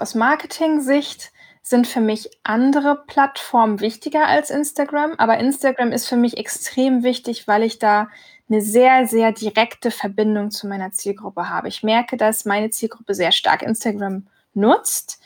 aus 0.00 0.14
Marketing-Sicht 0.14 1.32
sind 1.62 1.86
für 1.86 2.00
mich 2.00 2.30
andere 2.42 3.04
Plattformen 3.06 3.80
wichtiger 3.80 4.26
als 4.26 4.50
Instagram, 4.50 5.12
aber 5.18 5.38
Instagram 5.38 5.92
ist 5.92 6.08
für 6.08 6.16
mich 6.16 6.38
extrem 6.38 7.02
wichtig, 7.02 7.46
weil 7.46 7.62
ich 7.62 7.78
da 7.78 8.08
eine 8.48 8.62
sehr, 8.62 9.06
sehr 9.06 9.30
direkte 9.32 9.90
Verbindung 9.90 10.50
zu 10.50 10.66
meiner 10.66 10.90
Zielgruppe 10.90 11.48
habe. 11.48 11.68
Ich 11.68 11.82
merke, 11.82 12.16
dass 12.16 12.46
meine 12.46 12.70
Zielgruppe 12.70 13.14
sehr 13.14 13.30
stark 13.30 13.62
Instagram 13.62 14.26
nutzt 14.54 15.20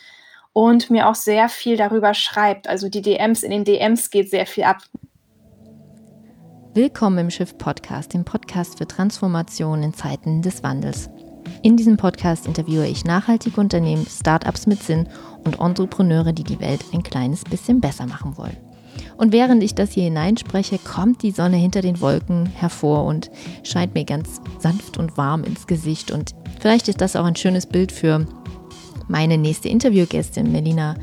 und 0.53 0.91
mir 0.91 1.09
auch 1.09 1.15
sehr 1.15 1.49
viel 1.49 1.77
darüber 1.77 2.13
schreibt. 2.13 2.69
Also 2.69 2.89
die 2.89 3.01
DMs, 3.01 3.45
in 3.45 3.51
den 3.51 3.65
DMs 3.65 4.11
geht 4.11 4.29
sehr 4.29 4.47
viel 4.47 4.65
ab. 4.65 4.79
Willkommen 6.75 7.19
im 7.19 7.31
Schiff 7.31 7.57
Podcast, 7.57 8.13
dem 8.13 8.25
Podcast 8.25 8.79
für 8.79 8.89
Transformation 8.89 9.85
in 9.85 9.95
Zeiten 9.95 10.43
des 10.43 10.65
Wandels. 10.65 11.09
In 11.63 11.77
diesem 11.77 11.97
Podcast 11.97 12.47
interviewe 12.47 12.87
ich 12.87 13.05
nachhaltige 13.05 13.61
Unternehmen, 13.61 14.07
Startups 14.07 14.67
mit 14.67 14.83
Sinn 14.83 15.09
und 15.45 15.61
Entrepreneure, 15.61 16.33
die 16.33 16.45
die 16.45 16.61
Welt 16.61 16.85
ein 16.93 17.03
kleines 17.03 17.45
bisschen 17.45 17.81
besser 17.81 18.07
machen 18.07 18.37
wollen. 18.37 18.57
Und 19.17 19.33
während 19.33 19.63
ich 19.63 19.75
das 19.75 19.93
hier 19.93 20.05
hineinspreche, 20.05 20.79
kommt 20.79 21.23
die 21.23 21.31
Sonne 21.31 21.57
hinter 21.57 21.83
den 21.83 22.01
Wolken 22.01 22.47
hervor 22.47 23.05
und 23.05 23.31
scheint 23.63 23.95
mir 23.95 24.05
ganz 24.05 24.41
sanft 24.59 24.99
und 24.99 25.17
warm 25.17 25.45
ins 25.45 25.67
Gesicht. 25.67 26.11
Und 26.11 26.35
vielleicht 26.61 26.89
ist 26.89 27.01
das 27.01 27.17
auch 27.17 27.25
ein 27.25 27.37
schönes 27.37 27.67
Bild 27.67 27.93
für 27.93 28.27
meine 29.09 29.39
nächste 29.39 29.69
Interviewgästin, 29.69 30.51
Melina 30.51 30.97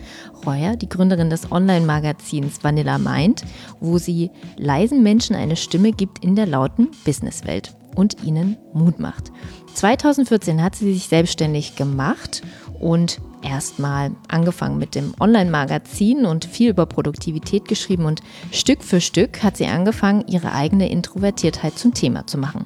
Reuer, 0.45 0.76
die 0.76 0.89
Gründerin 0.89 1.29
des 1.29 1.51
Online-Magazins 1.51 2.63
Vanilla 2.63 2.98
Mind, 2.98 3.43
wo 3.79 3.98
sie 3.98 4.31
leisen 4.57 5.03
Menschen 5.03 5.35
eine 5.35 5.55
Stimme 5.55 5.91
gibt 5.91 6.23
in 6.23 6.35
der 6.35 6.48
lauten 6.48 6.89
Businesswelt 7.05 7.76
und 7.95 8.23
ihnen 8.23 8.57
Mut 8.73 8.99
macht. 8.99 9.31
2014 9.73 10.61
hat 10.63 10.75
sie 10.75 10.93
sich 10.93 11.07
selbstständig 11.07 11.75
gemacht 11.75 12.41
und 12.79 13.20
erstmal 13.43 14.12
angefangen 14.27 14.77
mit 14.77 14.95
dem 14.95 15.13
Online-Magazin 15.20 16.25
und 16.25 16.45
viel 16.45 16.70
über 16.70 16.85
Produktivität 16.85 17.68
geschrieben 17.68 18.05
und 18.05 18.21
Stück 18.51 18.84
für 18.84 19.01
Stück 19.01 19.43
hat 19.43 19.57
sie 19.57 19.65
angefangen, 19.65 20.26
ihre 20.27 20.54
eigene 20.54 20.90
Introvertiertheit 20.90 21.77
zum 21.77 21.93
Thema 21.93 22.27
zu 22.27 22.37
machen. 22.37 22.65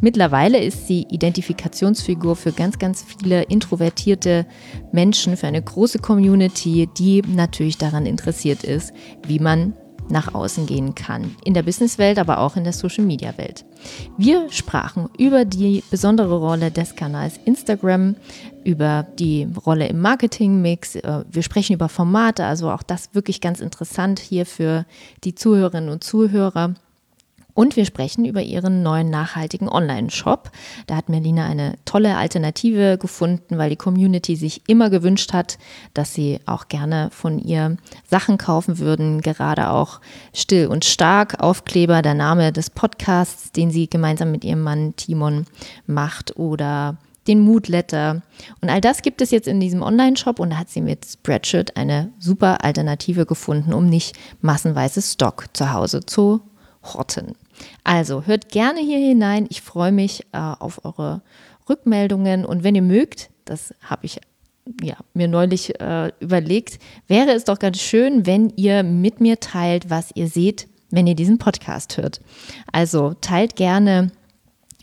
Mittlerweile 0.00 0.62
ist 0.62 0.86
sie 0.86 1.06
Identifikationsfigur 1.10 2.36
für 2.36 2.52
ganz, 2.52 2.78
ganz 2.78 3.04
viele 3.18 3.42
introvertierte 3.44 4.46
Menschen, 4.92 5.36
für 5.36 5.46
eine 5.46 5.62
große 5.62 5.98
Community, 5.98 6.88
die 6.98 7.22
natürlich 7.22 7.78
daran 7.78 8.06
interessiert 8.06 8.64
ist, 8.64 8.92
wie 9.26 9.38
man 9.38 9.74
nach 10.12 10.34
außen 10.34 10.66
gehen 10.66 10.94
kann. 10.94 11.34
In 11.44 11.54
der 11.54 11.62
Businesswelt, 11.62 12.18
aber 12.18 12.38
auch 12.38 12.56
in 12.56 12.64
der 12.64 12.72
Social-Media-Welt. 12.72 13.64
Wir 14.16 14.50
sprachen 14.52 15.08
über 15.18 15.44
die 15.44 15.82
besondere 15.90 16.38
Rolle 16.38 16.70
des 16.70 16.94
Kanals 16.94 17.40
Instagram, 17.44 18.14
über 18.62 19.06
die 19.18 19.48
Rolle 19.66 19.88
im 19.88 20.00
Marketing-Mix. 20.00 20.96
Äh, 20.96 21.24
wir 21.30 21.42
sprechen 21.42 21.74
über 21.74 21.88
Formate, 21.88 22.44
also 22.44 22.70
auch 22.70 22.82
das 22.82 23.14
wirklich 23.14 23.40
ganz 23.40 23.60
interessant 23.60 24.20
hier 24.20 24.46
für 24.46 24.84
die 25.24 25.34
Zuhörerinnen 25.34 25.88
und 25.88 26.04
Zuhörer. 26.04 26.74
Und 27.54 27.76
wir 27.76 27.84
sprechen 27.84 28.24
über 28.24 28.40
ihren 28.40 28.82
neuen 28.82 29.10
nachhaltigen 29.10 29.68
Online-Shop. 29.68 30.50
Da 30.86 30.96
hat 30.96 31.08
Melina 31.08 31.46
eine 31.46 31.74
tolle 31.84 32.16
Alternative 32.16 32.96
gefunden, 32.98 33.58
weil 33.58 33.70
die 33.70 33.76
Community 33.76 34.36
sich 34.36 34.62
immer 34.68 34.88
gewünscht 34.88 35.32
hat, 35.32 35.58
dass 35.92 36.14
sie 36.14 36.40
auch 36.46 36.68
gerne 36.68 37.10
von 37.10 37.38
ihr 37.38 37.76
Sachen 38.08 38.38
kaufen 38.38 38.78
würden. 38.78 39.20
Gerade 39.20 39.70
auch 39.70 40.00
Still 40.32 40.66
und 40.68 40.84
Stark, 40.84 41.40
Aufkleber, 41.40 42.00
der 42.00 42.14
Name 42.14 42.52
des 42.52 42.70
Podcasts, 42.70 43.52
den 43.52 43.70
sie 43.70 43.88
gemeinsam 43.88 44.30
mit 44.30 44.44
ihrem 44.44 44.62
Mann 44.62 44.96
Timon 44.96 45.46
macht 45.86 46.36
oder 46.38 46.96
den 47.26 47.40
Mood 47.40 47.68
Letter. 47.68 48.22
Und 48.60 48.70
all 48.70 48.80
das 48.80 49.02
gibt 49.02 49.20
es 49.20 49.30
jetzt 49.30 49.46
in 49.46 49.60
diesem 49.60 49.82
Online-Shop 49.82 50.40
und 50.40 50.50
da 50.50 50.56
hat 50.56 50.70
sie 50.70 50.80
mit 50.80 51.04
Spreadshirt 51.06 51.76
eine 51.76 52.12
super 52.18 52.64
Alternative 52.64 53.26
gefunden, 53.26 53.72
um 53.72 53.86
nicht 53.86 54.16
massenweise 54.40 55.02
Stock 55.02 55.46
zu 55.52 55.72
Hause 55.72 56.04
zu 56.04 56.40
horten. 56.82 57.34
Also 57.84 58.24
hört 58.26 58.48
gerne 58.50 58.80
hier 58.80 58.98
hinein. 58.98 59.46
Ich 59.50 59.62
freue 59.62 59.92
mich 59.92 60.26
äh, 60.32 60.38
auf 60.38 60.84
eure 60.84 61.22
Rückmeldungen 61.68 62.44
und 62.44 62.64
wenn 62.64 62.74
ihr 62.74 62.82
mögt, 62.82 63.30
das 63.44 63.74
habe 63.82 64.06
ich 64.06 64.20
ja, 64.80 64.96
mir 65.14 65.28
neulich 65.28 65.80
äh, 65.80 66.12
überlegt, 66.20 66.78
wäre 67.08 67.32
es 67.32 67.44
doch 67.44 67.58
ganz 67.58 67.78
schön, 67.78 68.26
wenn 68.26 68.50
ihr 68.56 68.82
mit 68.82 69.20
mir 69.20 69.40
teilt, 69.40 69.90
was 69.90 70.10
ihr 70.14 70.28
seht, 70.28 70.68
wenn 70.90 71.06
ihr 71.06 71.14
diesen 71.14 71.38
Podcast 71.38 71.96
hört. 71.96 72.20
Also 72.70 73.14
teilt 73.20 73.56
gerne 73.56 74.12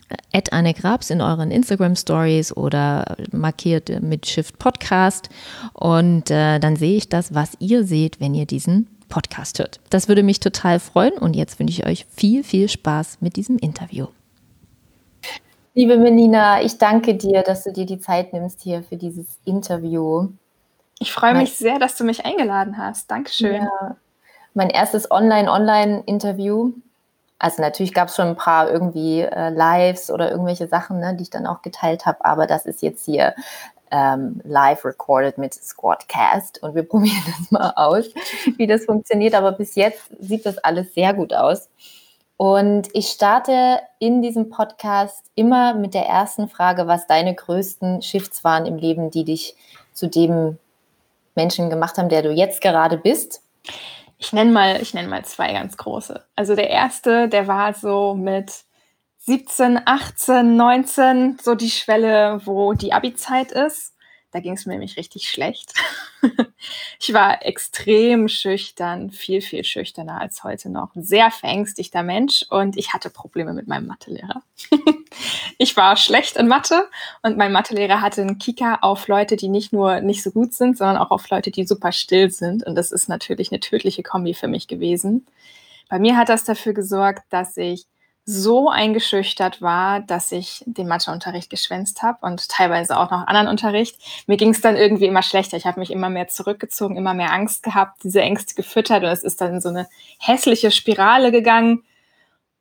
äh, 0.10 0.38
Add 0.38 0.52
Anne 0.52 0.74
Grabs 0.74 1.10
in 1.10 1.22
euren 1.22 1.52
Instagram 1.52 1.96
Stories 1.96 2.56
oder 2.56 3.16
markiert 3.32 4.02
mit 4.02 4.28
Shift 4.28 4.60
Podcast 4.60 5.30
und 5.74 6.30
äh, 6.30 6.60
dann 6.60 6.76
sehe 6.76 6.98
ich 6.98 7.08
das, 7.08 7.34
was 7.34 7.52
ihr 7.60 7.86
seht, 7.86 8.20
wenn 8.20 8.36
ihr 8.36 8.46
diesen 8.46 8.88
Podcast 9.10 9.60
hört. 9.60 9.80
Das 9.90 10.08
würde 10.08 10.24
mich 10.24 10.40
total 10.40 10.80
freuen 10.80 11.14
und 11.14 11.36
jetzt 11.36 11.60
wünsche 11.60 11.82
ich 11.82 11.86
euch 11.86 12.06
viel, 12.16 12.44
viel 12.44 12.70
Spaß 12.70 13.18
mit 13.20 13.36
diesem 13.36 13.58
Interview. 13.58 14.08
Liebe 15.74 15.98
Melina, 15.98 16.62
ich 16.62 16.78
danke 16.78 17.16
dir, 17.16 17.42
dass 17.42 17.64
du 17.64 17.72
dir 17.72 17.86
die 17.86 18.00
Zeit 18.00 18.34
nimmst 18.34 18.62
hier 18.62 18.84
für 18.84 18.98
dieses 18.98 19.26
Interview. 19.46 20.30
Ich 21.00 21.14
freue 21.14 21.34
mich 21.34 21.54
sehr, 21.58 21.80
dass 21.80 21.96
du 21.96 22.04
mich 22.04 22.26
eingeladen 22.26 22.78
hast. 22.78 23.10
Dankeschön. 23.10 23.64
Ja, 23.64 23.96
mein 24.54 24.70
erstes 24.70 25.10
Online-Online-Interview. 25.10 26.74
Also 27.38 27.62
natürlich 27.62 27.94
gab 27.94 28.10
es 28.10 28.16
schon 28.16 28.28
ein 28.28 28.36
paar 28.36 28.70
irgendwie 28.70 29.22
äh, 29.22 29.50
Lives 29.50 30.12
oder 30.12 30.30
irgendwelche 30.30 30.68
Sachen, 30.68 31.00
ne, 31.00 31.16
die 31.16 31.24
ich 31.24 31.30
dann 31.30 31.48
auch 31.48 31.62
geteilt 31.62 32.06
habe, 32.06 32.26
aber 32.26 32.48
das 32.48 32.66
ist 32.66 32.82
jetzt 32.82 33.06
hier 33.06 33.34
ähm, 33.92 34.42
live 34.44 34.86
recorded 34.86 35.38
mit 35.38 35.54
Squadcast 35.54 36.62
und 36.64 36.76
wir 36.76 36.84
probieren 36.88 37.24
das 37.26 37.52
mal 37.52 37.74
aus, 37.76 38.06
wie 38.58 38.68
das 38.68 38.86
funktioniert. 38.86 39.36
Aber 39.36 39.52
bis 39.52 39.76
jetzt 39.76 40.10
sieht 40.20 40.46
das 40.46 40.58
alles 40.60 40.94
sehr 40.94 41.14
gut 41.14 41.34
aus. 41.34 41.70
Und 42.38 42.88
ich 42.94 43.10
starte 43.10 43.82
in 44.00 44.22
diesem 44.22 44.50
Podcast 44.50 45.26
immer 45.36 45.74
mit 45.74 45.94
der 45.94 46.06
ersten 46.06 46.48
Frage, 46.48 46.88
was 46.88 47.06
deine 47.06 47.36
größten 47.36 48.02
Shifts 48.02 48.46
waren 48.46 48.66
im 48.66 48.78
Leben, 48.78 49.12
die 49.12 49.26
dich 49.26 49.56
zu 49.92 50.08
dem 50.08 50.58
Menschen 51.36 51.70
gemacht 51.70 51.98
haben, 51.98 52.08
der 52.08 52.22
du 52.22 52.32
jetzt 52.32 52.62
gerade 52.62 52.98
bist. 52.98 53.42
Ich 54.18 54.32
nenne 54.32 54.52
mal, 54.52 54.82
ich 54.82 54.94
nenne 54.94 55.10
mal 55.10 55.26
zwei 55.26 55.52
ganz 55.52 55.76
große. 55.76 56.24
Also 56.36 56.56
der 56.56 56.70
erste, 56.70 57.28
der 57.28 57.48
war 57.48 57.74
so 57.74 58.14
mit 58.14 58.64
17, 59.30 59.82
18, 59.86 60.56
19, 60.56 61.38
so 61.40 61.54
die 61.54 61.70
Schwelle, 61.70 62.42
wo 62.46 62.74
die 62.74 62.94
Abi-Zeit 62.94 63.52
ist. 63.52 63.94
Da 64.32 64.40
ging 64.40 64.54
es 64.54 64.66
mir 64.66 64.74
nämlich 64.74 64.98
richtig 64.98 65.30
schlecht. 65.30 65.72
ich 67.00 67.14
war 67.14 67.46
extrem 67.46 68.28
schüchtern, 68.28 69.12
viel, 69.12 69.42
viel 69.42 69.64
schüchterner 69.64 70.20
als 70.20 70.44
heute 70.44 70.72
noch. 70.72 70.96
Ein 70.96 71.04
sehr 71.04 71.30
verängstigter 71.30 72.02
Mensch 72.02 72.44
und 72.50 72.76
ich 72.76 72.92
hatte 72.92 73.12
Probleme 73.12 73.54
mit 73.54 73.68
meinem 73.68 73.86
Mathelehrer. 73.86 74.42
ich 75.60 75.78
war 75.78 75.96
schlecht 75.96 76.36
in 76.36 76.48
Mathe 76.48 76.90
und 77.22 77.38
mein 77.38 77.52
Mathelehrer 77.52 78.02
hatte 78.02 78.24
einen 78.24 78.40
Kicker 78.40 78.80
auf 78.84 79.08
Leute, 79.08 79.36
die 79.36 79.48
nicht 79.48 79.72
nur 79.72 80.02
nicht 80.02 80.24
so 80.24 80.32
gut 80.32 80.56
sind, 80.56 80.76
sondern 80.76 80.98
auch 80.98 81.12
auf 81.12 81.30
Leute, 81.30 81.52
die 81.52 81.68
super 81.68 81.92
still 81.92 82.32
sind. 82.32 82.66
Und 82.66 82.74
das 82.74 82.92
ist 82.92 83.10
natürlich 83.10 83.52
eine 83.52 83.60
tödliche 83.60 84.02
Kombi 84.02 84.34
für 84.34 84.48
mich 84.48 84.68
gewesen. 84.68 85.28
Bei 85.88 86.00
mir 86.00 86.18
hat 86.18 86.30
das 86.30 86.46
dafür 86.46 86.74
gesorgt, 86.74 87.26
dass 87.30 87.56
ich 87.58 87.86
so 88.30 88.70
eingeschüchtert 88.70 89.60
war, 89.60 90.02
dass 90.02 90.32
ich 90.32 90.64
den 90.68 90.88
Matheunterricht 90.88 91.50
geschwänzt 91.50 92.04
habe 92.04 92.20
und 92.22 92.48
teilweise 92.48 92.96
auch 92.96 93.10
noch 93.10 93.26
anderen 93.26 93.48
Unterricht. 93.48 94.00
Mir 94.28 94.38
ging 94.38 94.52
es 94.52 94.62
dann 94.62 94.78
irgendwie 94.78 95.08
immer 95.08 95.24
schlechter. 95.24 95.58
Ich 95.58 95.66
habe 95.66 95.80
mich 95.80 95.90
immer 95.90 96.10
mehr 96.10 96.28
zurückgezogen, 96.28 96.96
immer 96.96 97.16
mehr 97.16 97.34
Angst 97.34 97.64
gehabt, 97.64 98.04
diese 98.04 98.22
Ängste 98.22 98.54
gefüttert 98.54 99.04
und 99.04 99.10
es 99.10 99.24
ist 99.24 99.42
dann 99.42 99.56
in 99.56 99.62
so 99.62 99.70
eine 99.70 99.88
hässliche 100.20 100.70
Spirale 100.70 101.32
gegangen, 101.32 101.84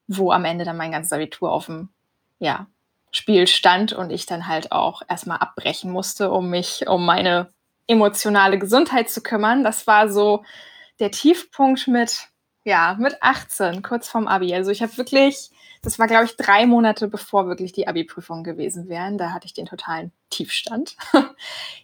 wo 0.06 0.32
am 0.32 0.46
Ende 0.46 0.64
dann 0.64 0.78
mein 0.78 0.90
ganzes 0.90 1.12
Abitur 1.12 1.52
auf 1.52 1.66
dem 1.66 1.90
ja, 2.38 2.66
Spiel 3.10 3.46
stand 3.46 3.92
und 3.92 4.08
ich 4.08 4.24
dann 4.24 4.48
halt 4.48 4.72
auch 4.72 5.02
erstmal 5.06 5.38
abbrechen 5.38 5.92
musste, 5.92 6.30
um 6.30 6.48
mich 6.48 6.88
um 6.88 7.04
meine 7.04 7.52
emotionale 7.86 8.58
Gesundheit 8.58 9.10
zu 9.10 9.22
kümmern. 9.22 9.64
Das 9.64 9.86
war 9.86 10.09
so 10.09 10.44
der 10.98 11.10
Tiefpunkt 11.10 11.88
mit 11.88 12.28
ja, 12.64 12.97
mit 12.98 13.22
18, 13.22 13.82
kurz 13.82 14.09
vorm 14.09 14.28
Abi. 14.28 14.54
Also 14.54 14.71
ich 14.71 14.82
habe 14.82 14.97
wirklich 14.98 15.50
das 15.88 15.98
war, 15.98 16.06
glaube 16.06 16.26
ich, 16.26 16.36
drei 16.36 16.66
Monate 16.66 17.08
bevor 17.08 17.46
wirklich 17.46 17.72
die 17.72 17.88
Abi-Prüfung 17.88 18.44
gewesen 18.44 18.90
wären. 18.90 19.16
Da 19.16 19.30
hatte 19.30 19.46
ich 19.46 19.54
den 19.54 19.64
totalen 19.64 20.12
Tiefstand. 20.28 20.96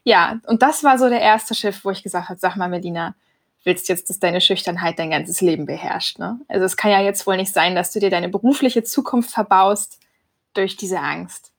ja, 0.04 0.40
und 0.46 0.60
das 0.60 0.84
war 0.84 0.98
so 0.98 1.08
der 1.08 1.22
erste 1.22 1.54
Schiff, 1.54 1.86
wo 1.86 1.90
ich 1.90 2.02
gesagt 2.02 2.28
habe, 2.28 2.38
sag 2.38 2.56
mal, 2.56 2.68
Melina, 2.68 3.14
willst 3.62 3.88
jetzt, 3.88 4.10
dass 4.10 4.18
deine 4.18 4.42
Schüchternheit 4.42 4.98
dein 4.98 5.10
ganzes 5.10 5.40
Leben 5.40 5.64
beherrscht. 5.64 6.18
Ne? 6.18 6.38
Also 6.48 6.66
es 6.66 6.76
kann 6.76 6.90
ja 6.90 7.00
jetzt 7.00 7.26
wohl 7.26 7.38
nicht 7.38 7.54
sein, 7.54 7.74
dass 7.74 7.92
du 7.92 7.98
dir 7.98 8.10
deine 8.10 8.28
berufliche 8.28 8.82
Zukunft 8.82 9.30
verbaust 9.30 10.00
durch 10.52 10.76
diese 10.76 11.00
Angst. 11.00 11.52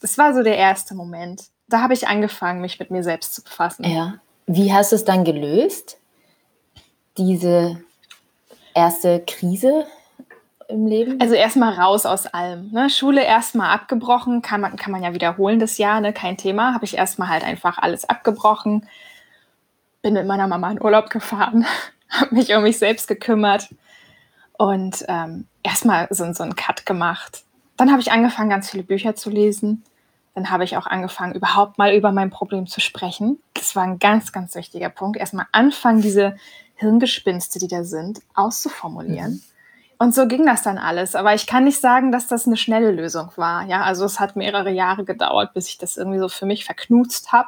Das 0.00 0.16
war 0.16 0.32
so 0.32 0.42
der 0.42 0.56
erste 0.56 0.94
Moment. 0.94 1.42
Da 1.68 1.82
habe 1.82 1.92
ich 1.92 2.08
angefangen, 2.08 2.62
mich 2.62 2.78
mit 2.78 2.90
mir 2.90 3.02
selbst 3.02 3.34
zu 3.34 3.42
befassen. 3.42 3.84
Ja. 3.84 4.14
Wie 4.46 4.72
hast 4.72 4.92
du 4.92 4.96
es 4.96 5.04
dann 5.04 5.24
gelöst? 5.24 5.98
Diese 7.18 7.84
erste 8.74 9.22
Krise? 9.26 9.84
Im 10.68 10.86
Leben? 10.86 11.20
Also 11.20 11.34
erstmal 11.34 11.74
raus 11.74 12.06
aus 12.06 12.26
allem. 12.26 12.70
Ne? 12.72 12.90
Schule 12.90 13.24
erstmal 13.24 13.70
abgebrochen, 13.70 14.42
kann 14.42 14.60
man, 14.60 14.76
kann 14.76 14.92
man 14.92 15.02
ja 15.02 15.14
wiederholen 15.14 15.58
das 15.58 15.78
Jahr, 15.78 16.00
ne? 16.00 16.12
kein 16.12 16.36
Thema. 16.36 16.74
Habe 16.74 16.84
ich 16.84 16.96
erstmal 16.96 17.28
halt 17.28 17.44
einfach 17.44 17.78
alles 17.78 18.08
abgebrochen. 18.08 18.86
Bin 20.02 20.14
mit 20.14 20.26
meiner 20.26 20.48
Mama 20.48 20.70
in 20.70 20.82
Urlaub 20.82 21.10
gefahren, 21.10 21.66
habe 22.08 22.34
mich 22.34 22.54
um 22.54 22.62
mich 22.62 22.78
selbst 22.78 23.08
gekümmert 23.08 23.68
und 24.58 25.04
ähm, 25.08 25.46
erstmal 25.62 26.08
so, 26.10 26.30
so 26.32 26.42
einen 26.42 26.56
Cut 26.56 26.86
gemacht. 26.86 27.44
Dann 27.76 27.90
habe 27.90 28.00
ich 28.00 28.12
angefangen, 28.12 28.50
ganz 28.50 28.70
viele 28.70 28.82
Bücher 28.82 29.14
zu 29.14 29.30
lesen. 29.30 29.84
Dann 30.34 30.50
habe 30.50 30.64
ich 30.64 30.76
auch 30.76 30.86
angefangen, 30.86 31.34
überhaupt 31.34 31.78
mal 31.78 31.94
über 31.94 32.10
mein 32.12 32.30
Problem 32.30 32.66
zu 32.66 32.80
sprechen. 32.80 33.40
Das 33.54 33.76
war 33.76 33.82
ein 33.82 33.98
ganz, 33.98 34.32
ganz 34.32 34.54
wichtiger 34.54 34.88
Punkt. 34.88 35.18
Erstmal 35.18 35.46
anfangen, 35.52 36.00
diese 36.00 36.36
Hirngespinste, 36.76 37.58
die 37.58 37.68
da 37.68 37.84
sind, 37.84 38.20
auszuformulieren. 38.34 39.32
Mhm. 39.32 39.42
Und 40.02 40.16
so 40.16 40.26
ging 40.26 40.44
das 40.44 40.62
dann 40.62 40.78
alles. 40.78 41.14
Aber 41.14 41.32
ich 41.32 41.46
kann 41.46 41.62
nicht 41.62 41.80
sagen, 41.80 42.10
dass 42.10 42.26
das 42.26 42.48
eine 42.48 42.56
schnelle 42.56 42.90
Lösung 42.90 43.30
war. 43.36 43.64
Ja, 43.66 43.82
also 43.82 44.04
es 44.04 44.18
hat 44.18 44.34
mehrere 44.34 44.72
Jahre 44.72 45.04
gedauert, 45.04 45.54
bis 45.54 45.68
ich 45.68 45.78
das 45.78 45.96
irgendwie 45.96 46.18
so 46.18 46.28
für 46.28 46.44
mich 46.44 46.64
verknutzt 46.64 47.30
habe. 47.30 47.46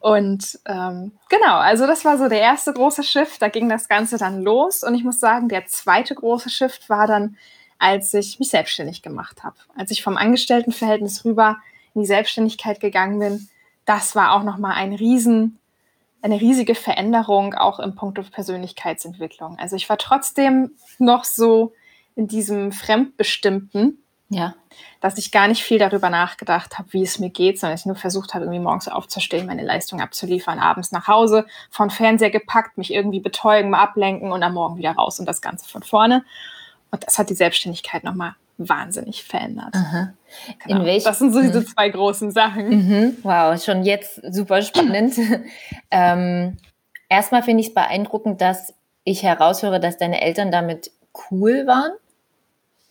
Und 0.00 0.58
ähm, 0.64 1.12
genau, 1.28 1.54
also 1.54 1.86
das 1.86 2.04
war 2.04 2.18
so 2.18 2.28
der 2.28 2.40
erste 2.40 2.72
große 2.72 3.04
Shift. 3.04 3.40
Da 3.40 3.48
ging 3.48 3.68
das 3.68 3.86
Ganze 3.86 4.18
dann 4.18 4.42
los. 4.42 4.82
Und 4.82 4.96
ich 4.96 5.04
muss 5.04 5.20
sagen, 5.20 5.48
der 5.48 5.66
zweite 5.66 6.16
große 6.16 6.50
Shift 6.50 6.90
war 6.90 7.06
dann, 7.06 7.36
als 7.78 8.12
ich 8.12 8.40
mich 8.40 8.50
selbstständig 8.50 9.02
gemacht 9.02 9.44
habe. 9.44 9.54
Als 9.76 9.92
ich 9.92 10.02
vom 10.02 10.16
Angestelltenverhältnis 10.16 11.24
rüber 11.24 11.58
in 11.94 12.00
die 12.00 12.08
Selbstständigkeit 12.08 12.80
gegangen 12.80 13.20
bin, 13.20 13.48
das 13.84 14.16
war 14.16 14.32
auch 14.32 14.42
nochmal 14.42 14.74
ein 14.74 14.94
riesen 14.94 15.60
eine 16.22 16.40
riesige 16.40 16.74
Veränderung 16.74 17.54
auch 17.54 17.78
im 17.78 17.94
Punkt 17.94 18.18
Persönlichkeitsentwicklung. 18.30 19.58
Also 19.58 19.76
ich 19.76 19.88
war 19.88 19.98
trotzdem 19.98 20.72
noch 20.98 21.24
so 21.24 21.72
in 22.16 22.26
diesem 22.26 22.72
Fremdbestimmten, 22.72 24.02
ja. 24.28 24.54
dass 25.00 25.16
ich 25.18 25.30
gar 25.30 25.46
nicht 25.46 25.62
viel 25.62 25.78
darüber 25.78 26.10
nachgedacht 26.10 26.78
habe, 26.78 26.92
wie 26.92 27.02
es 27.02 27.20
mir 27.20 27.30
geht, 27.30 27.60
sondern 27.60 27.78
ich 27.78 27.86
nur 27.86 27.94
versucht 27.94 28.34
habe, 28.34 28.44
irgendwie 28.44 28.60
morgens 28.60 28.88
aufzustehen, 28.88 29.46
meine 29.46 29.64
Leistung 29.64 30.00
abzuliefern, 30.00 30.58
abends 30.58 30.90
nach 30.90 31.06
Hause, 31.06 31.46
von 31.70 31.90
Fernseher 31.90 32.30
gepackt, 32.30 32.76
mich 32.76 32.92
irgendwie 32.92 33.20
betäuben, 33.20 33.70
mal 33.70 33.80
ablenken 33.80 34.32
und 34.32 34.42
am 34.42 34.54
Morgen 34.54 34.76
wieder 34.76 34.92
raus 34.92 35.20
und 35.20 35.26
das 35.26 35.40
Ganze 35.40 35.68
von 35.68 35.84
vorne. 35.84 36.24
Und 36.90 37.06
das 37.06 37.18
hat 37.18 37.30
die 37.30 37.34
Selbstständigkeit 37.34 38.02
nochmal 38.02 38.34
wahnsinnig 38.58 39.24
verändert. 39.24 39.74
Genau. 40.64 40.80
In 40.80 40.86
welch, 40.86 41.04
das 41.04 41.20
sind 41.20 41.32
so 41.32 41.40
diese 41.40 41.60
mhm. 41.60 41.66
zwei 41.66 41.88
großen 41.88 42.32
Sachen. 42.32 42.68
Mhm. 42.68 43.16
Wow, 43.22 43.62
schon 43.62 43.84
jetzt 43.84 44.20
super 44.32 44.62
spannend. 44.62 45.14
ähm, 45.90 46.56
erstmal 47.08 47.42
finde 47.42 47.60
ich 47.62 47.68
es 47.68 47.74
beeindruckend, 47.74 48.40
dass 48.40 48.74
ich 49.04 49.22
heraushöre, 49.22 49.80
dass 49.80 49.96
deine 49.96 50.20
Eltern 50.20 50.50
damit 50.50 50.90
cool 51.30 51.66
waren. 51.66 51.92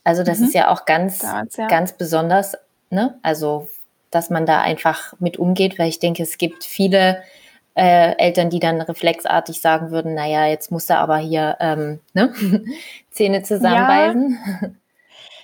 Also 0.03 0.23
das 0.23 0.39
mhm. 0.39 0.45
ist 0.45 0.53
ja 0.53 0.69
auch 0.69 0.85
ganz, 0.85 1.19
Damals, 1.19 1.57
ja. 1.57 1.67
ganz 1.67 1.93
besonders. 1.93 2.57
Ne? 2.89 3.19
Also, 3.21 3.69
dass 4.09 4.29
man 4.29 4.45
da 4.45 4.61
einfach 4.61 5.13
mit 5.19 5.37
umgeht, 5.37 5.77
weil 5.77 5.89
ich 5.89 5.99
denke, 5.99 6.23
es 6.23 6.37
gibt 6.37 6.63
viele 6.63 7.21
äh, 7.75 8.17
Eltern, 8.17 8.49
die 8.49 8.59
dann 8.59 8.81
reflexartig 8.81 9.61
sagen 9.61 9.91
würden, 9.91 10.15
naja, 10.15 10.47
jetzt 10.47 10.71
muss 10.71 10.89
er 10.89 10.99
aber 10.99 11.17
hier 11.17 11.57
ähm, 11.59 11.99
ne? 12.13 12.33
Zähne 13.11 13.43
zusammenbeißen. 13.43 14.39
Ja. 14.61 14.69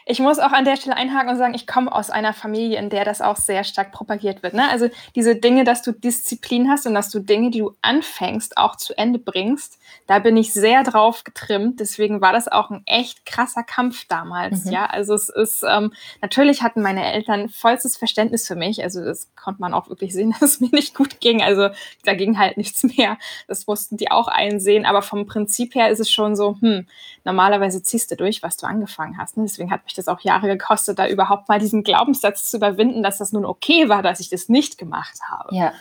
Ich 0.05 0.19
muss 0.19 0.39
auch 0.39 0.51
an 0.51 0.65
der 0.65 0.75
Stelle 0.75 0.95
einhaken 0.95 1.29
und 1.29 1.37
sagen, 1.37 1.53
ich 1.53 1.67
komme 1.67 1.91
aus 1.91 2.09
einer 2.09 2.33
Familie, 2.33 2.77
in 2.77 2.89
der 2.89 3.05
das 3.05 3.21
auch 3.21 3.37
sehr 3.37 3.63
stark 3.63 3.91
propagiert 3.91 4.43
wird. 4.43 4.53
Ne? 4.53 4.69
Also 4.69 4.89
diese 5.15 5.35
Dinge, 5.35 5.63
dass 5.63 5.81
du 5.81 5.91
Disziplin 5.91 6.69
hast 6.69 6.85
und 6.85 6.93
dass 6.93 7.09
du 7.09 7.19
Dinge, 7.19 7.51
die 7.51 7.59
du 7.59 7.75
anfängst, 7.81 8.57
auch 8.57 8.75
zu 8.75 8.97
Ende 8.97 9.19
bringst, 9.19 9.79
da 10.07 10.19
bin 10.19 10.35
ich 10.35 10.53
sehr 10.53 10.83
drauf 10.83 11.23
getrimmt. 11.23 11.79
Deswegen 11.79 12.21
war 12.21 12.33
das 12.33 12.47
auch 12.47 12.69
ein 12.69 12.83
echt 12.85 13.25
krasser 13.25 13.63
Kampf 13.63 14.05
damals. 14.07 14.65
Mhm. 14.65 14.71
Ja, 14.71 14.85
also 14.85 15.13
es 15.13 15.29
ist 15.29 15.63
ähm, 15.67 15.93
natürlich 16.21 16.61
hatten 16.61 16.81
meine 16.81 17.11
Eltern 17.11 17.49
vollstes 17.49 17.97
Verständnis 17.97 18.47
für 18.47 18.55
mich. 18.55 18.83
Also 18.83 19.03
das 19.03 19.29
konnte 19.35 19.61
man 19.61 19.73
auch 19.73 19.89
wirklich 19.89 20.13
sehen, 20.13 20.31
dass 20.39 20.53
es 20.53 20.59
mir 20.59 20.69
nicht 20.71 20.95
gut 20.95 21.19
ging. 21.21 21.41
Also 21.41 21.69
da 22.03 22.13
ging 22.13 22.37
halt 22.37 22.57
nichts 22.57 22.83
mehr. 22.83 23.17
Das 23.47 23.67
mussten 23.67 23.97
die 23.97 24.11
auch 24.11 24.27
einsehen. 24.27 24.85
Aber 24.85 25.01
vom 25.01 25.25
Prinzip 25.25 25.75
her 25.75 25.89
ist 25.89 25.99
es 25.99 26.11
schon 26.11 26.35
so, 26.35 26.57
hm, 26.59 26.87
normalerweise 27.23 27.81
ziehst 27.81 28.11
du 28.11 28.15
durch, 28.15 28.43
was 28.43 28.57
du 28.57 28.65
angefangen 28.65 29.17
hast. 29.17 29.37
Ne? 29.37 29.43
Deswegen 29.43 29.71
hat 29.71 29.83
mich 29.85 29.92
das 29.93 30.07
auch 30.07 30.21
Jahre 30.21 30.47
gekostet, 30.47 30.99
da 30.99 31.07
überhaupt 31.07 31.49
mal 31.49 31.59
diesen 31.59 31.83
Glaubenssatz 31.83 32.49
zu 32.49 32.57
überwinden, 32.57 33.03
dass 33.03 33.17
das 33.17 33.31
nun 33.31 33.45
okay 33.45 33.89
war, 33.89 34.01
dass 34.01 34.19
ich 34.19 34.29
das 34.29 34.49
nicht 34.49 34.77
gemacht 34.77 35.19
habe. 35.29 35.55
Ja, 35.55 35.73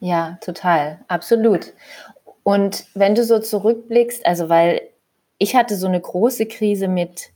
ja, 0.00 0.38
total, 0.40 1.00
absolut. 1.08 1.72
Und 2.42 2.86
wenn 2.94 3.14
du 3.14 3.24
so 3.24 3.38
zurückblickst, 3.38 4.24
also 4.26 4.48
weil 4.48 4.82
ich 5.38 5.56
hatte 5.56 5.76
so 5.76 5.86
eine 5.86 6.00
große 6.00 6.46
Krise 6.46 6.88
mit 6.88 7.30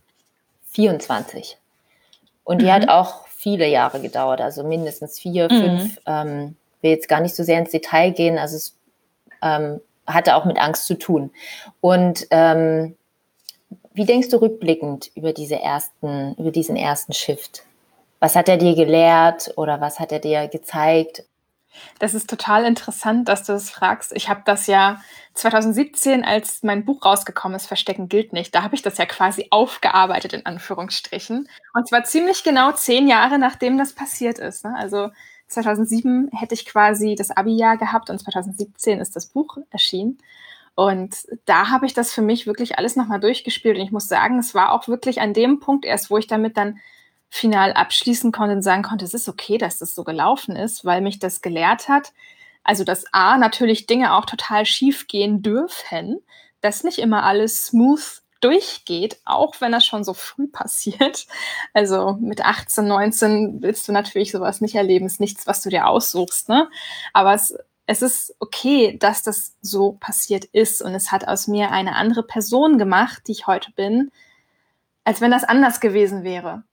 24 0.71 1.59
und 2.45 2.61
die 2.61 2.67
mhm. 2.67 2.73
hat 2.73 2.89
auch 2.89 3.27
viele 3.29 3.69
Jahre 3.69 4.01
gedauert, 4.01 4.41
also 4.41 4.65
mindestens 4.65 5.19
vier, 5.19 5.51
mhm. 5.51 5.61
fünf. 5.61 6.01
Ähm, 6.07 6.57
will 6.85 6.93
jetzt 6.93 7.09
gar 7.09 7.21
nicht 7.21 7.35
so 7.35 7.43
sehr 7.43 7.59
ins 7.59 7.71
Detail 7.71 8.11
gehen, 8.11 8.39
also 8.39 8.57
es 8.57 8.77
ähm, 9.43 9.81
hatte 10.07 10.37
auch 10.37 10.45
mit 10.45 10.61
Angst 10.61 10.87
zu 10.87 10.95
tun. 10.95 11.33
Und 11.81 12.27
ähm, 12.31 12.95
wie 13.95 14.05
denkst 14.05 14.29
du 14.29 14.41
rückblickend 14.41 15.11
über 15.15 15.33
diese 15.33 15.61
ersten, 15.61 16.35
über 16.35 16.51
diesen 16.51 16.77
ersten 16.77 17.13
Shift? 17.13 17.65
Was 18.19 18.37
hat 18.37 18.49
er 18.49 18.57
dir 18.57 18.75
gelehrt 18.75 19.53
oder 19.57 19.81
was 19.81 20.01
hat 20.01 20.11
er 20.11 20.19
dir 20.19 20.49
gezeigt? 20.49 21.25
Das 21.99 22.15
ist 22.15 22.29
total 22.29 22.65
interessant, 22.65 23.29
dass 23.29 23.45
du 23.45 23.53
das 23.53 23.71
fragst. 23.71 24.13
Ich 24.15 24.29
habe 24.29 24.43
das 24.45 24.67
ja 24.67 25.01
2017, 25.35 26.25
als 26.25 26.63
mein 26.63 26.85
Buch 26.85 27.05
rausgekommen 27.05 27.57
ist, 27.57 27.67
Verstecken 27.67 28.09
gilt 28.09 28.33
nicht, 28.33 28.55
da 28.55 28.63
habe 28.63 28.75
ich 28.75 28.83
das 28.83 28.99
ja 28.99 29.07
quasi 29.07 29.49
aufgearbeitet, 29.51 30.33
in 30.33 30.47
Anführungsstrichen. 30.47 31.49
Und 31.73 31.89
zwar 31.89 32.05
ziemlich 32.05 32.45
genau 32.45 32.73
zehn 32.73 33.09
Jahre, 33.09 33.39
nachdem 33.39 33.79
das 33.79 33.93
passiert 33.93 34.39
ist. 34.39 34.65
Ne? 34.65 34.75
Also 34.77 35.11
2007 35.49 36.31
hätte 36.33 36.55
ich 36.55 36.67
quasi 36.67 37.15
das 37.17 37.31
Abi-Jahr 37.31 37.77
gehabt 37.77 38.11
und 38.11 38.19
2017 38.19 39.01
ist 39.01 39.15
das 39.17 39.27
Buch 39.27 39.59
erschienen. 39.71 40.19
Und 40.75 41.17
da 41.45 41.71
habe 41.71 41.87
ich 41.87 41.95
das 41.95 42.13
für 42.13 42.23
mich 42.23 42.47
wirklich 42.47 42.79
alles 42.79 42.97
nochmal 42.97 43.21
durchgespielt. 43.21 43.77
Und 43.77 43.85
ich 43.85 43.93
muss 43.93 44.09
sagen, 44.09 44.39
es 44.39 44.55
war 44.55 44.73
auch 44.73 44.89
wirklich 44.89 45.21
an 45.21 45.33
dem 45.33 45.61
Punkt 45.61 45.85
erst, 45.85 46.11
wo 46.11 46.19
ich 46.19 46.27
damit 46.27 46.57
dann 46.57 46.79
final 47.31 47.73
abschließen 47.73 48.33
konnte 48.33 48.57
und 48.57 48.63
sagen 48.63 48.83
konnte, 48.83 49.05
es 49.05 49.15
ist 49.15 49.29
okay, 49.29 49.59
dass 49.59 49.79
das 49.79 49.95
so 49.95 50.05
gelaufen 50.05 50.57
ist, 50.57 50.85
weil 50.85 51.01
mich 51.01 51.19
das 51.19 51.43
gelehrt 51.43 51.89
hat. 51.89 52.13
Also, 52.65 52.85
dass 52.85 53.05
A, 53.13 53.37
natürlich 53.39 53.87
Dinge 53.87 54.15
auch 54.15 54.25
total 54.25 54.67
schief 54.67 55.07
gehen 55.07 55.43
dürfen, 55.43 56.21
dass 56.61 56.85
nicht 56.85 56.99
immer 56.99 57.25
alles 57.25 57.67
smooth 57.67 58.23
durchgeht, 58.41 59.19
auch 59.25 59.61
wenn 59.61 59.73
das 59.73 59.87
schon 59.87 60.05
so 60.05 60.13
früh 60.15 60.47
passiert. 60.49 61.27
Also 61.73 62.19
mit 62.21 62.45
18, 62.45 62.87
19 62.87 63.63
willst 63.63 63.89
du 63.89 63.93
natürlich 63.93 64.33
sowas 64.33 64.61
nicht 64.61 64.75
erleben, 64.75 65.07
ist 65.07 65.21
nichts, 65.21 65.47
was 65.47 65.63
du 65.63 65.71
dir 65.71 65.87
aussuchst, 65.89 66.49
ne? 66.49 66.69
Aber 67.13 67.35
es 67.35 67.57
es 67.87 68.03
ist 68.03 68.35
okay, 68.39 68.97
dass 68.99 69.23
das 69.23 69.57
so 69.61 69.93
passiert 69.93 70.45
ist 70.47 70.81
und 70.81 70.95
es 70.95 71.13
hat 71.13 71.29
aus 71.29 71.49
mir 71.49 71.71
eine 71.71 71.97
andere 71.97 72.23
Person 72.23 72.79
gemacht, 72.79 73.25
die 73.27 73.33
ich 73.33 73.47
heute 73.47 73.73
bin, 73.73 74.11
als 75.05 75.21
wenn 75.21 75.31
das 75.31 75.45
anders 75.45 75.81
gewesen 75.81 76.25
wäre. 76.25 76.65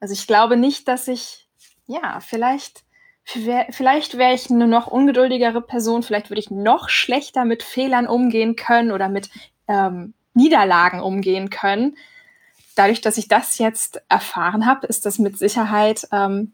Also 0.00 0.12
ich 0.12 0.26
glaube 0.26 0.56
nicht, 0.56 0.86
dass 0.86 1.08
ich, 1.08 1.48
ja, 1.86 2.20
vielleicht, 2.20 2.84
vielleicht 3.24 4.18
wäre 4.18 4.34
ich 4.34 4.50
eine 4.50 4.66
noch 4.66 4.86
ungeduldigere 4.86 5.62
Person, 5.62 6.02
vielleicht 6.02 6.30
würde 6.30 6.40
ich 6.40 6.50
noch 6.50 6.88
schlechter 6.90 7.44
mit 7.44 7.62
Fehlern 7.62 8.06
umgehen 8.06 8.56
können 8.56 8.92
oder 8.92 9.08
mit 9.08 9.30
ähm, 9.66 10.12
Niederlagen 10.34 11.00
umgehen 11.00 11.48
können. 11.48 11.96
Dadurch, 12.74 13.00
dass 13.00 13.18
ich 13.18 13.28
das 13.28 13.58
jetzt 13.58 14.02
erfahren 14.08 14.66
habe, 14.66 14.86
ist 14.86 15.06
das 15.06 15.18
mit 15.18 15.38
Sicherheit 15.38 16.06
ähm, 16.12 16.52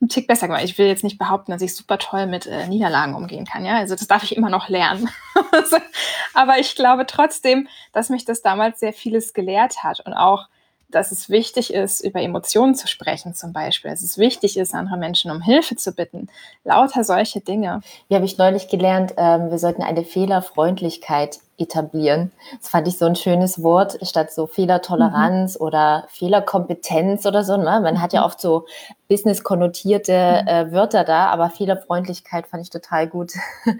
ein 0.00 0.08
Tick 0.08 0.26
besser 0.26 0.46
gemacht. 0.46 0.64
Ich 0.64 0.76
will 0.76 0.86
jetzt 0.86 1.04
nicht 1.04 1.18
behaupten, 1.18 1.52
dass 1.52 1.62
ich 1.62 1.74
super 1.74 1.98
toll 1.98 2.26
mit 2.26 2.46
äh, 2.46 2.66
Niederlagen 2.66 3.14
umgehen 3.14 3.46
kann. 3.46 3.64
Ja, 3.64 3.76
also 3.76 3.94
das 3.94 4.06
darf 4.06 4.22
ich 4.22 4.36
immer 4.36 4.50
noch 4.50 4.68
lernen. 4.68 5.08
Aber 6.34 6.58
ich 6.58 6.74
glaube 6.76 7.06
trotzdem, 7.06 7.68
dass 7.92 8.10
mich 8.10 8.24
das 8.24 8.42
damals 8.42 8.80
sehr 8.80 8.92
vieles 8.92 9.32
gelehrt 9.32 9.82
hat 9.82 10.00
und 10.00 10.12
auch 10.12 10.48
dass 10.88 11.10
es 11.10 11.28
wichtig 11.28 11.74
ist, 11.74 12.00
über 12.00 12.22
Emotionen 12.22 12.74
zu 12.74 12.86
sprechen 12.86 13.34
zum 13.34 13.52
Beispiel. 13.52 13.90
Dass 13.90 14.02
es 14.02 14.18
wichtig 14.18 14.56
ist, 14.56 14.74
andere 14.74 14.96
Menschen 14.96 15.30
um 15.30 15.40
Hilfe 15.40 15.76
zu 15.76 15.92
bitten. 15.92 16.28
Lauter 16.64 17.02
solche 17.02 17.40
Dinge. 17.40 17.80
Wie 18.08 18.14
habe 18.14 18.24
ich 18.24 18.38
neulich 18.38 18.68
gelernt, 18.68 19.14
ähm, 19.16 19.50
wir 19.50 19.58
sollten 19.58 19.82
eine 19.82 20.04
Fehlerfreundlichkeit 20.04 21.40
etablieren. 21.58 22.32
Das 22.60 22.68
fand 22.68 22.86
ich 22.86 22.98
so 22.98 23.06
ein 23.06 23.16
schönes 23.16 23.62
Wort, 23.62 23.98
statt 24.02 24.30
so 24.30 24.46
Fehlertoleranz 24.46 25.58
mhm. 25.58 25.66
oder 25.66 26.04
Fehlerkompetenz 26.08 27.24
oder 27.24 27.44
so. 27.44 27.56
Ne? 27.56 27.80
Man 27.82 28.00
hat 28.00 28.12
ja 28.12 28.20
mhm. 28.20 28.26
oft 28.26 28.40
so 28.40 28.66
business-konnotierte 29.08 30.42
mhm. 30.42 30.48
äh, 30.48 30.72
Wörter 30.72 31.04
da, 31.04 31.26
aber 31.26 31.50
Fehlerfreundlichkeit 31.50 32.46
fand 32.46 32.62
ich 32.62 32.70
total 32.70 33.06
gut, 33.06 33.32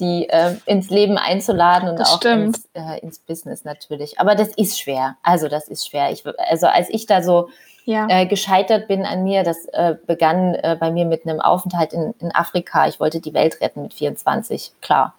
die 0.00 0.28
äh, 0.28 0.54
ins 0.66 0.88
Leben 0.90 1.18
einzuladen 1.18 1.88
und 1.90 1.98
das 1.98 2.12
auch 2.12 2.24
ins, 2.24 2.68
äh, 2.74 3.00
ins, 3.00 3.18
Business 3.18 3.64
natürlich. 3.64 4.18
Aber 4.20 4.34
das 4.34 4.48
ist 4.48 4.78
schwer. 4.78 5.16
Also 5.22 5.48
das 5.48 5.68
ist 5.68 5.86
schwer. 5.86 6.10
Ich, 6.10 6.24
also 6.38 6.66
als 6.66 6.88
ich 6.88 7.06
da 7.06 7.22
so 7.22 7.48
ja. 7.84 8.06
äh, 8.08 8.26
gescheitert 8.26 8.88
bin 8.88 9.04
an 9.04 9.24
mir, 9.24 9.42
das 9.42 9.66
äh, 9.66 9.96
begann 10.06 10.54
äh, 10.54 10.76
bei 10.78 10.90
mir 10.90 11.04
mit 11.04 11.26
einem 11.26 11.40
Aufenthalt 11.40 11.92
in, 11.92 12.14
in 12.20 12.34
Afrika. 12.34 12.86
Ich 12.88 13.00
wollte 13.00 13.20
die 13.20 13.34
Welt 13.34 13.60
retten 13.60 13.82
mit 13.82 13.94
24, 13.94 14.72
klar. 14.80 15.14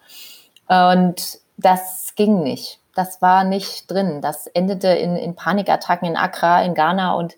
Und 0.68 1.40
das 1.60 2.14
ging 2.16 2.42
nicht. 2.42 2.80
das 2.94 3.22
war 3.22 3.44
nicht 3.44 3.90
drin. 3.90 4.20
Das 4.20 4.46
endete 4.48 4.88
in, 4.88 5.16
in 5.16 5.34
Panikattacken 5.34 6.08
in 6.08 6.16
Accra, 6.16 6.62
in 6.62 6.74
Ghana 6.74 7.14
und 7.14 7.36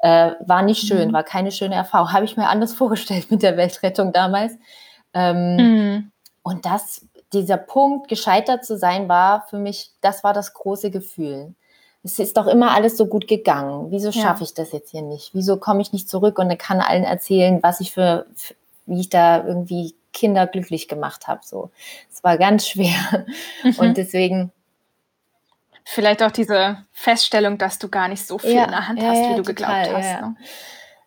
äh, 0.00 0.32
war 0.40 0.62
nicht 0.62 0.86
schön, 0.86 1.08
mhm. 1.08 1.12
war 1.12 1.22
keine 1.22 1.52
schöne 1.52 1.74
Erfahrung. 1.74 2.12
Habe 2.12 2.24
ich 2.24 2.36
mir 2.36 2.48
anders 2.48 2.72
vorgestellt 2.80 3.30
mit 3.30 3.42
der 3.42 3.56
Weltrettung 3.56 4.12
damals. 4.12 4.52
Ähm, 5.14 5.56
mhm. 5.56 6.12
Und 6.42 6.66
das, 6.66 7.06
dieser 7.32 7.56
Punkt, 7.56 8.08
gescheitert 8.08 8.64
zu 8.64 8.76
sein, 8.76 9.08
war 9.08 9.46
für 9.48 9.58
mich, 9.58 9.92
das 10.00 10.24
war 10.24 10.34
das 10.34 10.54
große 10.54 10.90
Gefühl. 10.90 11.54
Es 12.04 12.18
ist 12.18 12.36
doch 12.36 12.48
immer 12.48 12.72
alles 12.72 12.96
so 12.96 13.06
gut 13.06 13.28
gegangen. 13.28 13.90
Wieso 13.90 14.10
schaffe 14.10 14.40
ja. 14.40 14.46
ich 14.46 14.54
das 14.54 14.72
jetzt 14.72 14.90
hier 14.90 15.02
nicht? 15.02 15.34
Wieso 15.34 15.56
komme 15.56 15.82
ich 15.82 15.92
nicht 15.92 16.08
zurück 16.08 16.38
und 16.38 16.56
kann 16.58 16.80
allen 16.80 17.04
erzählen, 17.04 17.62
was 17.62 17.80
ich 17.80 17.92
für, 17.92 18.26
wie 18.86 19.00
ich 19.00 19.08
da 19.08 19.46
irgendwie 19.46 19.94
Kinder 20.12 20.46
glücklich 20.46 20.88
gemacht 20.88 21.26
habe? 21.26 21.40
So, 21.42 21.70
es 22.10 22.22
war 22.22 22.38
ganz 22.38 22.68
schwer. 22.68 23.26
Mhm. 23.62 23.74
Und 23.78 23.96
deswegen 23.96 24.52
Vielleicht 25.84 26.22
auch 26.22 26.30
diese 26.30 26.78
Feststellung, 26.92 27.58
dass 27.58 27.78
du 27.78 27.88
gar 27.88 28.08
nicht 28.08 28.26
so 28.26 28.38
viel 28.38 28.54
ja, 28.54 28.64
in 28.64 28.70
der 28.70 28.88
Hand 28.88 29.02
ja, 29.02 29.08
hast, 29.08 29.18
wie 29.18 29.30
ja, 29.30 29.36
du 29.36 29.42
total, 29.42 29.84
geglaubt 29.84 30.04
hast. 30.04 30.20
Ne? 30.20 30.36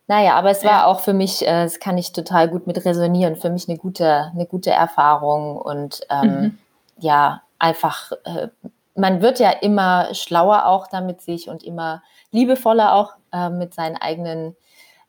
Naja, 0.08 0.36
aber 0.36 0.52
es 0.52 0.64
war 0.64 0.86
auch 0.86 1.00
für 1.00 1.14
mich, 1.14 1.42
äh, 1.42 1.64
das 1.64 1.80
kann 1.80 1.98
ich 1.98 2.12
total 2.12 2.50
gut 2.50 2.68
mit 2.68 2.84
resonieren, 2.86 3.36
für 3.36 3.50
mich 3.50 3.68
eine 3.68 3.78
gute, 3.78 4.32
eine 4.34 4.46
gute 4.46 4.72
Erfahrung 4.72 5.58
und 5.58 6.02
ähm, 6.10 6.30
mhm. 6.30 6.58
ja, 7.00 7.42
einfach, 7.58 8.12
äh, 8.26 8.50
man 8.96 9.22
wird 9.22 9.40
ja 9.40 9.50
immer 9.50 10.14
schlauer 10.14 10.66
auch 10.68 10.88
damit 10.88 11.22
sich 11.22 11.50
und 11.50 11.64
immer 11.64 12.04
liebevoller 12.32 12.94
auch 12.94 13.14
äh, 13.32 13.50
mit 13.50 13.74
seinen 13.74 13.98
eigenen 13.98 14.56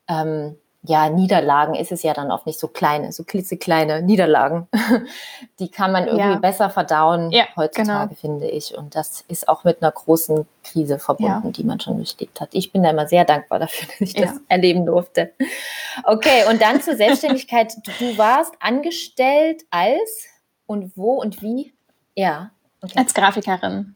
ähm, 0.07 0.57
ja, 0.83 1.09
Niederlagen 1.09 1.75
ist 1.75 1.91
es 1.91 2.03
ja 2.03 2.13
dann 2.13 2.31
oft 2.31 2.45
nicht 2.45 2.59
so 2.59 2.67
kleine, 2.67 3.11
so 3.11 3.23
klitzekleine 3.23 4.01
Niederlagen. 4.01 4.67
Die 5.59 5.69
kann 5.69 5.91
man 5.91 6.05
irgendwie 6.05 6.33
ja. 6.33 6.39
besser 6.39 6.69
verdauen 6.69 7.31
ja, 7.31 7.45
heutzutage, 7.55 8.09
genau. 8.09 8.19
finde 8.19 8.47
ich. 8.47 8.77
Und 8.77 8.95
das 8.95 9.21
ist 9.27 9.49
auch 9.49 9.63
mit 9.63 9.81
einer 9.81 9.91
großen 9.91 10.47
Krise 10.63 10.99
verbunden, 10.99 11.47
ja. 11.47 11.51
die 11.51 11.63
man 11.63 11.79
schon 11.79 11.97
durchlebt 11.97 12.39
hat. 12.39 12.49
Ich 12.53 12.71
bin 12.71 12.83
da 12.83 12.91
immer 12.91 13.07
sehr 13.07 13.25
dankbar 13.25 13.59
dafür, 13.59 13.87
dass 13.99 14.01
ich 14.01 14.13
das 14.13 14.39
erleben 14.47 14.85
durfte. 14.85 15.33
Okay, 16.03 16.43
und 16.49 16.61
dann 16.61 16.81
zur 16.81 16.95
Selbstständigkeit. 16.95 17.73
Du 17.99 18.17
warst 18.17 18.53
angestellt 18.59 19.63
als 19.71 20.27
und 20.67 20.95
wo 20.95 21.13
und 21.13 21.41
wie? 21.41 21.73
Ja. 22.15 22.51
Okay. 22.81 22.99
Als 22.99 23.13
Grafikerin. 23.13 23.95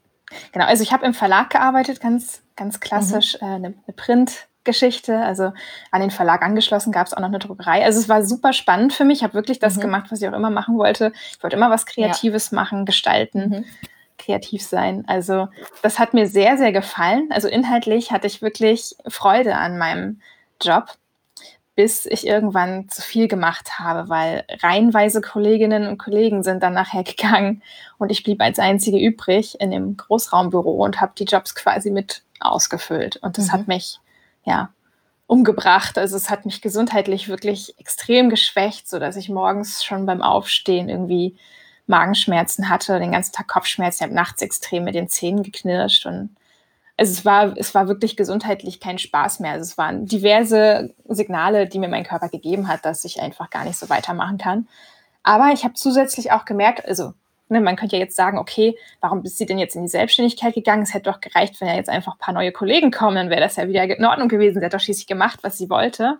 Genau, 0.50 0.66
also 0.66 0.82
ich 0.82 0.92
habe 0.92 1.06
im 1.06 1.14
Verlag 1.14 1.50
gearbeitet, 1.50 2.00
ganz, 2.00 2.42
ganz 2.56 2.80
klassisch, 2.80 3.40
mhm. 3.40 3.46
äh, 3.46 3.50
eine, 3.50 3.66
eine 3.66 3.94
Print- 3.96 4.48
Geschichte. 4.64 5.18
Also 5.18 5.52
an 5.90 6.00
den 6.00 6.10
Verlag 6.10 6.42
angeschlossen 6.42 6.92
gab 6.92 7.06
es 7.06 7.14
auch 7.14 7.20
noch 7.20 7.28
eine 7.28 7.38
Druckerei. 7.38 7.84
Also 7.84 7.98
es 7.98 8.08
war 8.08 8.22
super 8.24 8.52
spannend 8.52 8.92
für 8.92 9.04
mich. 9.04 9.18
Ich 9.18 9.24
habe 9.24 9.34
wirklich 9.34 9.58
das 9.58 9.76
mhm. 9.76 9.82
gemacht, 9.82 10.06
was 10.10 10.22
ich 10.22 10.28
auch 10.28 10.32
immer 10.32 10.50
machen 10.50 10.78
wollte. 10.78 11.12
Ich 11.30 11.42
wollte 11.42 11.56
immer 11.56 11.70
was 11.70 11.86
Kreatives 11.86 12.50
ja. 12.50 12.56
machen, 12.56 12.84
gestalten, 12.84 13.48
mhm. 13.48 13.64
kreativ 14.18 14.62
sein. 14.62 15.04
Also 15.06 15.48
das 15.82 15.98
hat 15.98 16.14
mir 16.14 16.26
sehr, 16.26 16.56
sehr 16.58 16.72
gefallen. 16.72 17.28
Also 17.30 17.48
inhaltlich 17.48 18.12
hatte 18.12 18.26
ich 18.26 18.42
wirklich 18.42 18.96
Freude 19.08 19.56
an 19.56 19.78
meinem 19.78 20.20
Job, 20.60 20.86
bis 21.74 22.04
ich 22.04 22.26
irgendwann 22.26 22.88
zu 22.88 23.00
viel 23.02 23.28
gemacht 23.28 23.78
habe, 23.78 24.08
weil 24.08 24.44
reihenweise 24.62 25.20
Kolleginnen 25.20 25.88
und 25.88 25.98
Kollegen 25.98 26.42
sind 26.42 26.62
dann 26.62 26.74
nachher 26.74 27.02
gegangen 27.04 27.62
und 27.98 28.10
ich 28.10 28.22
blieb 28.22 28.40
als 28.42 28.58
Einzige 28.58 28.98
übrig 28.98 29.60
in 29.60 29.70
dem 29.70 29.96
Großraumbüro 29.96 30.84
und 30.84 31.00
habe 31.00 31.12
die 31.18 31.24
Jobs 31.24 31.54
quasi 31.54 31.90
mit 31.90 32.22
ausgefüllt. 32.40 33.16
Und 33.16 33.38
das 33.38 33.48
mhm. 33.48 33.52
hat 33.52 33.68
mich 33.68 34.00
ja, 34.44 34.70
umgebracht. 35.26 35.98
Also 35.98 36.16
es 36.16 36.30
hat 36.30 36.44
mich 36.44 36.60
gesundheitlich 36.60 37.28
wirklich 37.28 37.78
extrem 37.78 38.30
geschwächt, 38.30 38.88
sodass 38.88 39.16
ich 39.16 39.28
morgens 39.28 39.84
schon 39.84 40.06
beim 40.06 40.22
Aufstehen 40.22 40.88
irgendwie 40.88 41.36
Magenschmerzen 41.86 42.68
hatte, 42.68 42.98
den 42.98 43.12
ganzen 43.12 43.32
Tag 43.32 43.48
Kopfschmerzen. 43.48 44.04
Habe 44.04 44.14
nachts 44.14 44.42
extrem 44.42 44.84
mit 44.84 44.94
den 44.94 45.08
Zähnen 45.08 45.42
geknirscht 45.42 46.06
und 46.06 46.36
also 46.98 47.12
es 47.12 47.24
war, 47.24 47.56
es 47.56 47.74
war 47.74 47.88
wirklich 47.88 48.16
gesundheitlich 48.16 48.78
kein 48.78 48.98
Spaß 48.98 49.40
mehr. 49.40 49.52
Also 49.52 49.62
es 49.62 49.78
waren 49.78 50.06
diverse 50.06 50.94
Signale, 51.08 51.66
die 51.66 51.78
mir 51.78 51.88
mein 51.88 52.04
Körper 52.04 52.28
gegeben 52.28 52.68
hat, 52.68 52.84
dass 52.84 53.04
ich 53.04 53.20
einfach 53.20 53.50
gar 53.50 53.64
nicht 53.64 53.78
so 53.78 53.88
weitermachen 53.88 54.38
kann. 54.38 54.68
Aber 55.22 55.52
ich 55.52 55.64
habe 55.64 55.74
zusätzlich 55.74 56.32
auch 56.32 56.44
gemerkt, 56.44 56.86
also 56.86 57.14
Ne, 57.52 57.60
man 57.60 57.76
könnte 57.76 57.96
ja 57.96 58.02
jetzt 58.02 58.16
sagen, 58.16 58.38
okay, 58.38 58.78
warum 59.02 59.22
bist 59.22 59.36
sie 59.36 59.44
denn 59.44 59.58
jetzt 59.58 59.76
in 59.76 59.82
die 59.82 59.88
Selbstständigkeit 59.88 60.54
gegangen? 60.54 60.82
Es 60.82 60.94
hätte 60.94 61.10
doch 61.10 61.20
gereicht, 61.20 61.60
wenn 61.60 61.68
ja 61.68 61.74
jetzt 61.74 61.90
einfach 61.90 62.14
ein 62.14 62.18
paar 62.18 62.32
neue 62.32 62.50
Kollegen 62.50 62.90
kommen, 62.90 63.16
dann 63.16 63.28
wäre 63.28 63.42
das 63.42 63.56
ja 63.56 63.68
wieder 63.68 63.84
in 63.84 64.04
Ordnung 64.06 64.28
gewesen. 64.28 64.58
Sie 64.58 64.64
hat 64.64 64.72
doch 64.72 64.80
schließlich 64.80 65.06
gemacht, 65.06 65.40
was 65.42 65.58
sie 65.58 65.68
wollte. 65.68 66.18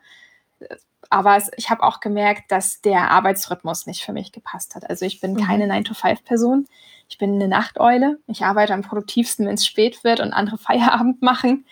Aber 1.09 1.37
es, 1.37 1.51
ich 1.57 1.71
habe 1.71 1.83
auch 1.83 2.01
gemerkt, 2.01 2.53
dass 2.53 2.83
der 2.83 3.11
Arbeitsrhythmus 3.11 3.87
nicht 3.87 4.05
für 4.05 4.12
mich 4.12 4.31
gepasst 4.31 4.75
hat. 4.75 4.89
Also 4.91 5.07
ich 5.07 5.21
bin 5.21 5.33
mhm. 5.33 5.47
keine 5.47 5.67
9-to-5-Person. 5.67 6.67
Ich 7.09 7.17
bin 7.17 7.35
eine 7.35 7.49
Nachteule. 7.49 8.19
Ich 8.27 8.45
arbeite 8.45 8.75
am 8.75 8.83
produktivsten, 8.83 9.47
wenn 9.47 9.55
es 9.55 9.65
spät 9.65 10.05
wird 10.05 10.21
und 10.21 10.35
andere 10.35 10.59
Feierabend 10.59 11.23
machen. 11.23 11.65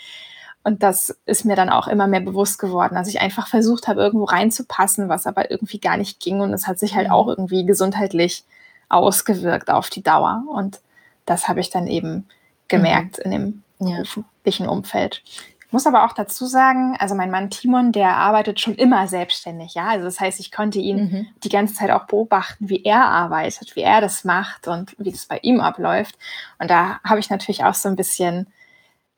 Und 0.63 0.83
das 0.83 1.19
ist 1.27 1.45
mir 1.45 1.57
dann 1.57 1.69
auch 1.69 1.87
immer 1.87 2.07
mehr 2.07 2.21
bewusst 2.21 2.59
geworden, 2.59 2.95
dass 2.95 3.09
ich 3.09 3.21
einfach 3.21 3.47
versucht 3.47 3.89
habe, 3.89 4.01
irgendwo 4.01 4.25
reinzupassen, 4.25 5.11
was 5.11 5.27
aber 5.27 5.51
irgendwie 5.51 5.81
gar 5.81 5.99
nicht 5.99 6.21
ging. 6.21 6.41
Und 6.41 6.55
es 6.55 6.67
hat 6.67 6.79
sich 6.79 6.95
halt 6.95 7.09
mhm. 7.09 7.13
auch 7.13 7.29
irgendwie 7.29 7.67
gesundheitlich 7.67 8.45
ausgewirkt 8.91 9.71
auf 9.71 9.89
die 9.89 10.03
Dauer. 10.03 10.45
Und 10.49 10.81
das 11.25 11.49
habe 11.49 11.61
ich 11.61 11.71
dann 11.71 11.87
eben 11.87 12.29
gemerkt 12.69 13.19
mhm. 13.19 13.25
in 13.25 13.31
dem 13.31 13.63
beruflichen 13.79 14.69
Umfeld. 14.69 15.23
Ich 15.71 15.73
muss 15.73 15.87
aber 15.87 16.05
auch 16.05 16.13
dazu 16.13 16.47
sagen, 16.47 16.97
also 16.99 17.15
mein 17.15 17.31
Mann 17.31 17.49
Timon, 17.49 17.93
der 17.93 18.17
arbeitet 18.17 18.59
schon 18.59 18.75
immer 18.75 19.07
selbstständig, 19.07 19.75
ja. 19.75 19.87
Also 19.87 20.05
das 20.05 20.19
heißt, 20.19 20.41
ich 20.41 20.51
konnte 20.51 20.81
ihn 20.81 20.97
mhm. 20.97 21.27
die 21.45 21.49
ganze 21.49 21.75
Zeit 21.75 21.93
auch 21.93 22.07
beobachten, 22.07 22.69
wie 22.69 22.83
er 22.83 23.05
arbeitet, 23.05 23.77
wie 23.77 23.83
er 23.83 24.01
das 24.01 24.25
macht 24.25 24.67
und 24.67 24.97
wie 24.99 25.13
das 25.13 25.27
bei 25.27 25.39
ihm 25.43 25.61
abläuft. 25.61 26.19
Und 26.59 26.71
da 26.71 26.99
habe 27.05 27.21
ich 27.21 27.31
natürlich 27.31 27.63
auch 27.63 27.75
so 27.75 27.89
ein 27.89 27.95
bisschen 27.95 28.49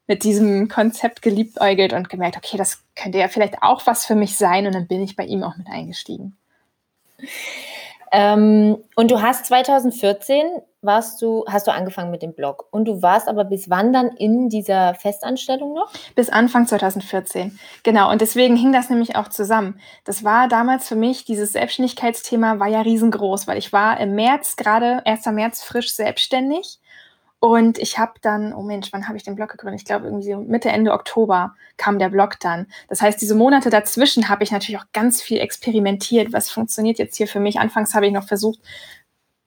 mit 0.06 0.24
diesem 0.24 0.68
Konzept 0.68 1.22
geliebäugelt 1.22 1.94
und 1.94 2.10
gemerkt, 2.10 2.36
okay, 2.36 2.58
das 2.58 2.82
könnte 2.96 3.16
ja 3.16 3.28
vielleicht 3.28 3.62
auch 3.62 3.86
was 3.86 4.04
für 4.04 4.14
mich 4.14 4.36
sein. 4.36 4.66
Und 4.66 4.74
dann 4.74 4.86
bin 4.86 5.02
ich 5.02 5.16
bei 5.16 5.24
ihm 5.24 5.42
auch 5.42 5.56
mit 5.56 5.68
eingestiegen. 5.68 6.36
Ähm, 8.12 8.76
und 8.94 9.10
du 9.10 9.22
hast 9.22 9.46
2014 9.46 10.44
warst 10.82 11.22
du, 11.22 11.44
hast 11.48 11.66
du 11.66 11.72
angefangen 11.72 12.10
mit 12.10 12.22
dem 12.22 12.34
Blog. 12.34 12.66
Und 12.70 12.84
du 12.86 13.00
warst 13.02 13.28
aber 13.28 13.44
bis 13.44 13.70
wann 13.70 13.92
dann 13.92 14.08
in 14.08 14.48
dieser 14.48 14.94
Festanstellung 14.94 15.72
noch? 15.74 15.90
Bis 16.14 16.28
Anfang 16.28 16.66
2014. 16.66 17.58
Genau. 17.84 18.10
Und 18.10 18.20
deswegen 18.20 18.56
hing 18.56 18.72
das 18.72 18.90
nämlich 18.90 19.16
auch 19.16 19.28
zusammen. 19.28 19.80
Das 20.04 20.24
war 20.24 20.48
damals 20.48 20.88
für 20.88 20.96
mich, 20.96 21.24
dieses 21.24 21.52
Selbstständigkeitsthema 21.52 22.58
war 22.58 22.68
ja 22.68 22.82
riesengroß, 22.82 23.46
weil 23.46 23.58
ich 23.58 23.72
war 23.72 23.98
im 23.98 24.14
März, 24.14 24.56
gerade 24.56 25.06
1. 25.06 25.26
März 25.26 25.62
frisch 25.62 25.94
selbstständig 25.94 26.80
und 27.42 27.80
ich 27.80 27.98
habe 27.98 28.12
dann, 28.22 28.54
oh 28.54 28.62
Mensch, 28.62 28.92
wann 28.92 29.08
habe 29.08 29.16
ich 29.16 29.24
den 29.24 29.34
Blog 29.34 29.50
gegründet? 29.50 29.80
Ich 29.80 29.84
glaube, 29.84 30.04
irgendwie 30.06 30.36
Mitte, 30.36 30.68
Ende 30.68 30.92
Oktober 30.92 31.56
kam 31.76 31.98
der 31.98 32.08
Blog 32.08 32.38
dann. 32.38 32.68
Das 32.86 33.02
heißt, 33.02 33.20
diese 33.20 33.34
Monate 33.34 33.68
dazwischen 33.68 34.28
habe 34.28 34.44
ich 34.44 34.52
natürlich 34.52 34.80
auch 34.80 34.86
ganz 34.92 35.20
viel 35.20 35.40
experimentiert. 35.40 36.32
Was 36.32 36.50
funktioniert 36.50 36.98
jetzt 37.00 37.16
hier 37.16 37.26
für 37.26 37.40
mich? 37.40 37.58
Anfangs 37.58 37.96
habe 37.96 38.06
ich 38.06 38.12
noch 38.12 38.28
versucht, 38.28 38.60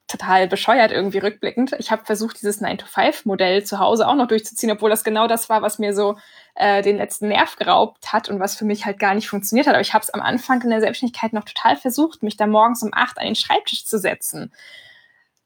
total 0.08 0.46
bescheuert 0.46 0.92
irgendwie 0.92 1.20
rückblickend. 1.20 1.74
Ich 1.78 1.90
habe 1.90 2.04
versucht, 2.04 2.38
dieses 2.38 2.60
9-to-5-Modell 2.60 3.64
zu 3.64 3.78
Hause 3.78 4.06
auch 4.06 4.14
noch 4.14 4.28
durchzuziehen, 4.28 4.72
obwohl 4.72 4.90
das 4.90 5.02
genau 5.02 5.26
das 5.26 5.48
war, 5.48 5.62
was 5.62 5.78
mir 5.78 5.94
so 5.94 6.18
äh, 6.54 6.82
den 6.82 6.98
letzten 6.98 7.28
Nerv 7.28 7.56
geraubt 7.56 8.12
hat 8.12 8.28
und 8.28 8.40
was 8.40 8.56
für 8.56 8.66
mich 8.66 8.84
halt 8.84 8.98
gar 8.98 9.14
nicht 9.14 9.30
funktioniert 9.30 9.68
hat. 9.68 9.72
Aber 9.72 9.80
ich 9.80 9.94
habe 9.94 10.02
es 10.02 10.12
am 10.12 10.20
Anfang 10.20 10.60
in 10.60 10.68
der 10.68 10.82
Selbstständigkeit 10.82 11.32
noch 11.32 11.44
total 11.44 11.76
versucht, 11.76 12.22
mich 12.22 12.36
da 12.36 12.46
morgens 12.46 12.82
um 12.82 12.90
acht 12.92 13.16
an 13.16 13.24
den 13.24 13.36
Schreibtisch 13.36 13.86
zu 13.86 13.98
setzen 13.98 14.52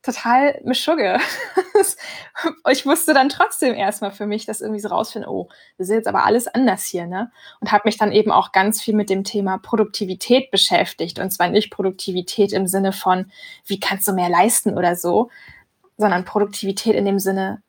total 0.02 0.60
Mischugge. 0.64 1.18
ich 2.70 2.86
wusste 2.86 3.14
dann 3.14 3.28
trotzdem 3.28 3.74
erstmal 3.74 4.12
für 4.12 4.26
mich, 4.26 4.46
dass 4.46 4.60
irgendwie 4.60 4.80
so 4.80 4.88
rausfinden, 4.88 5.30
oh, 5.30 5.48
das 5.76 5.88
ist 5.88 5.94
jetzt 5.94 6.08
aber 6.08 6.24
alles 6.24 6.46
anders 6.48 6.84
hier, 6.84 7.06
ne? 7.06 7.30
Und 7.60 7.70
habe 7.72 7.82
mich 7.84 7.98
dann 7.98 8.12
eben 8.12 8.30
auch 8.30 8.52
ganz 8.52 8.80
viel 8.80 8.94
mit 8.94 9.10
dem 9.10 9.24
Thema 9.24 9.58
Produktivität 9.58 10.50
beschäftigt. 10.50 11.18
Und 11.18 11.30
zwar 11.30 11.48
nicht 11.48 11.70
Produktivität 11.70 12.52
im 12.52 12.66
Sinne 12.66 12.92
von, 12.92 13.30
wie 13.66 13.80
kannst 13.80 14.08
du 14.08 14.12
mehr 14.12 14.30
leisten 14.30 14.76
oder 14.76 14.96
so, 14.96 15.30
sondern 15.96 16.24
Produktivität 16.24 16.94
in 16.94 17.04
dem 17.04 17.18
Sinne 17.18 17.62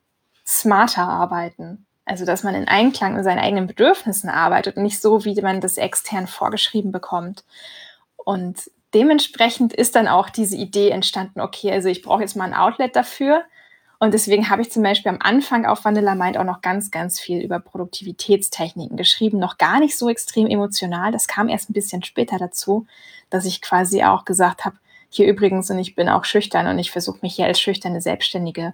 smarter 0.45 1.07
arbeiten. 1.07 1.85
Also, 2.05 2.25
dass 2.25 2.43
man 2.43 2.55
in 2.55 2.67
Einklang 2.67 3.15
mit 3.15 3.23
seinen 3.23 3.39
eigenen 3.39 3.67
Bedürfnissen 3.67 4.29
arbeitet 4.29 4.77
und 4.77 4.83
nicht 4.83 5.01
so, 5.01 5.23
wie 5.23 5.39
man 5.41 5.61
das 5.61 5.77
extern 5.77 6.27
vorgeschrieben 6.27 6.91
bekommt. 6.91 7.43
Und 8.15 8.69
dementsprechend 8.93 9.73
ist 9.73 9.95
dann 9.95 10.07
auch 10.07 10.29
diese 10.29 10.57
Idee 10.57 10.89
entstanden, 10.89 11.41
okay, 11.41 11.71
also 11.71 11.89
ich 11.89 12.01
brauche 12.01 12.21
jetzt 12.21 12.35
mal 12.35 12.45
ein 12.45 12.53
Outlet 12.53 12.95
dafür. 12.95 13.43
Und 13.99 14.15
deswegen 14.15 14.49
habe 14.49 14.63
ich 14.63 14.71
zum 14.71 14.81
Beispiel 14.81 15.11
am 15.11 15.19
Anfang 15.21 15.65
auf 15.67 15.85
Vanilla 15.85 16.15
Mind 16.15 16.35
auch 16.35 16.43
noch 16.43 16.61
ganz, 16.61 16.89
ganz 16.89 17.19
viel 17.19 17.39
über 17.41 17.59
Produktivitätstechniken 17.59 18.97
geschrieben, 18.97 19.37
noch 19.37 19.59
gar 19.59 19.79
nicht 19.79 19.95
so 19.95 20.09
extrem 20.09 20.47
emotional. 20.47 21.11
Das 21.11 21.27
kam 21.27 21.49
erst 21.49 21.69
ein 21.69 21.73
bisschen 21.73 22.03
später 22.03 22.39
dazu, 22.39 22.87
dass 23.29 23.45
ich 23.45 23.61
quasi 23.61 24.03
auch 24.03 24.25
gesagt 24.25 24.65
habe, 24.65 24.77
hier 25.09 25.27
übrigens, 25.27 25.69
und 25.69 25.77
ich 25.77 25.93
bin 25.93 26.09
auch 26.09 26.25
schüchtern 26.25 26.67
und 26.67 26.79
ich 26.79 26.89
versuche 26.89 27.19
mich 27.21 27.35
hier 27.35 27.45
als 27.45 27.59
schüchterne 27.59 28.01
Selbstständige 28.01 28.73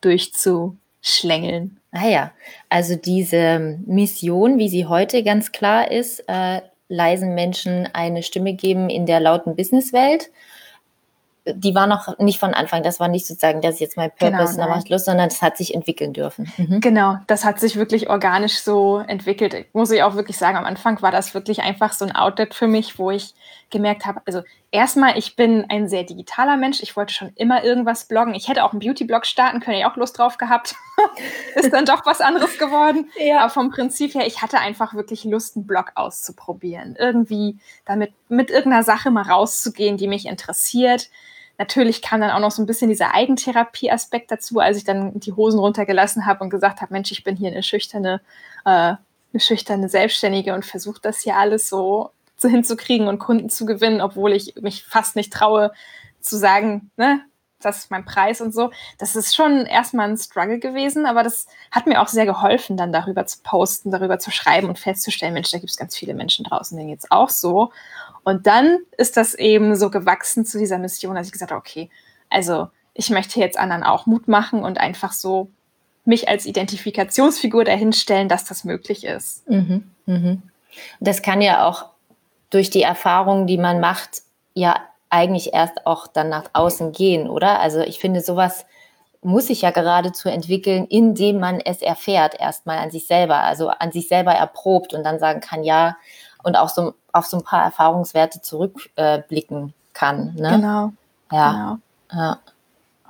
durchzuschlängeln. 0.00 1.78
Ah 1.92 2.08
ja, 2.08 2.32
also 2.70 2.96
diese 2.96 3.78
Mission, 3.86 4.58
wie 4.58 4.68
sie 4.68 4.86
heute 4.86 5.22
ganz 5.22 5.52
klar 5.52 5.90
ist, 5.90 6.24
äh, 6.28 6.62
leisen 6.90 7.34
Menschen 7.34 7.88
eine 7.92 8.22
Stimme 8.22 8.52
geben 8.52 8.90
in 8.90 9.06
der 9.06 9.20
lauten 9.20 9.56
Businesswelt. 9.56 10.30
die 11.46 11.74
war 11.74 11.86
noch 11.86 12.18
nicht 12.18 12.38
von 12.38 12.52
Anfang, 12.54 12.82
das 12.82 13.00
war 13.00 13.08
nicht 13.08 13.26
sozusagen, 13.26 13.60
das 13.62 13.74
ist 13.74 13.80
jetzt 13.80 13.96
mein 13.96 14.10
genau, 14.18 14.38
Purpose, 14.38 14.56
genau, 14.56 14.78
ich 14.78 14.88
Lust, 14.88 15.06
sondern 15.06 15.28
es 15.28 15.40
hat 15.40 15.56
sich 15.56 15.74
entwickeln 15.74 16.12
dürfen. 16.12 16.52
Mhm. 16.56 16.80
Genau, 16.80 17.16
das 17.26 17.44
hat 17.44 17.58
sich 17.58 17.76
wirklich 17.76 18.10
organisch 18.10 18.58
so 18.58 18.98
entwickelt. 18.98 19.66
Muss 19.72 19.90
ich 19.90 20.02
auch 20.02 20.14
wirklich 20.14 20.36
sagen, 20.36 20.58
am 20.58 20.64
Anfang 20.64 21.00
war 21.02 21.10
das 21.10 21.34
wirklich 21.34 21.62
einfach 21.62 21.92
so 21.92 22.04
ein 22.04 22.14
Outlet 22.14 22.54
für 22.54 22.66
mich, 22.66 22.98
wo 22.98 23.10
ich 23.10 23.34
gemerkt 23.70 24.04
habe, 24.04 24.20
also 24.26 24.42
erstmal, 24.70 25.16
ich 25.16 25.36
bin 25.36 25.64
ein 25.68 25.88
sehr 25.88 26.04
digitaler 26.04 26.56
Mensch, 26.56 26.82
ich 26.82 26.96
wollte 26.96 27.14
schon 27.14 27.32
immer 27.36 27.64
irgendwas 27.64 28.04
bloggen. 28.04 28.34
Ich 28.34 28.48
hätte 28.48 28.64
auch 28.64 28.72
einen 28.72 28.80
Beauty-Blog 28.80 29.24
starten 29.26 29.60
können, 29.60 29.78
ich 29.78 29.86
auch 29.86 29.96
Lust 29.96 30.18
drauf 30.18 30.36
gehabt. 30.38 30.74
ist 31.54 31.72
dann 31.72 31.84
doch 31.84 32.06
was 32.06 32.20
anderes 32.20 32.58
geworden. 32.58 33.10
Ja. 33.16 33.40
Aber 33.40 33.50
vom 33.50 33.70
Prinzip 33.70 34.14
her, 34.14 34.26
ich 34.26 34.42
hatte 34.42 34.58
einfach 34.58 34.94
wirklich 34.94 35.24
Lust, 35.24 35.56
einen 35.56 35.66
Blog 35.66 35.92
auszuprobieren. 35.94 36.96
Irgendwie 36.98 37.58
damit 37.84 38.12
mit 38.28 38.50
irgendeiner 38.50 38.84
Sache 38.84 39.10
mal 39.10 39.22
rauszugehen, 39.22 39.96
die 39.96 40.08
mich 40.08 40.26
interessiert 40.26 41.10
Natürlich 41.60 42.00
kam 42.00 42.22
dann 42.22 42.30
auch 42.30 42.40
noch 42.40 42.52
so 42.52 42.62
ein 42.62 42.66
bisschen 42.66 42.88
dieser 42.88 43.12
Eigentherapie-Aspekt 43.12 44.30
dazu, 44.30 44.60
als 44.60 44.78
ich 44.78 44.84
dann 44.84 45.20
die 45.20 45.34
Hosen 45.34 45.60
runtergelassen 45.60 46.24
habe 46.24 46.42
und 46.42 46.48
gesagt 46.48 46.80
habe, 46.80 46.90
Mensch, 46.90 47.12
ich 47.12 47.22
bin 47.22 47.36
hier 47.36 47.50
eine 47.50 47.62
schüchterne, 47.62 48.22
äh, 48.64 48.94
eine 48.94 48.96
schüchterne 49.36 49.90
Selbstständige 49.90 50.54
und 50.54 50.64
versuche 50.64 51.02
das 51.02 51.20
hier 51.20 51.36
alles 51.36 51.68
so, 51.68 52.12
so 52.38 52.48
hinzukriegen 52.48 53.08
und 53.08 53.18
Kunden 53.18 53.50
zu 53.50 53.66
gewinnen, 53.66 54.00
obwohl 54.00 54.32
ich 54.32 54.54
mich 54.62 54.84
fast 54.84 55.16
nicht 55.16 55.34
traue 55.34 55.70
zu 56.22 56.38
sagen, 56.38 56.90
ne, 56.96 57.20
das 57.60 57.78
ist 57.78 57.90
mein 57.90 58.04
Preis 58.04 58.40
und 58.40 58.54
so. 58.54 58.70
Das 58.98 59.16
ist 59.16 59.34
schon 59.34 59.66
erstmal 59.66 60.08
ein 60.08 60.16
Struggle 60.16 60.58
gewesen, 60.58 61.06
aber 61.06 61.22
das 61.22 61.46
hat 61.70 61.86
mir 61.86 62.00
auch 62.00 62.08
sehr 62.08 62.26
geholfen, 62.26 62.76
dann 62.76 62.92
darüber 62.92 63.26
zu 63.26 63.38
posten, 63.42 63.90
darüber 63.90 64.18
zu 64.18 64.30
schreiben 64.30 64.68
und 64.68 64.78
festzustellen, 64.78 65.34
Mensch, 65.34 65.50
da 65.50 65.58
gibt 65.58 65.70
es 65.70 65.76
ganz 65.76 65.96
viele 65.96 66.14
Menschen 66.14 66.44
draußen, 66.44 66.76
denen 66.76 66.92
es 66.92 67.10
auch 67.10 67.28
so. 67.28 67.72
Und 68.24 68.46
dann 68.46 68.78
ist 68.96 69.16
das 69.16 69.34
eben 69.34 69.76
so 69.76 69.90
gewachsen 69.90 70.44
zu 70.44 70.58
dieser 70.58 70.78
Mission, 70.78 71.14
dass 71.14 71.26
ich 71.26 71.32
gesagt 71.32 71.52
habe, 71.52 71.60
okay, 71.60 71.90
also 72.28 72.68
ich 72.94 73.10
möchte 73.10 73.40
jetzt 73.40 73.58
anderen 73.58 73.82
auch 73.82 74.06
Mut 74.06 74.28
machen 74.28 74.62
und 74.62 74.78
einfach 74.78 75.12
so 75.12 75.48
mich 76.04 76.28
als 76.28 76.46
Identifikationsfigur 76.46 77.64
dahinstellen, 77.64 78.28
dass 78.28 78.44
das 78.44 78.64
möglich 78.64 79.04
ist. 79.04 79.48
Mhm, 79.48 79.90
mhm. 80.06 80.42
Das 80.98 81.22
kann 81.22 81.40
ja 81.40 81.66
auch 81.66 81.86
durch 82.50 82.70
die 82.70 82.82
Erfahrungen, 82.82 83.46
die 83.46 83.58
man 83.58 83.80
macht, 83.80 84.22
ja 84.54 84.76
eigentlich 85.10 85.52
erst 85.52 85.86
auch 85.86 86.06
dann 86.06 86.28
nach 86.28 86.44
außen 86.52 86.92
gehen, 86.92 87.28
oder? 87.28 87.60
Also 87.60 87.80
ich 87.80 87.98
finde, 87.98 88.20
sowas 88.20 88.64
muss 89.22 89.48
sich 89.48 89.62
ja 89.62 89.70
geradezu 89.70 90.28
entwickeln, 90.28 90.86
indem 90.86 91.40
man 91.40 91.60
es 91.60 91.82
erfährt, 91.82 92.40
erstmal 92.40 92.78
an 92.78 92.90
sich 92.90 93.06
selber, 93.06 93.38
also 93.38 93.68
an 93.68 93.92
sich 93.92 94.08
selber 94.08 94.32
erprobt 94.32 94.94
und 94.94 95.04
dann 95.04 95.18
sagen 95.18 95.40
kann, 95.40 95.62
ja, 95.62 95.96
und 96.42 96.56
auch 96.56 96.70
so 96.70 96.94
auf 97.12 97.26
so 97.26 97.36
ein 97.36 97.44
paar 97.44 97.62
Erfahrungswerte 97.62 98.40
zurückblicken 98.40 99.68
äh, 99.68 99.72
kann. 99.92 100.34
Ne? 100.36 100.50
Genau. 100.52 100.92
Ja. 101.30 101.78
Genau. 102.08 102.22
ja. 102.22 102.38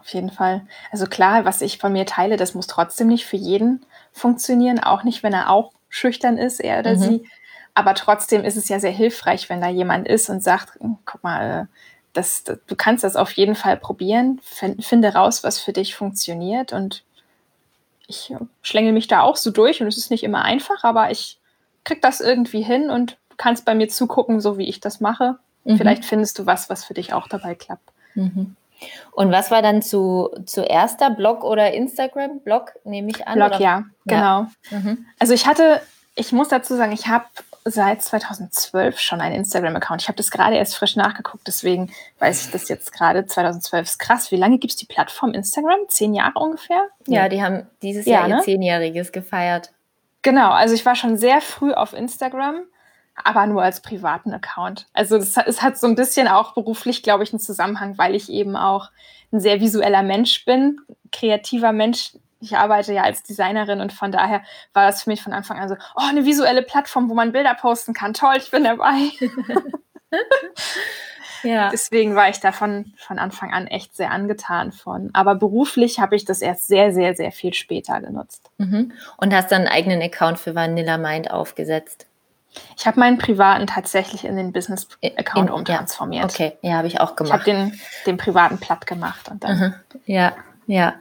Auf 0.01 0.09
jeden 0.09 0.31
Fall. 0.31 0.63
Also 0.91 1.07
klar, 1.07 1.45
was 1.45 1.61
ich 1.61 1.79
von 1.79 1.93
mir 1.93 2.07
teile, 2.07 2.37
das 2.37 2.55
muss 2.55 2.67
trotzdem 2.67 3.09
nicht 3.09 3.27
für 3.27 3.37
jeden 3.37 3.85
funktionieren, 4.13 4.83
auch 4.83 5.05
nicht, 5.05 5.23
wenn 5.23 5.35
er 5.35 5.51
auch 5.51 5.73
schüchtern 5.89 6.39
ist, 6.39 6.59
er 6.59 6.81
oder 6.81 6.95
mhm. 6.95 6.99
sie. 6.99 7.29
Aber 7.75 7.95
trotzdem 7.95 8.45
ist 8.45 8.57
es 8.57 8.69
ja 8.69 8.81
sehr 8.81 8.91
hilfreich, 8.91 9.49
wenn 9.49 9.61
da 9.61 9.69
jemand 9.69 10.09
ist 10.09 10.29
und 10.29 10.43
sagt, 10.43 10.81
hm, 10.81 10.99
guck 11.05 11.23
mal, 11.23 11.69
das, 12.13 12.45
das, 12.45 12.59
du 12.67 12.77
kannst 12.77 13.05
das 13.05 13.17
auf 13.17 13.33
jeden 13.33 13.55
Fall 13.55 13.77
probieren, 13.77 14.41
finde 14.43 15.15
raus, 15.15 15.45
was 15.45 15.61
für 15.61 15.73
dich 15.73 15.95
funktioniert. 15.95 16.73
Und 16.73 17.05
ich 18.07 18.35
schlängel 18.63 18.93
mich 18.93 19.07
da 19.07 19.23
auch 19.23 19.37
so 19.37 19.51
durch 19.51 19.81
und 19.81 19.87
es 19.87 19.97
ist 19.97 20.11
nicht 20.11 20.25
immer 20.25 20.43
einfach, 20.43 20.83
aber 20.83 21.11
ich 21.11 21.39
krieg 21.85 22.03
das 22.03 22.21
irgendwie 22.21 22.63
hin 22.63 22.91
und 22.91 23.17
kannst 23.37 23.65
bei 23.65 23.75
mir 23.75 23.89
zugucken, 23.89 24.41
so 24.41 24.59
wie 24.59 24.69
ich 24.69 24.81
das 24.81 25.01
mache. 25.01 25.39
Mhm. 25.65 25.79
Vielleicht 25.79 26.05
findest 26.05 26.39
du 26.39 26.47
was, 26.47 26.69
was 26.69 26.85
für 26.85 26.95
dich 26.95 27.13
auch 27.13 27.29
dabei 27.29 27.55
klappt. 27.55 27.89
Mhm. 28.15 28.57
Und 29.13 29.31
was 29.31 29.51
war 29.51 29.63
dann 29.63 29.83
zu, 29.83 30.31
zuerst 30.47 31.01
der 31.01 31.11
Blog 31.11 31.45
oder 31.45 31.73
Instagram? 31.73 32.41
Blog 32.41 32.73
nehme 32.85 33.11
ich 33.11 33.27
an. 33.29 33.35
Blog, 33.35 33.49
oder? 33.49 33.61
ja, 33.61 33.85
genau. 34.07 34.47
Mhm. 34.71 35.07
Also 35.19 35.35
ich 35.35 35.47
hatte, 35.47 35.81
ich 36.15 36.33
muss 36.33 36.49
dazu 36.49 36.77
sagen, 36.77 36.93
ich 36.93 37.07
habe 37.07 37.27
seit 37.65 38.03
2012 38.03 38.99
schon 38.99 39.21
einen 39.21 39.37
Instagram-Account. 39.37 40.03
Ich 40.03 40.09
habe 40.09 40.17
das 40.17 40.31
gerade 40.31 40.57
erst 40.57 40.77
frisch 40.77 40.97
nachgeguckt, 40.97 41.47
deswegen 41.47 41.93
weiß 42.19 42.47
ich 42.47 42.53
das 42.53 42.69
jetzt 42.69 42.93
gerade. 42.93 43.27
2012 43.27 43.87
ist 43.87 43.99
krass. 43.99 44.31
Wie 44.31 44.37
lange 44.37 44.59
gibt 44.59 44.73
es 44.73 44.77
die 44.77 44.87
Plattform 44.87 45.33
Instagram? 45.33 45.81
Zehn 45.89 46.15
Jahre 46.15 46.39
ungefähr? 46.39 46.89
Ja, 47.07 47.29
die 47.29 47.43
haben 47.43 47.67
dieses 47.83 48.07
ja, 48.07 48.21
Jahr 48.21 48.29
ihr 48.29 48.37
ne? 48.37 48.43
Zehnjähriges 48.43 49.13
gefeiert. 49.13 49.73
Genau, 50.23 50.51
also 50.51 50.75
ich 50.75 50.85
war 50.85 50.97
schon 50.97 51.17
sehr 51.17 51.41
früh 51.41 51.73
auf 51.73 51.93
Instagram, 51.93 52.63
aber 53.15 53.47
nur 53.47 53.63
als 53.63 53.81
privaten 53.81 54.33
Account. 54.33 54.87
Also 54.93 55.17
es 55.17 55.63
hat 55.63 55.79
so 55.79 55.87
ein 55.87 55.95
bisschen 55.95 56.29
auch 56.29 56.55
beruflich, 56.55 57.03
glaube 57.03 57.25
ich, 57.25 57.33
einen 57.33 57.41
Zusammenhang, 57.41 57.97
weil 57.99 58.15
ich 58.15 58.31
eben 58.31 58.57
auch 58.57 58.91
ein 59.33 59.41
sehr 59.41 59.61
visueller 59.61 60.03
Mensch 60.03 60.45
bin, 60.45 60.81
kreativer 61.13 61.73
Mensch. 61.73 62.13
Ich 62.41 62.57
arbeite 62.57 62.93
ja 62.93 63.03
als 63.03 63.23
Designerin 63.23 63.81
und 63.81 63.93
von 63.93 64.13
daher 64.13 64.43
war 64.73 64.87
das 64.87 65.03
für 65.03 65.11
mich 65.11 65.23
von 65.23 65.33
Anfang 65.33 65.59
an 65.59 65.69
so, 65.69 65.77
oh, 65.95 66.03
eine 66.09 66.25
visuelle 66.25 66.63
Plattform, 66.63 67.11
wo 67.11 67.15
man 67.15 67.33
Bilder 67.33 67.55
posten 67.55 67.93
kann. 67.93 68.15
Toll, 68.15 68.37
ich 68.39 68.51
bin 68.51 68.65
dabei. 68.65 69.11
Ja. 71.43 71.71
Deswegen 71.71 72.15
war 72.15 72.29
ich 72.29 72.41
davon 72.41 72.93
von 72.97 73.19
Anfang 73.19 73.53
an 73.53 73.67
echt 73.67 73.97
sehr 73.97 74.11
angetan 74.11 74.73
von. 74.73 75.11
Aber 75.13 75.35
beruflich 75.35 75.99
habe 75.99 76.17
ich 76.17 76.25
das 76.25 76.43
erst 76.43 76.67
sehr, 76.67 76.93
sehr, 76.93 77.15
sehr 77.15 77.33
viel 77.33 77.55
später 77.55 78.01
genutzt. 78.01 78.51
Mhm. 78.59 78.93
Und 79.17 79.35
hast 79.35 79.51
dann 79.51 79.63
einen 79.63 79.69
eigenen 79.69 80.03
Account 80.03 80.39
für 80.39 80.55
Vanilla 80.55 80.99
Mind 80.99 81.31
aufgesetzt? 81.31 82.07
Ich 82.77 82.87
habe 82.87 82.99
meinen 82.99 83.19
privaten 83.19 83.67
tatsächlich 83.69 84.25
in 84.25 84.37
den 84.37 84.53
Business-Account 84.53 85.51
umtransformiert. 85.51 86.37
Ja. 86.39 86.47
Okay, 86.47 86.59
ja, 86.63 86.73
habe 86.75 86.89
ich 86.89 87.01
auch 87.01 87.15
gemacht. 87.15 87.47
Ich 87.47 87.55
habe 87.55 87.69
den, 87.69 87.81
den 88.07 88.17
privaten 88.17 88.59
platt 88.59 88.87
gemacht. 88.87 89.29
Und 89.31 89.45
dann 89.45 89.59
mhm. 89.59 89.75
Ja, 90.07 90.33
ja. 90.67 90.95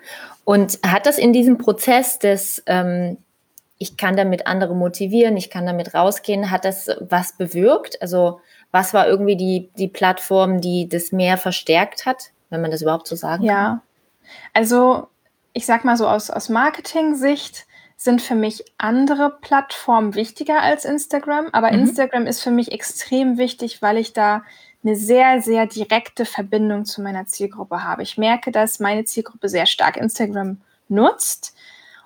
Und 0.49 0.79
hat 0.83 1.05
das 1.05 1.19
in 1.19 1.31
diesem 1.31 1.59
Prozess 1.59 2.17
des, 2.17 2.63
ähm, 2.65 3.19
ich 3.77 3.97
kann 3.97 4.17
damit 4.17 4.47
andere 4.47 4.73
motivieren, 4.73 5.38
ich 5.38 5.51
kann 5.51 5.67
damit 5.67 5.93
rausgehen, 5.93 6.49
hat 6.49 6.65
das 6.65 6.89
was 7.01 7.33
bewirkt? 7.33 8.01
Also 8.01 8.41
was 8.71 8.95
war 8.95 9.07
irgendwie 9.07 9.38
die, 9.38 9.69
die 9.77 9.88
Plattform, 9.88 10.59
die 10.59 10.89
das 10.89 11.12
mehr 11.12 11.38
verstärkt 11.38 12.07
hat, 12.07 12.31
wenn 12.49 12.62
man 12.62 12.71
das 12.71 12.81
überhaupt 12.81 13.07
so 13.07 13.15
sagen 13.15 13.43
ja. 13.43 13.53
kann? 13.53 13.63
Ja, 13.63 13.81
also 14.55 15.07
ich 15.53 15.67
sag 15.67 15.85
mal 15.85 15.97
so 15.97 16.07
aus, 16.07 16.31
aus 16.31 16.49
Marketing-Sicht 16.49 17.67
sind 17.95 18.19
für 18.19 18.33
mich 18.33 18.65
andere 18.79 19.38
Plattformen 19.41 20.15
wichtiger 20.15 20.63
als 20.63 20.83
Instagram, 20.83 21.49
aber 21.51 21.71
mhm. 21.71 21.81
Instagram 21.81 22.25
ist 22.25 22.41
für 22.41 22.49
mich 22.49 22.71
extrem 22.71 23.38
wichtig, 23.38 23.83
weil 23.83 23.97
ich 23.97 24.13
da 24.13 24.41
eine 24.83 24.95
sehr, 24.95 25.41
sehr 25.41 25.65
direkte 25.67 26.25
Verbindung 26.25 26.85
zu 26.85 27.01
meiner 27.01 27.25
Zielgruppe 27.25 27.83
habe. 27.83 28.03
Ich 28.03 28.17
merke, 28.17 28.51
dass 28.51 28.79
meine 28.79 29.03
Zielgruppe 29.03 29.49
sehr 29.49 29.65
stark 29.65 29.97
Instagram 29.97 30.61
nutzt 30.87 31.53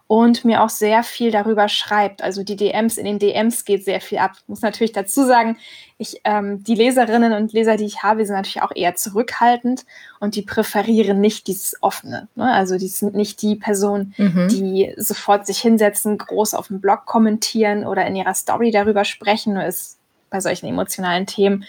und 0.07 0.43
mir 0.43 0.61
auch 0.61 0.69
sehr 0.69 1.01
viel 1.03 1.31
darüber 1.31 1.69
schreibt. 1.69 2.21
Also 2.21 2.43
die 2.43 2.55
DMs, 2.55 2.97
in 2.97 3.05
den 3.05 3.19
DMs 3.19 3.63
geht 3.63 3.85
sehr 3.85 4.01
viel 4.01 4.17
ab. 4.17 4.33
Ich 4.35 4.47
muss 4.47 4.61
natürlich 4.61 4.91
dazu 4.91 5.25
sagen, 5.25 5.57
ich, 5.97 6.21
ähm, 6.23 6.63
die 6.63 6.75
Leserinnen 6.75 7.33
und 7.33 7.53
Leser, 7.53 7.77
die 7.77 7.85
ich 7.85 8.03
habe, 8.03 8.25
sind 8.25 8.35
natürlich 8.35 8.61
auch 8.61 8.75
eher 8.75 8.95
zurückhaltend 8.95 9.85
und 10.19 10.35
die 10.35 10.41
präferieren 10.41 11.21
nicht 11.21 11.47
dieses 11.47 11.81
Offene. 11.81 12.27
Ne? 12.35 12.51
Also 12.51 12.77
die 12.77 12.89
sind 12.89 13.15
nicht 13.15 13.41
die 13.41 13.55
Personen, 13.55 14.13
mhm. 14.17 14.49
die 14.49 14.93
sofort 14.97 15.47
sich 15.47 15.59
hinsetzen, 15.59 16.17
groß 16.17 16.53
auf 16.53 16.67
dem 16.67 16.81
Blog 16.81 17.05
kommentieren 17.05 17.85
oder 17.85 18.05
in 18.05 18.15
ihrer 18.15 18.33
Story 18.33 18.71
darüber 18.71 19.05
sprechen. 19.05 19.53
Nur 19.53 19.63
ist 19.63 19.97
bei 20.29 20.41
solchen 20.41 20.67
emotionalen 20.67 21.27
Themen 21.27 21.63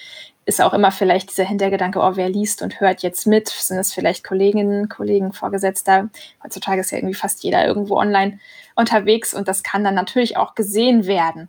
ist 0.46 0.60
auch 0.60 0.74
immer 0.74 0.90
vielleicht 0.90 1.30
dieser 1.30 1.44
Hintergedanke, 1.44 1.98
oh, 2.00 2.12
wer 2.14 2.28
liest 2.28 2.62
und 2.62 2.80
hört 2.80 3.02
jetzt 3.02 3.26
mit? 3.26 3.48
Sind 3.48 3.78
es 3.78 3.92
vielleicht 3.92 4.24
Kolleginnen, 4.24 4.88
Kollegen, 4.88 5.32
Vorgesetzter? 5.32 6.10
Heutzutage 6.42 6.80
ist 6.80 6.90
ja 6.90 6.98
irgendwie 6.98 7.14
fast 7.14 7.42
jeder 7.44 7.66
irgendwo 7.66 7.96
online 7.96 8.38
unterwegs 8.76 9.34
und 9.34 9.48
das 9.48 9.62
kann 9.62 9.84
dann 9.84 9.94
natürlich 9.94 10.36
auch 10.36 10.54
gesehen 10.54 11.06
werden. 11.06 11.48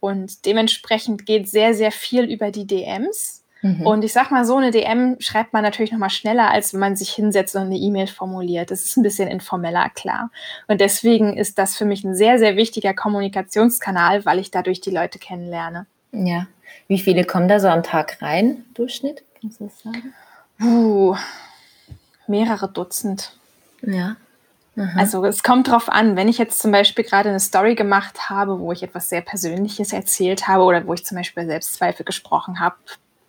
Und 0.00 0.46
dementsprechend 0.46 1.26
geht 1.26 1.48
sehr, 1.48 1.74
sehr 1.74 1.92
viel 1.92 2.24
über 2.24 2.50
die 2.50 2.66
DMs. 2.66 3.44
Mhm. 3.62 3.86
Und 3.86 4.04
ich 4.04 4.12
sag 4.12 4.32
mal 4.32 4.44
so, 4.44 4.56
eine 4.56 4.72
DM 4.72 5.16
schreibt 5.20 5.52
man 5.52 5.62
natürlich 5.62 5.92
nochmal 5.92 6.10
schneller, 6.10 6.50
als 6.50 6.72
wenn 6.72 6.80
man 6.80 6.96
sich 6.96 7.12
hinsetzt 7.12 7.54
und 7.54 7.62
eine 7.62 7.76
E-Mail 7.76 8.08
formuliert. 8.08 8.72
Das 8.72 8.84
ist 8.84 8.96
ein 8.96 9.04
bisschen 9.04 9.28
informeller, 9.28 9.88
klar. 9.90 10.30
Und 10.66 10.80
deswegen 10.80 11.36
ist 11.36 11.58
das 11.58 11.76
für 11.76 11.84
mich 11.84 12.02
ein 12.02 12.16
sehr, 12.16 12.40
sehr 12.40 12.56
wichtiger 12.56 12.92
Kommunikationskanal, 12.92 14.24
weil 14.24 14.40
ich 14.40 14.50
dadurch 14.50 14.80
die 14.80 14.90
Leute 14.90 15.20
kennenlerne. 15.20 15.86
Ja, 16.10 16.48
wie 16.88 16.98
viele 16.98 17.24
kommen 17.24 17.48
da 17.48 17.60
so 17.60 17.68
am 17.68 17.82
Tag 17.82 18.20
rein, 18.22 18.64
Durchschnitt? 18.74 19.22
Kannst 19.40 19.60
du 19.60 19.64
das 19.64 19.80
sagen? 19.80 20.14
Uh, 20.60 21.16
mehrere 22.26 22.68
Dutzend. 22.68 23.36
Ja. 23.82 24.16
Aha. 24.76 24.98
Also 24.98 25.24
es 25.24 25.42
kommt 25.42 25.68
drauf 25.68 25.90
an, 25.90 26.16
wenn 26.16 26.28
ich 26.28 26.38
jetzt 26.38 26.60
zum 26.60 26.72
Beispiel 26.72 27.04
gerade 27.04 27.28
eine 27.28 27.40
Story 27.40 27.74
gemacht 27.74 28.30
habe, 28.30 28.58
wo 28.58 28.72
ich 28.72 28.82
etwas 28.82 29.08
sehr 29.08 29.20
Persönliches 29.20 29.92
erzählt 29.92 30.48
habe 30.48 30.64
oder 30.64 30.86
wo 30.86 30.94
ich 30.94 31.04
zum 31.04 31.18
Beispiel 31.18 31.44
Selbstzweifel 31.44 32.04
gesprochen 32.06 32.58
habe, 32.58 32.76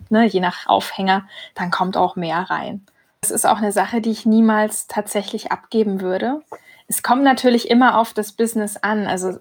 ne, 0.09 0.25
je 0.25 0.39
nach 0.39 0.67
Aufhänger, 0.67 1.27
dann 1.55 1.69
kommt 1.69 1.97
auch 1.97 2.15
mehr 2.15 2.49
rein. 2.49 2.85
Das 3.21 3.31
ist 3.31 3.45
auch 3.45 3.57
eine 3.57 3.71
Sache, 3.71 3.99
die 3.99 4.11
ich 4.11 4.25
niemals 4.25 4.87
tatsächlich 4.87 5.51
abgeben 5.51 6.01
würde. 6.01 6.41
Es 6.87 7.03
kommt 7.03 7.23
natürlich 7.23 7.69
immer 7.69 7.97
auf 7.97 8.13
das 8.13 8.33
Business 8.33 8.77
an. 8.77 9.07
Also 9.07 9.39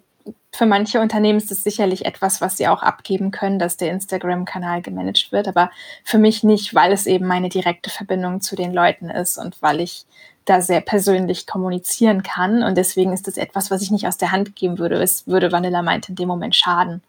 Für 0.54 0.66
manche 0.66 1.00
Unternehmen 1.00 1.38
ist 1.38 1.50
es 1.50 1.64
sicherlich 1.64 2.04
etwas, 2.04 2.40
was 2.40 2.56
sie 2.56 2.68
auch 2.68 2.82
abgeben 2.82 3.30
können, 3.30 3.58
dass 3.58 3.78
der 3.78 3.90
Instagram-Kanal 3.90 4.82
gemanagt 4.82 5.32
wird, 5.32 5.48
aber 5.48 5.70
für 6.04 6.18
mich 6.18 6.44
nicht, 6.44 6.74
weil 6.74 6.92
es 6.92 7.06
eben 7.06 7.26
meine 7.26 7.48
direkte 7.48 7.88
Verbindung 7.90 8.40
zu 8.40 8.54
den 8.54 8.72
Leuten 8.72 9.08
ist 9.08 9.38
und 9.38 9.60
weil 9.62 9.80
ich 9.80 10.04
da 10.44 10.60
sehr 10.60 10.80
persönlich 10.80 11.46
kommunizieren 11.46 12.22
kann. 12.22 12.62
Und 12.62 12.76
deswegen 12.76 13.12
ist 13.12 13.26
das 13.26 13.36
etwas, 13.36 13.70
was 13.70 13.82
ich 13.82 13.90
nicht 13.90 14.06
aus 14.06 14.18
der 14.18 14.32
Hand 14.32 14.56
geben 14.56 14.78
würde. 14.78 15.00
Es 15.02 15.26
würde 15.26 15.52
Vanilla 15.52 15.82
meint 15.82 16.08
in 16.08 16.16
dem 16.16 16.28
Moment 16.28 16.54
schaden. 16.54 17.02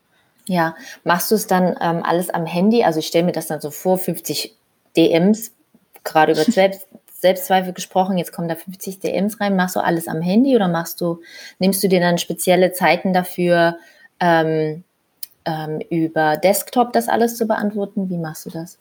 Ja, 0.46 0.76
machst 1.04 1.32
du 1.32 1.36
es 1.36 1.48
dann 1.48 1.76
ähm, 1.80 2.04
alles 2.04 2.30
am 2.30 2.46
Handy? 2.46 2.84
Also 2.84 3.00
ich 3.00 3.08
stelle 3.08 3.26
mir 3.26 3.32
das 3.32 3.48
dann 3.48 3.62
so 3.62 3.72
vor, 3.72 3.98
50 3.98 4.56
DMs, 4.96 5.52
gerade 6.04 6.34
über 6.34 6.44
Selbst 6.52 6.88
Selbstzweifel 7.24 7.74
gesprochen, 7.74 8.18
jetzt 8.18 8.32
kommen 8.32 8.48
da 8.48 8.56
50 8.56 9.00
DMs 9.00 9.40
rein. 9.40 9.56
Machst 9.56 9.76
du 9.76 9.80
alles 9.80 10.08
am 10.08 10.22
Handy 10.22 10.56
oder 10.56 10.68
machst 10.68 11.02
du, 11.02 11.22
nimmst 11.58 11.84
du 11.84 11.88
dir 11.88 12.00
dann 12.00 12.18
spezielle 12.18 12.72
Zeiten 12.74 13.14
dafür, 13.14 13.78
ähm, 14.20 14.84
ähm, 15.46 15.82
über 15.90 16.38
Desktop 16.38 16.94
das 16.94 17.10
alles 17.10 17.38
zu 17.38 17.48
beantworten? 17.48 18.10
Wie 18.10 18.18
machst 18.18 18.46
du 18.46 18.50
das? 18.50 18.78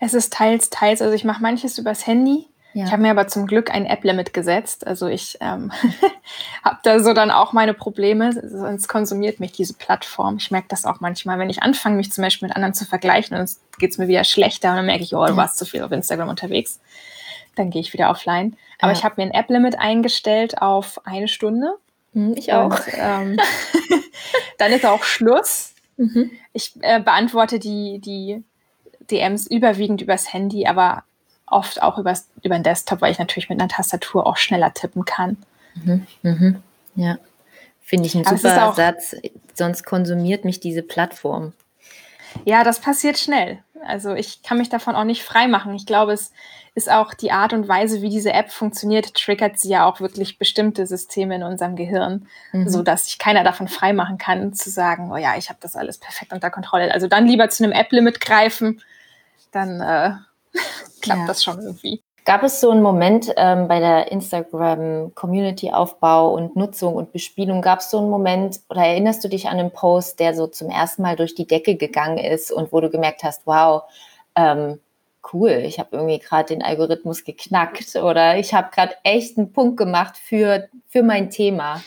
Es 0.00 0.14
ist 0.14 0.32
teils, 0.32 0.70
teils. 0.70 1.02
Also 1.02 1.14
ich 1.14 1.24
mache 1.24 1.42
manches 1.42 1.76
übers 1.76 2.06
Handy, 2.06 2.46
ja. 2.76 2.84
Ich 2.84 2.92
habe 2.92 3.00
mir 3.00 3.10
aber 3.10 3.26
zum 3.26 3.46
Glück 3.46 3.70
ein 3.70 3.86
App-Limit 3.86 4.34
gesetzt. 4.34 4.86
Also 4.86 5.06
ich 5.06 5.38
ähm, 5.40 5.72
habe 6.62 6.76
da 6.82 7.00
so 7.00 7.14
dann 7.14 7.30
auch 7.30 7.54
meine 7.54 7.72
Probleme, 7.72 8.34
sonst 8.34 8.86
konsumiert 8.86 9.40
mich 9.40 9.52
diese 9.52 9.72
Plattform. 9.72 10.36
Ich 10.36 10.50
merke 10.50 10.68
das 10.68 10.84
auch 10.84 11.00
manchmal, 11.00 11.38
wenn 11.38 11.48
ich 11.48 11.62
anfange, 11.62 11.96
mich 11.96 12.12
zum 12.12 12.20
Beispiel 12.20 12.48
mit 12.48 12.54
anderen 12.54 12.74
zu 12.74 12.84
vergleichen 12.84 13.34
und 13.34 13.44
es 13.44 13.62
geht 13.78 13.96
mir 13.96 14.08
wieder 14.08 14.24
schlechter 14.24 14.68
und 14.68 14.76
dann 14.76 14.84
merke 14.84 15.04
ich, 15.04 15.16
oh, 15.16 15.24
du 15.24 15.36
warst 15.36 15.56
zu 15.56 15.64
viel 15.64 15.82
auf 15.82 15.90
Instagram 15.90 16.28
unterwegs. 16.28 16.78
Dann 17.56 17.70
gehe 17.70 17.80
ich 17.80 17.92
wieder 17.92 18.10
offline. 18.10 18.56
Aber 18.78 18.92
ja. 18.92 18.98
ich 18.98 19.04
habe 19.04 19.14
mir 19.16 19.24
ein 19.24 19.34
App-Limit 19.34 19.78
eingestellt 19.78 20.62
auf 20.62 21.00
eine 21.04 21.28
Stunde. 21.28 21.76
Hm, 22.12 22.34
ich 22.36 22.52
auch. 22.52 22.70
Und, 22.70 22.82
ähm, 22.94 23.36
dann 24.58 24.72
ist 24.72 24.86
auch 24.86 25.02
Schluss. 25.02 25.74
Mhm. 25.96 26.30
Ich 26.52 26.74
äh, 26.82 27.00
beantworte 27.00 27.58
die, 27.58 27.98
die 27.98 28.44
DMs 29.10 29.46
überwiegend 29.46 30.02
übers 30.02 30.32
Handy, 30.32 30.66
aber 30.66 31.04
oft 31.46 31.82
auch 31.82 31.98
übers, 31.98 32.28
über 32.42 32.56
den 32.56 32.62
Desktop, 32.62 33.00
weil 33.00 33.12
ich 33.12 33.18
natürlich 33.18 33.48
mit 33.48 33.60
einer 33.60 33.68
Tastatur 33.68 34.26
auch 34.26 34.36
schneller 34.36 34.74
tippen 34.74 35.04
kann. 35.04 35.36
Mhm, 35.74 36.06
mhm, 36.22 36.62
ja, 36.94 37.18
finde 37.82 38.06
ich 38.06 38.14
ein 38.14 38.26
Aber 38.26 38.36
super 38.36 38.72
Satz. 38.74 39.16
Sonst 39.54 39.84
konsumiert 39.84 40.44
mich 40.44 40.60
diese 40.60 40.82
Plattform. 40.82 41.52
Ja, 42.44 42.64
das 42.64 42.80
passiert 42.80 43.18
schnell. 43.18 43.62
Also 43.84 44.14
ich 44.14 44.42
kann 44.42 44.58
mich 44.58 44.68
davon 44.68 44.96
auch 44.96 45.04
nicht 45.04 45.22
freimachen. 45.22 45.74
Ich 45.74 45.86
glaube, 45.86 46.12
es 46.12 46.32
ist 46.74 46.90
auch 46.90 47.14
die 47.14 47.32
Art 47.32 47.52
und 47.52 47.68
Weise, 47.68 48.02
wie 48.02 48.10
diese 48.10 48.32
App 48.32 48.50
funktioniert, 48.50 49.14
triggert 49.14 49.58
sie 49.58 49.70
ja 49.70 49.86
auch 49.86 50.00
wirklich 50.00 50.38
bestimmte 50.38 50.86
Systeme 50.86 51.36
in 51.36 51.42
unserem 51.42 51.74
Gehirn, 51.74 52.28
mhm. 52.52 52.68
so 52.68 52.82
dass 52.82 53.06
sich 53.06 53.18
keiner 53.18 53.44
davon 53.44 53.68
freimachen 53.68 54.18
kann, 54.18 54.52
zu 54.52 54.70
sagen, 54.70 55.10
oh 55.10 55.16
ja, 55.16 55.36
ich 55.36 55.48
habe 55.48 55.58
das 55.62 55.76
alles 55.76 55.98
perfekt 55.98 56.32
unter 56.32 56.50
Kontrolle. 56.50 56.92
Also 56.92 57.08
dann 57.08 57.26
lieber 57.26 57.48
zu 57.48 57.64
einem 57.64 57.72
App-Limit 57.72 58.20
greifen, 58.20 58.82
dann 59.52 59.80
äh, 59.80 60.12
klappt 61.00 61.20
ja. 61.20 61.26
das 61.26 61.42
schon 61.42 61.60
irgendwie. 61.60 62.02
Gab 62.26 62.42
es 62.42 62.60
so 62.60 62.70
einen 62.70 62.82
Moment 62.82 63.32
ähm, 63.36 63.68
bei 63.68 63.78
der 63.78 64.10
Instagram-Community-Aufbau 64.10 66.34
und 66.34 66.56
Nutzung 66.56 66.96
und 66.96 67.12
Bespielung, 67.12 67.62
gab 67.62 67.78
es 67.78 67.88
so 67.88 67.98
einen 67.98 68.10
Moment 68.10 68.58
oder 68.68 68.84
erinnerst 68.84 69.22
du 69.22 69.28
dich 69.28 69.46
an 69.46 69.60
einen 69.60 69.70
Post, 69.70 70.18
der 70.18 70.34
so 70.34 70.48
zum 70.48 70.68
ersten 70.68 71.02
Mal 71.02 71.14
durch 71.14 71.36
die 71.36 71.46
Decke 71.46 71.76
gegangen 71.76 72.18
ist 72.18 72.50
und 72.50 72.72
wo 72.72 72.80
du 72.80 72.90
gemerkt 72.90 73.22
hast, 73.22 73.46
wow, 73.46 73.84
ähm, 74.34 74.80
cool, 75.32 75.50
ich 75.50 75.78
habe 75.78 75.90
irgendwie 75.92 76.18
gerade 76.18 76.48
den 76.48 76.64
Algorithmus 76.64 77.22
geknackt 77.22 77.94
oder 77.94 78.38
ich 78.38 78.54
habe 78.54 78.70
gerade 78.74 78.96
echt 79.04 79.38
einen 79.38 79.52
Punkt 79.52 79.76
gemacht 79.76 80.16
für, 80.16 80.68
für 80.88 81.04
mein 81.04 81.30
Thema. 81.30 81.80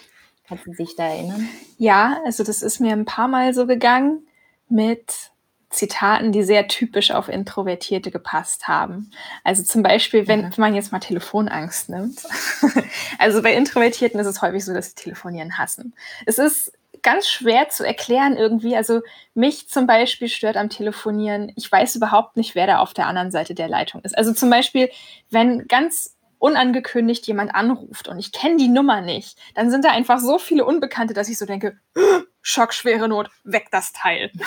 Kannst 0.47 0.65
du 0.67 0.71
dich 0.71 0.95
da 0.95 1.03
erinnern? 1.03 1.49
Ja, 1.77 2.21
also 2.25 2.45
das 2.45 2.61
ist 2.61 2.79
mir 2.79 2.93
ein 2.93 3.03
paar 3.03 3.27
Mal 3.27 3.53
so 3.53 3.67
gegangen 3.67 4.25
mit 4.69 5.31
Zitaten, 5.69 6.31
die 6.31 6.43
sehr 6.43 6.67
typisch 6.67 7.11
auf 7.11 7.29
Introvertierte 7.29 8.09
gepasst 8.09 8.67
haben. 8.67 9.11
Also 9.43 9.63
zum 9.63 9.83
Beispiel, 9.83 10.27
wenn 10.27 10.45
mhm. 10.45 10.53
man 10.57 10.73
jetzt 10.73 10.91
mal 10.91 10.99
Telefonangst 10.99 11.89
nimmt. 11.89 12.21
also 13.19 13.41
bei 13.43 13.53
Introvertierten 13.53 14.19
ist 14.19 14.27
es 14.27 14.41
häufig 14.41 14.65
so, 14.65 14.73
dass 14.73 14.89
sie 14.89 14.95
telefonieren 14.95 15.57
hassen. 15.57 15.93
Es 16.25 16.39
ist 16.39 16.73
ganz 17.01 17.29
schwer 17.29 17.69
zu 17.69 17.85
erklären 17.85 18.35
irgendwie. 18.35 18.75
Also 18.75 19.01
mich 19.33 19.69
zum 19.69 19.85
Beispiel 19.85 20.27
stört 20.27 20.57
am 20.57 20.69
Telefonieren, 20.69 21.51
ich 21.55 21.71
weiß 21.71 21.95
überhaupt 21.95 22.35
nicht, 22.35 22.55
wer 22.55 22.67
da 22.67 22.79
auf 22.79 22.93
der 22.93 23.07
anderen 23.07 23.31
Seite 23.31 23.53
der 23.53 23.69
Leitung 23.69 24.01
ist. 24.01 24.17
Also 24.17 24.33
zum 24.33 24.49
Beispiel, 24.49 24.89
wenn 25.29 25.67
ganz 25.67 26.15
unangekündigt 26.39 27.27
jemand 27.27 27.53
anruft 27.53 28.07
und 28.07 28.17
ich 28.17 28.31
kenne 28.31 28.57
die 28.57 28.69
Nummer 28.69 29.01
nicht, 29.01 29.37
dann 29.55 29.69
sind 29.69 29.85
da 29.85 29.91
einfach 29.91 30.19
so 30.19 30.39
viele 30.39 30.65
Unbekannte, 30.65 31.13
dass 31.13 31.29
ich 31.29 31.37
so 31.37 31.45
denke, 31.45 31.77
Schockschwere 32.41 33.07
Not, 33.07 33.29
weg 33.43 33.67
das 33.71 33.91
Teil. 33.91 34.31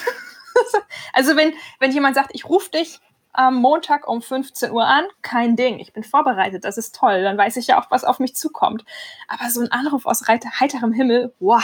also 1.13 1.37
wenn, 1.37 1.55
wenn 1.79 1.93
jemand 1.93 2.15
sagt, 2.15 2.31
ich 2.33 2.49
rufe 2.49 2.71
dich 2.71 3.01
am 3.33 3.57
Montag 3.57 4.09
um 4.09 4.21
15 4.21 4.71
Uhr 4.73 4.85
an, 4.85 5.05
kein 5.23 5.57
Ding, 5.57 5.79
ich 5.79 5.93
bin 5.93 6.05
vorbereitet, 6.05 6.65
das 6.65 6.77
ist 6.77 6.95
toll, 6.95 7.23
dann 7.23 7.39
weiß 7.39 7.57
ich 7.57 7.69
ja 7.69 7.81
auch, 7.81 7.91
was 7.91 8.05
auf 8.05 8.19
mich 8.19 8.37
zukommt. 8.37 8.85
Aber 9.27 9.51
so 9.51 9.63
ein 9.63 9.73
Anruf 9.73 10.05
aus 10.07 10.23
heiterem 10.29 10.93
Himmel, 10.93 11.35
wow. 11.41 11.63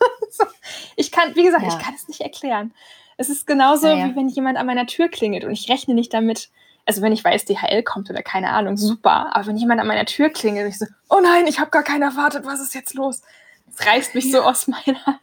ich 0.96 1.12
kann, 1.12 1.36
wie 1.36 1.44
gesagt, 1.44 1.62
ja. 1.62 1.68
ich 1.68 1.78
kann 1.78 1.94
es 1.94 2.08
nicht 2.08 2.20
erklären. 2.20 2.74
Es 3.16 3.30
ist 3.30 3.46
genauso, 3.46 3.86
ja, 3.86 3.94
ja. 3.94 4.06
wie 4.06 4.16
wenn 4.16 4.28
jemand 4.28 4.58
an 4.58 4.66
meiner 4.66 4.86
Tür 4.86 5.08
klingelt 5.08 5.44
und 5.44 5.52
ich 5.52 5.68
rechne 5.68 5.94
nicht 5.94 6.12
damit, 6.12 6.50
also 6.86 7.00
wenn 7.02 7.12
ich 7.12 7.22
weiß, 7.22 7.44
DHL 7.44 7.84
kommt 7.84 8.10
oder 8.10 8.22
keine 8.22 8.50
Ahnung, 8.50 8.76
super. 8.76 9.34
Aber 9.34 9.46
wenn 9.46 9.56
jemand 9.56 9.80
an 9.80 9.86
meiner 9.86 10.06
Tür 10.06 10.30
klingelt 10.30 10.66
und 10.66 10.70
ich 10.72 10.78
so, 10.78 10.86
oh 11.08 11.20
nein, 11.22 11.46
ich 11.46 11.60
habe 11.60 11.70
gar 11.70 11.84
keinen 11.84 12.02
erwartet, 12.02 12.44
was 12.44 12.60
ist 12.60 12.74
jetzt 12.74 12.94
los? 12.94 13.22
Es 13.70 13.86
reißt 13.86 14.14
mich 14.16 14.30
so 14.30 14.42
aus 14.42 14.66
meiner 14.66 15.20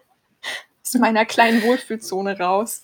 aus 0.95 0.99
meiner 1.01 1.25
kleinen 1.25 1.63
Wohlfühlzone 1.63 2.39
raus. 2.39 2.83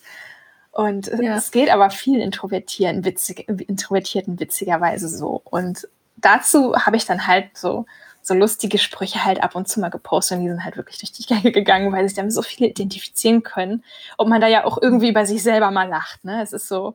Und 0.72 1.08
ja. 1.08 1.36
es 1.36 1.52
geht 1.52 1.70
aber 1.70 1.90
vielen 1.90 2.22
Introvertierten, 2.22 3.04
witzig, 3.04 3.48
Introvertierten 3.48 4.40
witzigerweise 4.40 5.10
so. 5.10 5.42
Und 5.44 5.88
dazu 6.18 6.76
habe 6.76 6.98
ich 6.98 7.06
dann 7.06 7.26
halt 7.26 7.58
so, 7.58 7.86
so 8.22 8.34
lustige 8.34 8.78
Sprüche 8.78 9.26
halt 9.26 9.42
ab 9.42 9.56
und 9.56 9.68
zu 9.68 9.80
mal 9.80 9.90
gepostet 9.90 10.38
und 10.38 10.44
die 10.44 10.50
sind 10.50 10.64
halt 10.64 10.78
wirklich 10.78 11.00
durch 11.00 11.12
die 11.12 11.26
Gänge 11.26 11.52
gegangen, 11.52 11.92
weil 11.92 12.08
sich 12.08 12.16
damit 12.16 12.34
so 12.34 12.42
viele 12.42 12.70
identifizieren 12.70 13.42
können. 13.42 13.84
Und 14.18 14.30
man 14.30 14.42
da 14.42 14.48
ja 14.48 14.66
auch 14.66 14.78
irgendwie 14.82 15.12
bei 15.12 15.26
sich 15.26 15.42
selber 15.42 15.72
mal 15.72 15.88
lacht. 15.88 16.24
Ne? 16.24 16.42
Es 16.44 16.54
ist 16.54 16.68
so, 16.68 16.94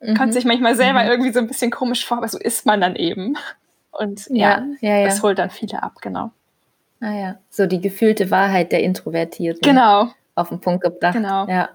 mhm. 0.00 0.16
kommt 0.16 0.32
sich 0.32 0.44
manchmal 0.44 0.74
selber 0.74 1.04
mhm. 1.04 1.10
irgendwie 1.10 1.32
so 1.32 1.38
ein 1.38 1.46
bisschen 1.46 1.70
komisch 1.70 2.04
vor, 2.04 2.18
aber 2.18 2.28
so 2.28 2.38
ist 2.38 2.66
man 2.66 2.80
dann 2.80 2.96
eben. 2.96 3.36
Und 3.92 4.26
ja, 4.30 4.64
ja, 4.80 4.90
ja, 4.90 4.98
ja. 4.98 5.06
das 5.06 5.22
holt 5.22 5.38
dann 5.38 5.50
viele 5.50 5.82
ab, 5.82 6.00
genau. 6.00 6.32
Ah 7.04 7.12
ja, 7.12 7.38
so 7.50 7.66
die 7.66 7.82
gefühlte 7.82 8.30
Wahrheit 8.30 8.72
der 8.72 8.82
Introvertierten. 8.82 9.60
Genau. 9.60 10.08
Auf 10.34 10.48
den 10.48 10.60
Punkt 10.60 10.82
gebracht. 10.82 11.12
Genau. 11.12 11.46
Ja. 11.46 11.68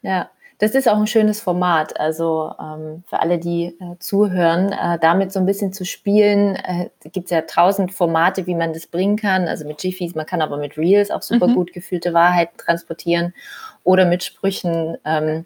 Ja. 0.00 0.30
Das 0.58 0.70
ist 0.70 0.88
auch 0.88 0.96
ein 0.96 1.06
schönes 1.06 1.42
Format. 1.42 2.00
Also 2.00 2.50
ähm, 2.58 3.02
für 3.06 3.20
alle, 3.20 3.38
die 3.38 3.66
äh, 3.66 3.98
zuhören, 3.98 4.72
äh, 4.72 4.98
damit 4.98 5.32
so 5.32 5.40
ein 5.40 5.44
bisschen 5.44 5.74
zu 5.74 5.84
spielen. 5.84 6.56
Äh, 6.56 6.88
gibt 7.12 7.26
es 7.26 7.30
ja 7.30 7.42
tausend 7.42 7.92
Formate, 7.92 8.46
wie 8.46 8.54
man 8.54 8.72
das 8.72 8.86
bringen 8.86 9.16
kann. 9.16 9.48
Also 9.48 9.66
mit 9.66 9.82
Jiffys, 9.82 10.14
man 10.14 10.24
kann 10.24 10.40
aber 10.40 10.56
mit 10.56 10.78
Reels 10.78 11.10
auch 11.10 11.22
super 11.22 11.48
mhm. 11.48 11.56
gut 11.56 11.72
gefühlte 11.74 12.14
Wahrheiten 12.14 12.56
transportieren 12.56 13.34
oder 13.82 14.06
mit 14.06 14.24
Sprüchen. 14.24 14.96
Ähm, 15.04 15.44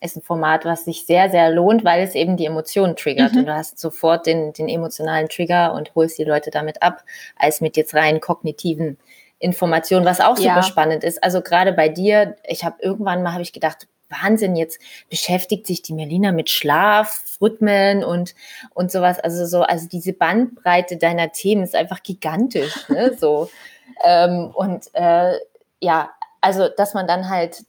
ist 0.00 0.16
ein 0.16 0.22
Format, 0.22 0.64
was 0.64 0.84
sich 0.84 1.06
sehr, 1.06 1.30
sehr 1.30 1.50
lohnt, 1.50 1.84
weil 1.84 2.02
es 2.02 2.14
eben 2.14 2.36
die 2.36 2.46
Emotionen 2.46 2.96
triggert. 2.96 3.32
Mhm. 3.32 3.40
Und 3.40 3.46
du 3.46 3.54
hast 3.54 3.78
sofort 3.78 4.26
den, 4.26 4.52
den 4.52 4.68
emotionalen 4.68 5.28
Trigger 5.28 5.74
und 5.74 5.94
holst 5.94 6.18
die 6.18 6.24
Leute 6.24 6.50
damit 6.50 6.82
ab, 6.82 7.04
als 7.36 7.60
mit 7.60 7.76
jetzt 7.76 7.94
rein 7.94 8.20
kognitiven 8.20 8.98
Informationen, 9.38 10.06
was 10.06 10.20
auch 10.20 10.36
super 10.36 10.56
ja. 10.56 10.62
spannend 10.62 11.04
ist. 11.04 11.22
Also 11.22 11.42
gerade 11.42 11.72
bei 11.72 11.88
dir, 11.88 12.36
ich 12.46 12.64
habe 12.64 12.76
irgendwann 12.80 13.22
mal 13.22 13.32
habe 13.32 13.42
ich 13.42 13.52
gedacht, 13.52 13.86
Wahnsinn, 14.08 14.56
jetzt 14.56 14.80
beschäftigt 15.10 15.66
sich 15.66 15.82
die 15.82 15.92
Melina 15.92 16.32
mit 16.32 16.48
Schlaf, 16.48 17.22
Rhythmen 17.40 18.04
und, 18.04 18.34
und 18.72 18.92
sowas. 18.92 19.18
Also 19.18 19.46
so, 19.46 19.62
also 19.62 19.88
diese 19.88 20.12
Bandbreite 20.12 20.96
deiner 20.96 21.32
Themen 21.32 21.62
ist 21.64 21.74
einfach 21.74 22.02
gigantisch. 22.02 22.88
Ne? 22.88 23.16
So. 23.18 23.50
ähm, 24.04 24.52
und 24.54 24.86
äh, 24.94 25.34
ja, 25.80 26.10
also 26.40 26.68
dass 26.68 26.94
man 26.94 27.06
dann 27.06 27.28
halt 27.28 27.64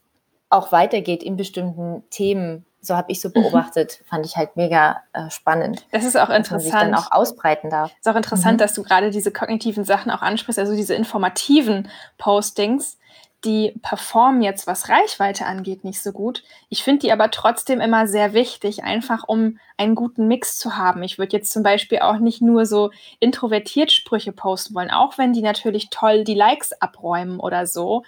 auch 0.49 0.71
weitergeht 0.71 1.23
in 1.23 1.37
bestimmten 1.37 2.03
Themen. 2.09 2.65
So 2.81 2.95
habe 2.95 3.11
ich 3.11 3.21
so 3.21 3.29
mhm. 3.29 3.33
beobachtet, 3.33 3.99
mhm. 3.99 4.05
fand 4.07 4.25
ich 4.25 4.37
halt 4.37 4.55
mega 4.55 5.01
äh, 5.13 5.29
spannend. 5.29 5.85
Das 5.91 6.05
ist 6.05 6.15
auch 6.15 6.29
interessant. 6.29 6.45
Dass 6.45 6.51
man 6.51 6.59
sich 6.59 6.71
dann 6.71 6.95
auch 6.95 7.11
ausbreiten 7.11 7.69
darf. 7.69 7.91
Ist 7.99 8.07
auch 8.07 8.15
interessant, 8.15 8.53
mhm. 8.53 8.57
dass 8.59 8.73
du 8.73 8.83
gerade 8.83 9.09
diese 9.09 9.31
kognitiven 9.31 9.83
Sachen 9.83 10.11
auch 10.11 10.21
ansprichst, 10.21 10.59
also 10.59 10.75
diese 10.75 10.93
informativen 10.93 11.89
Postings, 12.17 12.97
die 13.45 13.73
performen 13.83 14.41
jetzt, 14.41 14.65
was 14.65 14.89
Reichweite 14.89 15.45
angeht, 15.45 15.83
nicht 15.83 16.01
so 16.01 16.11
gut. 16.11 16.43
Ich 16.69 16.83
finde 16.83 17.01
die 17.01 17.11
aber 17.11 17.29
trotzdem 17.29 17.81
immer 17.81 18.07
sehr 18.07 18.33
wichtig, 18.33 18.83
einfach 18.83 19.25
um 19.27 19.59
einen 19.77 19.93
guten 19.93 20.27
Mix 20.27 20.57
zu 20.57 20.75
haben. 20.75 21.03
Ich 21.03 21.19
würde 21.19 21.37
jetzt 21.37 21.51
zum 21.51 21.61
Beispiel 21.61 21.99
auch 21.99 22.17
nicht 22.17 22.41
nur 22.41 22.65
so 22.65 22.89
introvertiert 23.19 23.91
Sprüche 23.91 24.31
posten 24.31 24.73
wollen, 24.73 24.89
auch 24.89 25.17
wenn 25.19 25.33
die 25.33 25.43
natürlich 25.43 25.89
toll 25.91 26.23
die 26.23 26.33
Likes 26.33 26.73
abräumen 26.81 27.39
oder 27.39 27.67
so 27.67 28.03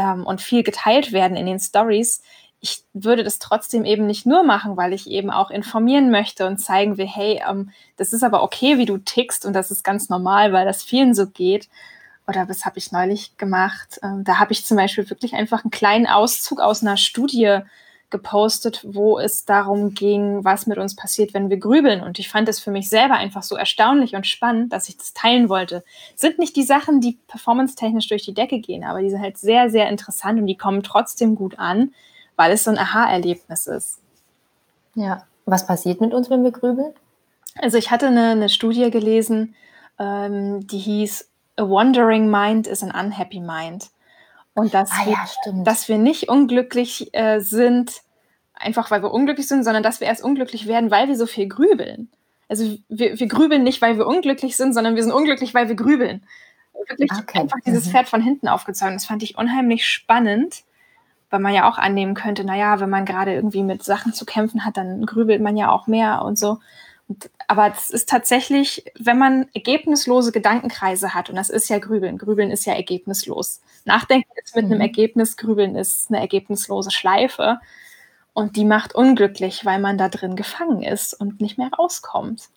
ähm, 0.00 0.24
und 0.24 0.40
viel 0.40 0.62
geteilt 0.62 1.12
werden 1.12 1.36
in 1.36 1.46
den 1.46 1.60
Stories, 1.60 2.22
ich 2.62 2.82
würde 2.92 3.24
das 3.24 3.38
trotzdem 3.38 3.84
eben 3.84 4.06
nicht 4.06 4.26
nur 4.26 4.42
machen, 4.42 4.76
weil 4.76 4.92
ich 4.92 5.08
eben 5.08 5.30
auch 5.30 5.50
informieren 5.50 6.10
möchte 6.10 6.46
und 6.46 6.58
zeigen 6.58 6.98
will, 6.98 7.06
hey, 7.06 7.42
ähm, 7.48 7.70
das 7.96 8.12
ist 8.12 8.22
aber 8.22 8.42
okay, 8.42 8.78
wie 8.78 8.86
du 8.86 8.98
tickst 8.98 9.46
und 9.46 9.54
das 9.54 9.70
ist 9.70 9.82
ganz 9.82 10.08
normal, 10.08 10.52
weil 10.52 10.66
das 10.66 10.82
vielen 10.82 11.14
so 11.14 11.26
geht. 11.26 11.68
oder 12.28 12.48
was 12.48 12.64
habe 12.64 12.78
ich 12.78 12.92
neulich 12.92 13.36
gemacht? 13.38 13.98
Ähm, 14.02 14.24
da 14.24 14.38
habe 14.38 14.52
ich 14.52 14.64
zum 14.64 14.76
Beispiel 14.76 15.08
wirklich 15.10 15.34
einfach 15.34 15.64
einen 15.64 15.70
kleinen 15.70 16.06
Auszug 16.06 16.60
aus 16.60 16.82
einer 16.82 16.96
Studie 16.96 17.60
gepostet, 18.10 18.84
wo 18.84 19.18
es 19.18 19.44
darum 19.44 19.94
ging, 19.94 20.44
was 20.44 20.66
mit 20.66 20.78
uns 20.78 20.96
passiert, 20.96 21.32
wenn 21.32 21.48
wir 21.48 21.58
grübeln. 21.58 22.02
Und 22.02 22.18
ich 22.18 22.28
fand 22.28 22.48
es 22.48 22.60
für 22.60 22.70
mich 22.70 22.88
selber 22.88 23.14
einfach 23.14 23.42
so 23.42 23.56
erstaunlich 23.56 24.14
und 24.14 24.26
spannend, 24.26 24.72
dass 24.72 24.88
ich 24.88 24.96
das 24.96 25.14
teilen 25.14 25.48
wollte. 25.48 25.84
Sind 26.16 26.38
nicht 26.38 26.56
die 26.56 26.64
Sachen, 26.64 27.00
die 27.00 27.18
performance-technisch 27.28 28.08
durch 28.08 28.24
die 28.24 28.34
Decke 28.34 28.58
gehen, 28.58 28.84
aber 28.84 29.00
die 29.00 29.10
sind 29.10 29.20
halt 29.20 29.38
sehr, 29.38 29.70
sehr 29.70 29.88
interessant 29.88 30.40
und 30.40 30.46
die 30.46 30.56
kommen 30.56 30.82
trotzdem 30.82 31.34
gut 31.36 31.58
an, 31.58 31.94
weil 32.36 32.52
es 32.52 32.64
so 32.64 32.70
ein 32.70 32.78
Aha-Erlebnis 32.78 33.66
ist. 33.66 34.00
Ja, 34.94 35.24
was 35.46 35.66
passiert 35.66 36.00
mit 36.00 36.12
uns, 36.12 36.30
wenn 36.30 36.42
wir 36.42 36.50
grübeln? 36.50 36.92
Also 37.56 37.78
ich 37.78 37.90
hatte 37.90 38.08
eine, 38.08 38.30
eine 38.30 38.48
Studie 38.48 38.90
gelesen, 38.90 39.54
ähm, 39.98 40.66
die 40.66 40.78
hieß 40.78 41.28
A 41.56 41.62
Wandering 41.62 42.30
Mind 42.30 42.66
is 42.66 42.82
an 42.82 42.90
Unhappy 42.90 43.40
Mind. 43.40 43.90
Und 44.60 44.74
dass, 44.74 44.90
ah, 44.90 45.06
wir, 45.06 45.12
ja, 45.12 45.62
dass 45.64 45.88
wir 45.88 45.96
nicht 45.96 46.28
unglücklich 46.28 47.14
äh, 47.14 47.40
sind, 47.40 48.02
einfach 48.52 48.90
weil 48.90 49.02
wir 49.02 49.10
unglücklich 49.10 49.48
sind, 49.48 49.64
sondern 49.64 49.82
dass 49.82 50.00
wir 50.00 50.06
erst 50.06 50.22
unglücklich 50.22 50.66
werden, 50.66 50.90
weil 50.90 51.08
wir 51.08 51.16
so 51.16 51.24
viel 51.24 51.48
grübeln. 51.48 52.10
Also 52.46 52.76
wir, 52.90 53.18
wir 53.18 53.26
grübeln 53.26 53.62
nicht, 53.62 53.80
weil 53.80 53.96
wir 53.96 54.06
unglücklich 54.06 54.58
sind, 54.58 54.74
sondern 54.74 54.96
wir 54.96 55.02
sind 55.02 55.12
unglücklich, 55.12 55.54
weil 55.54 55.68
wir 55.68 55.76
grübeln. 55.76 56.22
Wirklich 56.86 57.10
okay. 57.10 57.40
einfach 57.40 57.56
dieses 57.64 57.86
mhm. 57.86 57.90
Pferd 57.90 58.08
von 58.10 58.20
hinten 58.20 58.48
aufgezogen. 58.48 58.92
Das 58.92 59.06
fand 59.06 59.22
ich 59.22 59.38
unheimlich 59.38 59.86
spannend, 59.86 60.64
weil 61.30 61.40
man 61.40 61.54
ja 61.54 61.66
auch 61.66 61.78
annehmen 61.78 62.12
könnte, 62.12 62.44
naja, 62.44 62.80
wenn 62.80 62.90
man 62.90 63.06
gerade 63.06 63.32
irgendwie 63.32 63.62
mit 63.62 63.82
Sachen 63.82 64.12
zu 64.12 64.26
kämpfen 64.26 64.66
hat, 64.66 64.76
dann 64.76 65.06
grübelt 65.06 65.40
man 65.40 65.56
ja 65.56 65.70
auch 65.70 65.86
mehr 65.86 66.20
und 66.22 66.38
so 66.38 66.58
aber 67.50 67.72
es 67.72 67.90
ist 67.90 68.08
tatsächlich, 68.08 68.84
wenn 68.96 69.18
man 69.18 69.48
ergebnislose 69.54 70.30
Gedankenkreise 70.30 71.14
hat, 71.14 71.30
und 71.30 71.34
das 71.34 71.50
ist 71.50 71.68
ja 71.68 71.80
Grübeln, 71.80 72.16
Grübeln 72.16 72.52
ist 72.52 72.64
ja 72.64 72.74
ergebnislos. 72.74 73.60
Nachdenken 73.84 74.30
ist 74.40 74.54
mit 74.54 74.66
mhm. 74.66 74.74
einem 74.74 74.80
Ergebnis, 74.82 75.36
Grübeln 75.36 75.74
ist 75.74 76.10
eine 76.10 76.20
ergebnislose 76.20 76.92
Schleife. 76.92 77.58
Und 78.34 78.54
die 78.54 78.64
macht 78.64 78.94
unglücklich, 78.94 79.64
weil 79.64 79.80
man 79.80 79.98
da 79.98 80.08
drin 80.08 80.36
gefangen 80.36 80.84
ist 80.84 81.12
und 81.12 81.40
nicht 81.40 81.58
mehr 81.58 81.70
rauskommt. 81.76 82.50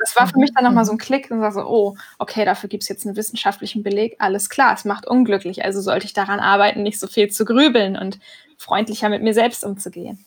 Das 0.00 0.16
war 0.16 0.26
für 0.26 0.38
mich 0.38 0.54
dann 0.54 0.64
nochmal 0.64 0.86
so 0.86 0.92
ein 0.92 0.98
Klick 0.98 1.30
und 1.30 1.42
war 1.42 1.52
so, 1.52 1.60
oh, 1.60 1.94
okay, 2.18 2.46
dafür 2.46 2.70
gibt 2.70 2.84
es 2.84 2.88
jetzt 2.88 3.04
einen 3.04 3.16
wissenschaftlichen 3.16 3.82
Beleg. 3.82 4.16
Alles 4.20 4.48
klar, 4.48 4.72
es 4.72 4.86
macht 4.86 5.06
unglücklich. 5.06 5.66
Also 5.66 5.82
sollte 5.82 6.06
ich 6.06 6.14
daran 6.14 6.40
arbeiten, 6.40 6.82
nicht 6.82 6.98
so 6.98 7.08
viel 7.08 7.28
zu 7.28 7.44
grübeln 7.44 7.94
und 7.98 8.18
freundlicher 8.56 9.10
mit 9.10 9.22
mir 9.22 9.34
selbst 9.34 9.64
umzugehen. 9.64 10.24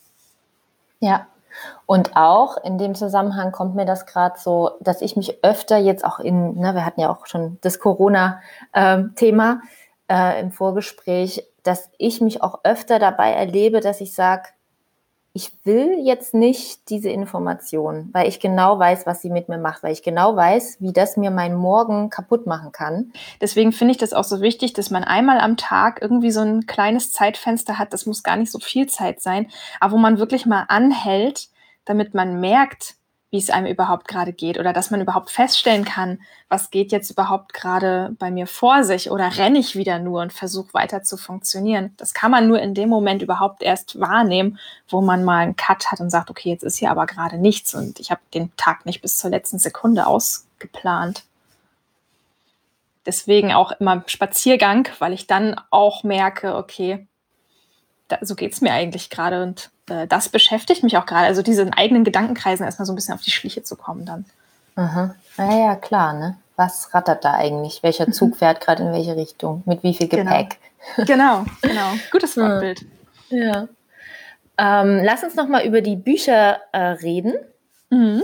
Ja, 1.00 1.26
und 1.86 2.16
auch 2.16 2.58
in 2.64 2.78
dem 2.78 2.96
Zusammenhang 2.96 3.52
kommt 3.52 3.76
mir 3.76 3.86
das 3.86 4.06
gerade 4.06 4.38
so, 4.40 4.72
dass 4.80 5.02
ich 5.02 5.16
mich 5.16 5.44
öfter 5.44 5.78
jetzt 5.78 6.04
auch 6.04 6.20
in, 6.20 6.56
ne, 6.56 6.76
wir 6.76 6.86
hatten 6.86 7.02
ja 7.02 7.10
auch 7.10 7.26
schon 7.26 7.58
das 7.62 7.80
Corona-Thema 7.80 9.62
äh, 10.10 10.42
im 10.42 10.52
Vorgespräch, 10.52 11.48
dass 11.64 11.90
ich 11.98 12.22
mich 12.22 12.42
auch 12.42 12.60
öfter 12.64 13.00
dabei 13.00 13.32
erlebe, 13.32 13.82
dass 13.82 14.02
ich 14.02 14.14
sage, 14.14 14.50
ich 15.34 15.52
will 15.66 16.00
jetzt 16.04 16.34
nicht 16.34 16.90
diese 16.90 17.10
Information, 17.10 18.10
weil 18.12 18.28
ich 18.28 18.40
genau 18.40 18.80
weiß, 18.80 19.06
was 19.06 19.22
sie 19.22 19.30
mit 19.30 19.50
mir 19.50 19.60
macht, 19.60 19.84
weil 19.84 19.94
ich 19.94 20.02
genau 20.02 20.36
weiß, 20.36 20.78
wie 20.80 20.94
das 20.94 21.16
mir 21.16 21.30
meinen 21.30 21.56
Morgen 21.56 22.10
kaputt 22.10 22.48
machen 22.48 22.72
kann. 22.72 23.12
Deswegen 23.40 23.72
finde 23.72 23.92
ich 23.92 23.98
das 23.98 24.14
auch 24.14 24.24
so 24.24 24.42
wichtig, 24.42 24.74
dass 24.74 24.90
man 24.90 25.04
einmal 25.04 25.40
am 25.40 25.56
Tag 25.56 26.02
irgendwie 26.02 26.32
so 26.32 26.42
ein 26.42 26.66
kleines 26.66 27.12
Zeitfenster 27.12 27.78
hat, 27.78 27.94
das 27.94 28.06
muss 28.06 28.24
gar 28.24 28.36
nicht 28.36 28.52
so 28.52 28.60
viel 28.60 28.88
Zeit 28.88 29.22
sein, 29.22 29.48
aber 29.80 29.94
wo 29.94 29.98
man 29.98 30.18
wirklich 30.18 30.46
mal 30.46 30.66
anhält, 30.70 31.50
damit 31.86 32.14
man 32.14 32.40
merkt, 32.40 32.97
wie 33.30 33.38
es 33.38 33.50
einem 33.50 33.68
überhaupt 33.68 34.08
gerade 34.08 34.32
geht 34.32 34.58
oder 34.58 34.72
dass 34.72 34.90
man 34.90 35.02
überhaupt 35.02 35.32
feststellen 35.32 35.84
kann, 35.84 36.20
was 36.48 36.70
geht 36.70 36.94
jetzt 36.94 37.12
überhaupt 37.12 37.54
gerade 37.54 38.16
bei 38.18 38.32
mir 38.32 38.48
vor 38.48 38.86
sich 38.86 39.12
oder 39.12 39.38
renne 39.38 39.60
ich 39.60 39.76
wieder 39.76 40.00
nur 40.00 40.22
und 40.22 40.32
versuche 40.32 40.74
weiter 40.74 41.04
zu 41.04 41.18
funktionieren. 41.18 41.94
Das 41.98 42.14
kann 42.14 42.32
man 42.32 42.48
nur 42.48 42.62
in 42.62 42.74
dem 42.74 42.88
Moment 42.88 43.22
überhaupt 43.22 43.64
erst 43.64 44.00
wahrnehmen, 44.00 44.60
wo 44.88 45.02
man 45.02 45.26
mal 45.26 45.40
einen 45.40 45.58
Cut 45.58 45.92
hat 45.92 46.00
und 46.00 46.10
sagt, 46.10 46.30
okay, 46.30 46.50
jetzt 46.50 46.64
ist 46.64 46.78
hier 46.78 46.90
aber 46.90 47.06
gerade 47.06 47.38
nichts 47.38 47.76
und 47.76 48.00
ich 48.00 48.12
habe 48.12 48.22
den 48.34 48.56
Tag 48.56 48.86
nicht 48.86 49.02
bis 49.02 49.18
zur 49.18 49.30
letzten 49.30 49.60
Sekunde 49.60 50.08
ausgeplant. 50.08 51.26
Deswegen 53.06 53.54
auch 53.54 53.74
immer 53.74 54.04
Spaziergang, 54.08 54.88
weil 55.00 55.12
ich 55.12 55.28
dann 55.28 55.60
auch 55.70 56.04
merke, 56.04 56.56
okay, 56.56 57.08
da, 58.08 58.20
so 58.22 58.36
geht 58.36 58.54
es 58.54 58.62
mir 58.62 58.72
eigentlich 58.72 59.10
gerade 59.10 59.44
und 59.44 59.70
äh, 59.90 60.08
das 60.08 60.30
beschäftigt 60.30 60.84
mich 60.84 60.98
auch 60.98 61.06
gerade. 61.06 61.28
Also 61.28 61.42
diesen 61.42 61.74
eigenen 61.74 62.04
Gedankenkreisen 62.04 62.66
erstmal 62.66 62.86
so 62.86 62.94
ein 62.94 62.96
bisschen 62.96 63.14
auf 63.14 63.22
die 63.22 63.32
Schliche 63.32 63.64
zu 63.64 63.76
kommen 63.76 64.06
dann. 64.06 64.26
Aha. 64.76 65.16
Ja, 65.38 65.58
ja, 65.58 65.76
klar, 65.76 66.14
ne? 66.14 66.38
Was 66.56 66.94
rattert 66.94 67.24
da 67.24 67.34
eigentlich? 67.34 67.84
Welcher 67.84 68.12
Zug 68.12 68.38
fährt 68.38 68.62
gerade 68.62 68.84
in 68.84 68.92
welche 68.92 69.16
Richtung? 69.16 69.64
Mit 69.66 69.84
wie 69.84 69.94
viel 69.94 70.08
genau. 70.08 70.32
Gepäck? 70.32 70.58
Genau, 71.06 71.06
genau. 71.62 71.74
genau. 71.74 71.94
Gutes 72.12 72.34
Vorbild. 72.34 72.86
Ja. 73.30 73.68
Ähm, 74.58 75.02
lass 75.04 75.24
uns 75.24 75.36
noch 75.36 75.48
mal 75.48 75.66
über 75.66 75.82
die 75.82 75.96
Bücher 75.96 76.60
äh, 76.72 76.80
reden. 76.80 77.36
Mhm. 77.90 78.24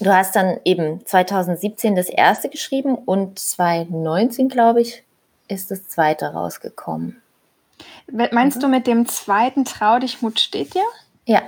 Du 0.00 0.14
hast 0.14 0.36
dann 0.36 0.60
eben 0.64 1.04
2017 1.04 1.96
das 1.96 2.08
erste 2.08 2.48
geschrieben 2.48 2.94
und 2.94 3.38
2019, 3.38 4.48
glaube 4.48 4.80
ich, 4.82 5.02
ist 5.48 5.70
das 5.70 5.88
zweite 5.88 6.26
rausgekommen. 6.26 7.20
Meinst 8.10 8.58
mhm. 8.58 8.60
du 8.60 8.68
mit 8.68 8.86
dem 8.86 9.06
zweiten 9.06 9.64
Trau 9.64 9.98
dich 9.98 10.22
Mut 10.22 10.40
steht 10.40 10.74
dir? 10.74 10.84
Ja. 11.26 11.42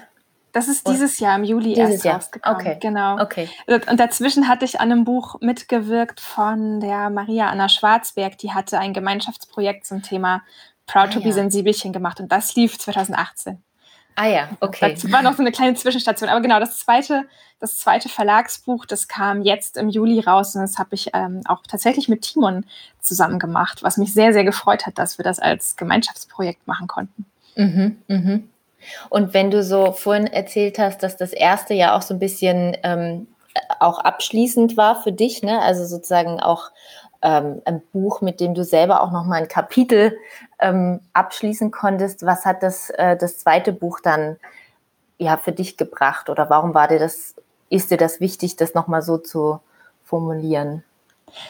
Das 0.53 0.67
ist 0.67 0.89
dieses 0.89 1.21
Jahr 1.21 1.37
im 1.37 1.45
Juli 1.45 1.75
dieses 1.75 1.91
erst 1.91 2.05
Jahr. 2.05 2.15
rausgekommen. 2.17 2.61
Okay. 2.61 2.77
Genau. 2.81 3.21
Okay. 3.21 3.49
Und 3.69 4.01
dazwischen 4.01 4.49
hatte 4.49 4.65
ich 4.65 4.81
an 4.81 4.91
einem 4.91 5.05
Buch 5.05 5.37
mitgewirkt 5.41 6.21
von 6.21 6.81
der 6.81 7.09
Maria 7.09 7.49
Anna 7.49 7.69
Schwarzberg. 7.69 8.37
Die 8.39 8.53
hatte 8.53 8.79
ein 8.79 8.93
Gemeinschaftsprojekt 8.93 9.87
zum 9.87 10.03
Thema 10.03 10.43
Proud 10.87 11.11
ah, 11.11 11.13
to 11.13 11.21
be 11.21 11.33
Sensibelchen 11.33 11.93
gemacht 11.93 12.19
und 12.19 12.33
das 12.33 12.57
lief 12.57 12.79
2018. 12.79 13.63
Ah 14.21 14.27
ja, 14.27 14.51
okay. 14.61 14.93
Das 14.93 15.11
war 15.11 15.23
noch 15.23 15.33
so 15.33 15.41
eine 15.41 15.51
kleine 15.51 15.75
Zwischenstation. 15.75 16.29
Aber 16.29 16.43
genau, 16.43 16.61
das 16.61 16.79
zweite, 16.79 17.25
das 17.59 17.79
zweite 17.79 18.11
Verlagsbuch, 18.11 18.85
das 18.85 19.09
kam 19.09 19.41
jetzt 19.41 19.79
im 19.79 19.89
Juli 19.89 20.21
raus 20.21 20.55
und 20.55 20.61
das 20.61 20.77
habe 20.77 20.95
ich 20.95 21.13
ähm, 21.15 21.41
auch 21.47 21.63
tatsächlich 21.67 22.07
mit 22.07 22.21
Timon 22.21 22.67
zusammen 23.01 23.39
gemacht, 23.39 23.83
was 23.83 23.97
mich 23.97 24.13
sehr, 24.13 24.35
sehr 24.35 24.45
gefreut 24.45 24.85
hat, 24.85 24.99
dass 24.99 25.17
wir 25.17 25.23
das 25.23 25.39
als 25.39 25.75
Gemeinschaftsprojekt 25.77 26.67
machen 26.67 26.87
konnten. 26.87 27.25
Mhm, 27.57 27.97
mhm. 28.09 28.51
Und 29.09 29.33
wenn 29.33 29.51
du 29.51 29.63
so 29.63 29.93
vorhin 29.93 30.27
erzählt 30.27 30.79
hast, 30.79 31.03
dass 31.03 31.17
das 31.17 31.33
erste 31.33 31.73
ja 31.73 31.97
auch 31.97 32.03
so 32.03 32.13
ein 32.13 32.21
bisschen 32.21 32.77
ähm, 32.83 33.27
auch 33.79 34.01
abschließend 34.01 34.77
war 34.77 35.03
für 35.03 35.13
dich, 35.13 35.43
ne? 35.43 35.63
also 35.63 35.87
sozusagen 35.87 36.41
auch 36.41 36.73
ähm, 37.23 37.63
ein 37.65 37.83
Buch, 37.93 38.21
mit 38.21 38.41
dem 38.41 38.55
du 38.55 38.65
selber 38.65 39.03
auch 39.03 39.11
nochmal 39.11 39.43
ein 39.43 39.49
Kapitel 39.49 40.17
ähm, 40.59 41.01
abschließen 41.13 41.71
konntest. 41.71 42.25
Was 42.25 42.45
hat 42.45 42.63
das, 42.63 42.91
äh, 42.91 43.17
das 43.17 43.39
zweite 43.39 43.73
Buch 43.73 44.01
dann 44.01 44.37
ja 45.19 45.37
für 45.37 45.53
dich 45.53 45.77
gebracht 45.77 46.31
oder 46.31 46.49
warum 46.49 46.75
war 46.75 46.89
dir 46.89 46.99
das, 46.99 47.35
ist 47.69 47.91
dir 47.91 47.99
das 47.99 48.21
wichtig, 48.21 48.57
das 48.57 48.75
nochmal 48.75 49.03
so 49.03 49.19
zu 49.19 49.61
formulieren? 50.05 50.83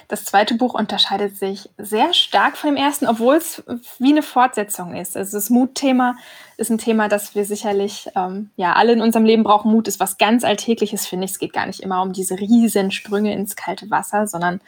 Das 0.09 0.25
zweite 0.25 0.55
Buch 0.57 0.75
unterscheidet 0.75 1.37
sich 1.37 1.71
sehr 1.79 2.13
stark 2.13 2.57
von 2.57 2.75
dem 2.75 2.77
ersten, 2.77 3.07
obwohl 3.07 3.37
es 3.37 3.63
wie 3.99 4.11
eine 4.11 4.23
Fortsetzung 4.23 4.95
ist. 4.95 5.17
Also 5.17 5.37
das 5.37 5.49
Mutthema 5.49 6.17
ist 6.59 6.71
ein 6.71 6.79
Thema, 6.79 7.09
das 7.09 7.35
wir 7.35 7.45
sicherlich 7.45 8.09
ähm, 8.15 8.51
ja 8.57 8.75
alle 8.75 8.93
in 8.93 9.01
unserem 9.01 9.25
Leben 9.25 9.43
brauchen. 9.43 9.71
Mut 9.73 9.89
ist 9.89 10.01
was 10.01 10.19
ganz 10.19 10.45
Alltägliches, 10.45 11.07
finde 11.07 11.25
ich. 11.25 11.33
Es 11.33 11.39
geht 11.39 11.55
gar 11.55 11.67
nicht 11.67 11.81
immer 11.81 12.03
um 12.03 12.13
diese 12.13 12.39
riesen 12.39 12.91
Sprünge 12.91 13.33
ins 13.33 13.57
kalte 13.57 13.91
Wasser, 13.91 14.27
sondern 14.27 14.61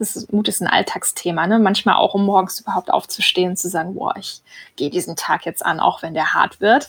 ist, 0.00 0.32
Mut 0.32 0.48
ist 0.48 0.60
ein 0.60 0.66
Alltagsthema, 0.68 1.46
ne? 1.46 1.58
Manchmal 1.58 1.96
auch, 1.96 2.14
um 2.14 2.24
morgens 2.24 2.60
überhaupt 2.60 2.90
aufzustehen 2.90 3.50
und 3.50 3.56
zu 3.56 3.68
sagen, 3.68 3.94
boah, 3.94 4.14
ich 4.16 4.42
gehe 4.76 4.90
diesen 4.90 5.16
Tag 5.16 5.46
jetzt 5.46 5.64
an, 5.64 5.80
auch 5.80 6.02
wenn 6.02 6.14
der 6.14 6.34
hart 6.34 6.60
wird. 6.60 6.88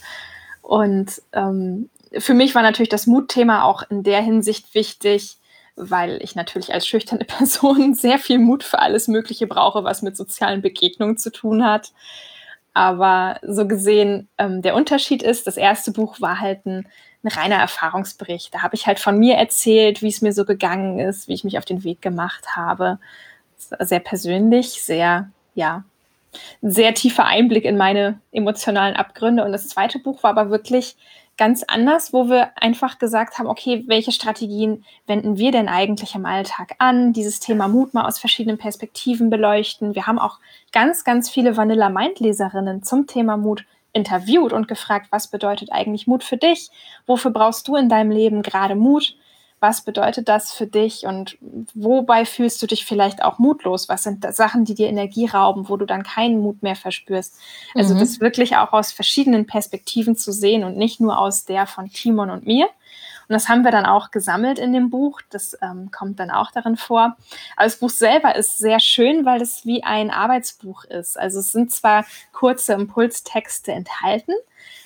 Und 0.61 1.21
ähm, 1.33 1.89
für 2.17 2.33
mich 2.33 2.55
war 2.55 2.61
natürlich 2.61 2.89
das 2.89 3.07
Mutthema 3.07 3.63
auch 3.63 3.83
in 3.89 4.03
der 4.03 4.21
Hinsicht 4.21 4.73
wichtig, 4.73 5.37
weil 5.75 6.19
ich 6.21 6.35
natürlich 6.35 6.73
als 6.73 6.87
schüchterne 6.87 7.23
Person 7.25 7.93
sehr 7.93 8.19
viel 8.19 8.39
Mut 8.39 8.63
für 8.63 8.79
alles 8.79 9.07
Mögliche 9.07 9.47
brauche, 9.47 9.83
was 9.83 10.01
mit 10.01 10.17
sozialen 10.17 10.61
Begegnungen 10.61 11.17
zu 11.17 11.31
tun 11.31 11.65
hat. 11.65 11.91
Aber 12.73 13.39
so 13.41 13.67
gesehen, 13.67 14.27
ähm, 14.37 14.61
der 14.61 14.75
Unterschied 14.75 15.23
ist, 15.23 15.47
das 15.47 15.57
erste 15.57 15.91
Buch 15.91 16.21
war 16.21 16.39
halt 16.39 16.65
ein 16.65 16.87
ein 17.23 17.27
reiner 17.27 17.55
Erfahrungsbericht. 17.57 18.53
Da 18.53 18.61
habe 18.61 18.75
ich 18.75 18.87
halt 18.87 18.99
von 18.99 19.17
mir 19.17 19.35
erzählt, 19.35 20.01
wie 20.01 20.07
es 20.07 20.21
mir 20.21 20.33
so 20.33 20.45
gegangen 20.45 20.99
ist, 20.99 21.27
wie 21.27 21.33
ich 21.33 21.43
mich 21.43 21.57
auf 21.57 21.65
den 21.65 21.83
Weg 21.83 22.01
gemacht 22.01 22.55
habe. 22.55 22.99
Sehr 23.57 23.99
persönlich, 23.99 24.81
sehr, 24.81 25.29
ja, 25.53 25.83
sehr 26.61 26.93
tiefer 26.93 27.25
Einblick 27.25 27.65
in 27.65 27.77
meine 27.77 28.19
emotionalen 28.31 28.95
Abgründe. 28.95 29.43
Und 29.43 29.51
das 29.51 29.67
zweite 29.67 29.99
Buch 29.99 30.23
war 30.23 30.31
aber 30.31 30.49
wirklich 30.49 30.95
ganz 31.37 31.63
anders, 31.63 32.11
wo 32.11 32.29
wir 32.29 32.51
einfach 32.61 32.99
gesagt 32.99 33.39
haben, 33.39 33.47
okay, 33.47 33.83
welche 33.87 34.11
Strategien 34.11 34.83
wenden 35.07 35.37
wir 35.37 35.51
denn 35.51 35.69
eigentlich 35.69 36.13
im 36.13 36.25
Alltag 36.25 36.75
an? 36.79 37.13
Dieses 37.13 37.39
Thema 37.39 37.67
Mut 37.69 37.93
mal 37.93 38.05
aus 38.05 38.19
verschiedenen 38.19 38.57
Perspektiven 38.57 39.29
beleuchten. 39.29 39.95
Wir 39.95 40.05
haben 40.05 40.19
auch 40.19 40.39
ganz, 40.73 41.03
ganz 41.05 41.29
viele 41.29 41.55
Vanilla 41.55 41.89
Mind 41.89 42.19
Leserinnen 42.19 42.83
zum 42.83 43.07
Thema 43.07 43.37
Mut 43.37 43.63
interviewt 43.99 44.53
und 44.53 44.67
gefragt, 44.67 45.07
was 45.11 45.27
bedeutet 45.27 45.71
eigentlich 45.71 46.07
Mut 46.07 46.23
für 46.23 46.37
dich? 46.37 46.69
Wofür 47.05 47.31
brauchst 47.31 47.67
du 47.67 47.75
in 47.75 47.89
deinem 47.89 48.11
Leben 48.11 48.41
gerade 48.41 48.75
Mut? 48.75 49.15
was 49.59 49.81
bedeutet 49.81 50.29
das 50.29 50.51
für 50.51 50.67
dich 50.67 51.05
und 51.05 51.37
wobei 51.73 52.25
fühlst 52.25 52.61
du 52.61 52.67
dich 52.67 52.85
vielleicht 52.85 53.23
auch 53.23 53.39
mutlos? 53.39 53.89
Was 53.89 54.03
sind 54.03 54.25
Sachen, 54.33 54.63
die 54.63 54.73
dir 54.73 54.87
Energie 54.87 55.25
rauben, 55.25 55.67
wo 55.67 55.75
du 55.75 55.85
dann 55.85 56.03
keinen 56.03 56.39
Mut 56.39 56.63
mehr 56.63 56.75
verspürst? 56.75 57.37
Also 57.75 57.93
mhm. 57.93 57.99
das 57.99 58.21
wirklich 58.21 58.55
auch 58.55 58.71
aus 58.71 58.91
verschiedenen 58.91 59.47
Perspektiven 59.47 60.15
zu 60.15 60.31
sehen 60.31 60.63
und 60.63 60.77
nicht 60.77 61.01
nur 61.01 61.19
aus 61.19 61.45
der 61.45 61.67
von 61.67 61.89
Timon 61.89 62.29
und 62.29 62.45
mir. 62.45 62.67
Und 63.29 63.33
das 63.33 63.47
haben 63.47 63.63
wir 63.63 63.69
dann 63.69 63.85
auch 63.85 64.09
gesammelt 64.09 64.57
in 64.57 64.73
dem 64.73 64.89
Buch. 64.89 65.21
Das 65.29 65.55
ähm, 65.61 65.91
kommt 65.91 66.19
dann 66.19 66.31
auch 66.31 66.49
darin 66.49 66.77
vor. 66.77 67.15
Aber 67.55 67.65
das 67.65 67.77
Buch 67.77 67.91
selber 67.91 68.35
ist 68.35 68.57
sehr 68.57 68.79
schön, 68.79 69.23
weil 69.23 69.39
es 69.39 69.67
wie 69.67 69.83
ein 69.83 70.09
Arbeitsbuch 70.09 70.83
ist. 70.85 71.17
Also 71.17 71.39
es 71.39 71.51
sind 71.51 71.71
zwar 71.71 72.05
kurze 72.33 72.73
Impulstexte 72.73 73.71
enthalten, 73.71 74.33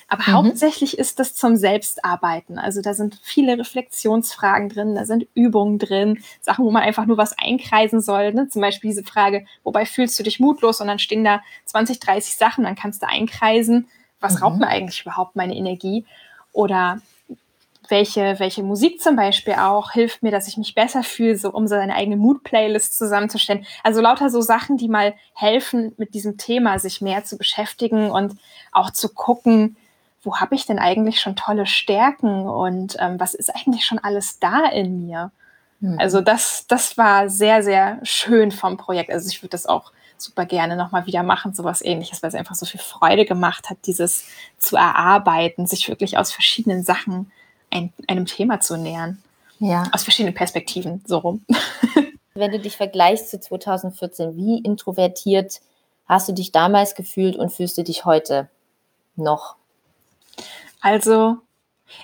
aber 0.08 0.24
mhm. 0.26 0.32
hauptsächlich 0.32 0.98
ist 0.98 1.18
das 1.18 1.34
zum 1.34 1.56
Selbstarbeiten. 1.56 2.58
Also 2.58 2.82
da 2.82 2.92
sind 2.92 3.18
viele 3.22 3.58
Reflexionsfragen 3.58 4.68
drin, 4.68 4.94
da 4.94 5.06
sind 5.06 5.26
Übungen 5.32 5.78
drin, 5.78 6.22
Sachen, 6.42 6.66
wo 6.66 6.70
man 6.70 6.82
einfach 6.82 7.06
nur 7.06 7.16
was 7.16 7.36
einkreisen 7.38 8.02
soll. 8.02 8.34
Ne? 8.34 8.48
Zum 8.48 8.60
Beispiel 8.60 8.90
diese 8.90 9.04
Frage, 9.04 9.46
wobei 9.62 9.86
fühlst 9.86 10.18
du 10.18 10.22
dich 10.22 10.38
mutlos? 10.38 10.82
Und 10.82 10.88
dann 10.88 10.98
stehen 10.98 11.24
da 11.24 11.40
20, 11.64 11.98
30 11.98 12.36
Sachen, 12.36 12.64
dann 12.64 12.76
kannst 12.76 13.02
du 13.02 13.08
einkreisen, 13.08 13.88
was 14.20 14.34
mhm. 14.34 14.42
raubt 14.42 14.58
mir 14.58 14.68
eigentlich 14.68 15.00
überhaupt 15.00 15.34
meine 15.34 15.56
Energie? 15.56 16.04
Oder 16.52 17.00
welche, 17.88 18.38
welche 18.38 18.62
Musik 18.62 19.00
zum 19.00 19.16
Beispiel 19.16 19.54
auch 19.54 19.92
hilft 19.92 20.22
mir, 20.22 20.30
dass 20.30 20.48
ich 20.48 20.56
mich 20.56 20.74
besser 20.74 21.02
fühle, 21.02 21.36
so 21.36 21.50
um 21.50 21.66
so 21.66 21.74
eine 21.74 21.94
eigene 21.94 22.16
Mood-Playlist 22.16 22.96
zusammenzustellen. 22.96 23.66
Also 23.82 24.00
lauter 24.00 24.30
so 24.30 24.40
Sachen, 24.40 24.76
die 24.76 24.88
mal 24.88 25.14
helfen, 25.34 25.92
mit 25.96 26.14
diesem 26.14 26.36
Thema 26.36 26.78
sich 26.78 27.00
mehr 27.00 27.24
zu 27.24 27.36
beschäftigen 27.36 28.10
und 28.10 28.38
auch 28.72 28.90
zu 28.90 29.08
gucken, 29.08 29.76
wo 30.22 30.36
habe 30.36 30.54
ich 30.54 30.66
denn 30.66 30.78
eigentlich 30.78 31.20
schon 31.20 31.36
tolle 31.36 31.66
Stärken 31.66 32.46
und 32.46 32.96
ähm, 32.98 33.20
was 33.20 33.34
ist 33.34 33.54
eigentlich 33.54 33.84
schon 33.84 33.98
alles 33.98 34.38
da 34.38 34.66
in 34.66 35.06
mir? 35.06 35.30
Mhm. 35.80 35.98
Also 35.98 36.20
das, 36.20 36.66
das 36.66 36.96
war 36.96 37.28
sehr, 37.28 37.62
sehr 37.62 37.98
schön 38.02 38.50
vom 38.50 38.76
Projekt. 38.76 39.10
Also 39.10 39.28
ich 39.28 39.42
würde 39.42 39.50
das 39.50 39.66
auch 39.66 39.92
super 40.16 40.46
gerne 40.46 40.76
nochmal 40.76 41.06
wieder 41.06 41.22
machen, 41.22 41.52
sowas 41.52 41.82
ähnliches, 41.82 42.22
weil 42.22 42.28
es 42.28 42.34
einfach 42.34 42.54
so 42.54 42.64
viel 42.64 42.80
Freude 42.80 43.26
gemacht 43.26 43.68
hat, 43.68 43.78
dieses 43.84 44.24
zu 44.58 44.76
erarbeiten, 44.76 45.66
sich 45.66 45.88
wirklich 45.88 46.16
aus 46.16 46.32
verschiedenen 46.32 46.82
Sachen 46.84 47.30
ein, 47.74 47.92
einem 48.08 48.26
Thema 48.26 48.60
zu 48.60 48.76
nähern. 48.76 49.22
Ja. 49.58 49.84
Aus 49.92 50.04
verschiedenen 50.04 50.34
Perspektiven, 50.34 51.02
so 51.06 51.18
rum. 51.18 51.44
Wenn 52.34 52.50
du 52.50 52.58
dich 52.58 52.76
vergleichst 52.76 53.30
zu 53.30 53.38
2014, 53.38 54.36
wie 54.36 54.58
introvertiert 54.58 55.60
hast 56.06 56.28
du 56.28 56.32
dich 56.32 56.52
damals 56.52 56.94
gefühlt 56.94 57.36
und 57.36 57.50
fühlst 57.50 57.78
du 57.78 57.84
dich 57.84 58.04
heute 58.04 58.48
noch? 59.16 59.56
Also 60.80 61.38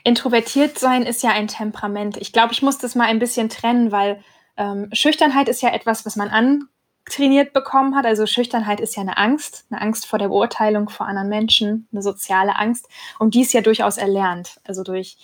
introvertiert 0.05 0.79
sein 0.79 1.03
ist 1.03 1.23
ja 1.23 1.31
ein 1.31 1.49
Temperament. 1.49 2.17
Ich 2.17 2.33
glaube, 2.33 2.53
ich 2.53 2.63
muss 2.63 2.79
das 2.79 2.95
mal 2.95 3.07
ein 3.07 3.19
bisschen 3.19 3.49
trennen, 3.49 3.93
weil 3.93 4.23
ähm, 4.57 4.89
Schüchternheit 4.93 5.49
ist 5.49 5.63
ja 5.63 5.71
etwas, 5.71 6.07
was 6.07 6.17
man 6.17 6.29
antrainiert 6.29 7.53
bekommen 7.53 7.97
hat. 7.97 8.07
Also 8.07 8.27
Schüchternheit 8.27 8.81
ist 8.81 8.97
ja 8.97 9.03
eine 9.03 9.19
Angst, 9.19 9.67
eine 9.71 9.81
Angst 9.81 10.07
vor 10.07 10.19
der 10.19 10.29
Beurteilung 10.29 10.89
vor 10.89 11.07
anderen 11.07 11.29
Menschen, 11.29 11.89
eine 11.93 12.03
soziale 12.03 12.57
Angst. 12.57 12.89
Und 13.19 13.35
die 13.35 13.43
ist 13.43 13.53
ja 13.53 13.61
durchaus 13.61 13.97
erlernt. 13.97 14.61
Also 14.65 14.83
durch, 14.83 15.19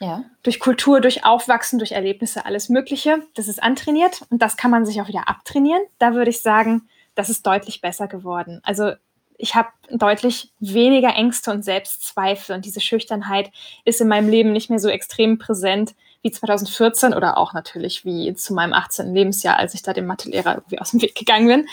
ja. 0.00 0.24
durch 0.42 0.58
Kultur, 0.58 1.00
durch 1.00 1.24
Aufwachsen, 1.24 1.78
durch 1.78 1.92
Erlebnisse, 1.92 2.44
alles 2.46 2.68
Mögliche. 2.68 3.22
Das 3.34 3.48
ist 3.48 3.62
antrainiert 3.62 4.22
und 4.30 4.42
das 4.42 4.56
kann 4.56 4.70
man 4.70 4.86
sich 4.86 5.00
auch 5.00 5.08
wieder 5.08 5.28
abtrainieren. 5.28 5.82
Da 5.98 6.14
würde 6.14 6.30
ich 6.30 6.40
sagen, 6.40 6.88
das 7.14 7.28
ist 7.28 7.46
deutlich 7.46 7.80
besser 7.80 8.08
geworden. 8.08 8.60
Also 8.64 8.92
ich 9.36 9.54
habe 9.54 9.68
deutlich 9.90 10.52
weniger 10.60 11.14
Ängste 11.14 11.50
und 11.50 11.64
Selbstzweifel 11.64 12.54
und 12.54 12.64
diese 12.64 12.80
Schüchternheit 12.80 13.50
ist 13.84 14.00
in 14.00 14.08
meinem 14.08 14.28
Leben 14.28 14.52
nicht 14.52 14.70
mehr 14.70 14.78
so 14.78 14.88
extrem 14.88 15.38
präsent 15.38 15.94
wie 16.22 16.30
2014 16.30 17.14
oder 17.14 17.38
auch 17.38 17.54
natürlich 17.54 18.04
wie 18.04 18.34
zu 18.34 18.52
meinem 18.52 18.74
18. 18.74 19.14
Lebensjahr, 19.14 19.56
als 19.56 19.72
ich 19.72 19.82
da 19.82 19.94
dem 19.94 20.06
Mathelehrer 20.06 20.56
irgendwie 20.56 20.78
aus 20.78 20.90
dem 20.90 21.00
Weg 21.00 21.14
gegangen 21.14 21.46
bin. 21.46 21.68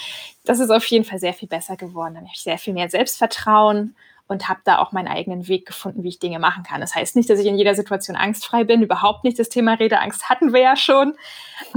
Das 0.45 0.59
ist 0.59 0.69
auf 0.69 0.85
jeden 0.85 1.03
Fall 1.03 1.19
sehr 1.19 1.33
viel 1.33 1.49
besser 1.49 1.75
geworden. 1.75 2.15
Dann 2.15 2.23
habe 2.23 2.33
ich 2.33 2.43
sehr 2.43 2.57
viel 2.57 2.73
mehr 2.73 2.89
Selbstvertrauen 2.89 3.95
und 4.27 4.49
habe 4.49 4.59
da 4.63 4.79
auch 4.79 4.91
meinen 4.91 5.07
eigenen 5.07 5.47
Weg 5.47 5.65
gefunden, 5.65 6.03
wie 6.03 6.09
ich 6.09 6.19
Dinge 6.19 6.39
machen 6.39 6.63
kann. 6.63 6.81
Das 6.81 6.95
heißt 6.95 7.15
nicht, 7.15 7.29
dass 7.29 7.39
ich 7.39 7.47
in 7.47 7.57
jeder 7.57 7.75
Situation 7.75 8.15
angstfrei 8.15 8.63
bin, 8.63 8.81
überhaupt 8.81 9.23
nicht. 9.23 9.39
Das 9.39 9.49
Thema 9.49 9.75
Redeangst 9.75 10.29
hatten 10.29 10.53
wir 10.53 10.61
ja 10.61 10.75
schon. 10.75 11.13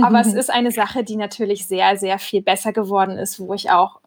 Aber 0.02 0.20
es 0.20 0.32
ist 0.34 0.50
eine 0.50 0.72
Sache, 0.72 1.04
die 1.04 1.16
natürlich 1.16 1.66
sehr, 1.66 1.96
sehr 1.96 2.18
viel 2.18 2.42
besser 2.42 2.72
geworden 2.72 3.18
ist, 3.18 3.40
wo 3.40 3.54
ich 3.54 3.70
auch 3.70 4.00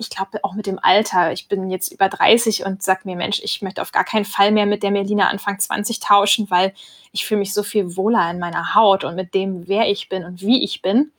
ich 0.00 0.08
glaube 0.08 0.42
auch 0.42 0.54
mit 0.54 0.66
dem 0.66 0.78
Alter, 0.80 1.30
ich 1.30 1.46
bin 1.46 1.68
jetzt 1.68 1.92
über 1.92 2.08
30 2.08 2.64
und 2.64 2.82
sage 2.82 3.00
mir, 3.04 3.16
Mensch, 3.16 3.40
ich 3.44 3.60
möchte 3.60 3.82
auf 3.82 3.92
gar 3.92 4.04
keinen 4.04 4.24
Fall 4.24 4.50
mehr 4.50 4.64
mit 4.64 4.82
der 4.82 4.90
Melina 4.90 5.28
Anfang 5.28 5.58
20 5.58 6.00
tauschen, 6.00 6.50
weil 6.50 6.72
ich 7.12 7.26
fühle 7.26 7.40
mich 7.40 7.52
so 7.52 7.62
viel 7.62 7.96
wohler 7.96 8.30
in 8.30 8.38
meiner 8.38 8.74
Haut 8.74 9.04
und 9.04 9.14
mit 9.14 9.34
dem, 9.34 9.68
wer 9.68 9.90
ich 9.90 10.08
bin 10.08 10.24
und 10.24 10.40
wie 10.40 10.64
ich 10.64 10.80
bin. 10.80 11.12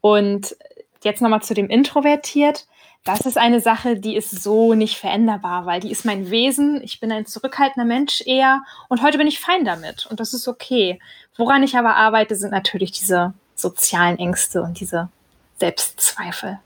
Und 0.00 0.56
jetzt 1.02 1.20
nochmal 1.20 1.42
zu 1.42 1.54
dem 1.54 1.68
Introvertiert. 1.68 2.68
Das 3.08 3.20
ist 3.20 3.38
eine 3.38 3.62
Sache, 3.62 3.96
die 3.96 4.16
ist 4.16 4.42
so 4.42 4.74
nicht 4.74 4.98
veränderbar, 4.98 5.64
weil 5.64 5.80
die 5.80 5.90
ist 5.90 6.04
mein 6.04 6.30
Wesen. 6.30 6.82
Ich 6.82 7.00
bin 7.00 7.10
ein 7.10 7.24
zurückhaltender 7.24 7.86
Mensch 7.86 8.20
eher 8.26 8.60
und 8.90 9.00
heute 9.00 9.16
bin 9.16 9.26
ich 9.26 9.40
fein 9.40 9.64
damit 9.64 10.04
und 10.10 10.20
das 10.20 10.34
ist 10.34 10.46
okay. 10.46 11.00
Woran 11.34 11.62
ich 11.62 11.74
aber 11.78 11.96
arbeite, 11.96 12.36
sind 12.36 12.50
natürlich 12.50 12.92
diese 12.92 13.32
sozialen 13.54 14.18
Ängste 14.18 14.60
und 14.60 14.78
diese 14.78 15.08
Selbstzweifel. 15.56 16.58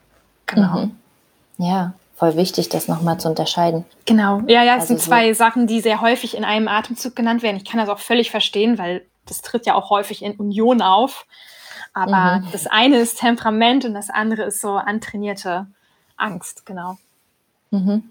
Genau. 0.46 0.87
Mhm. 0.87 0.96
Ja, 1.59 1.92
voll 2.16 2.35
wichtig, 2.35 2.68
das 2.68 2.88
nochmal 2.88 3.20
zu 3.20 3.28
unterscheiden. 3.28 3.85
Genau, 4.05 4.40
ja, 4.48 4.64
ja, 4.64 4.74
es 4.74 4.81
also 4.81 4.87
sind 4.94 5.00
zwei 5.00 5.33
so 5.33 5.38
Sachen, 5.38 5.68
die 5.68 5.81
sehr 5.81 6.00
häufig 6.00 6.37
in 6.37 6.44
einem 6.44 6.66
Atemzug 6.66 7.14
genannt 7.14 7.44
werden. 7.44 7.59
Ich 7.59 7.64
kann 7.64 7.78
das 7.78 7.88
auch 7.88 8.00
völlig 8.00 8.33
verstehen, 8.33 8.78
weil 8.78 9.07
das 9.26 9.42
tritt 9.42 9.64
ja 9.64 9.76
auch 9.76 9.90
häufig 9.90 10.24
in 10.24 10.35
Union 10.35 10.83
auf. 10.83 11.24
Aber 11.94 12.40
mhm. 12.40 12.48
das 12.50 12.66
eine 12.66 12.96
ist 12.96 13.20
Temperament 13.20 13.85
und 13.85 13.94
das 13.94 14.11
andere 14.11 14.42
ist 14.42 14.61
so 14.61 14.72
antrainierte 14.72 15.68
Angst, 16.16 16.66
genau. 16.66 16.98
Mhm. 17.70 18.05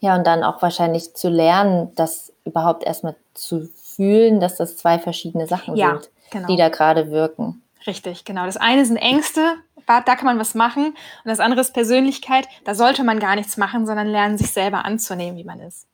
Ja, 0.00 0.14
und 0.14 0.26
dann 0.26 0.44
auch 0.44 0.62
wahrscheinlich 0.62 1.14
zu 1.14 1.28
lernen, 1.28 1.92
das 1.96 2.32
überhaupt 2.44 2.84
erstmal 2.84 3.16
zu 3.34 3.68
fühlen, 3.74 4.40
dass 4.40 4.56
das 4.56 4.76
zwei 4.76 4.98
verschiedene 4.98 5.46
Sachen 5.46 5.76
ja, 5.76 5.90
sind, 5.90 6.10
genau. 6.30 6.46
die 6.46 6.56
da 6.56 6.68
gerade 6.68 7.10
wirken. 7.10 7.62
Richtig, 7.86 8.24
genau. 8.24 8.46
Das 8.46 8.56
eine 8.56 8.84
sind 8.84 8.96
Ängste, 8.96 9.56
da 9.86 10.00
kann 10.02 10.26
man 10.26 10.38
was 10.38 10.54
machen. 10.54 10.86
Und 10.86 10.96
das 11.24 11.40
andere 11.40 11.60
ist 11.60 11.72
Persönlichkeit, 11.72 12.46
da 12.64 12.74
sollte 12.74 13.04
man 13.04 13.18
gar 13.18 13.36
nichts 13.36 13.56
machen, 13.56 13.86
sondern 13.86 14.06
lernen, 14.06 14.38
sich 14.38 14.52
selber 14.52 14.84
anzunehmen, 14.84 15.38
wie 15.38 15.44
man 15.44 15.60
ist. 15.60 15.86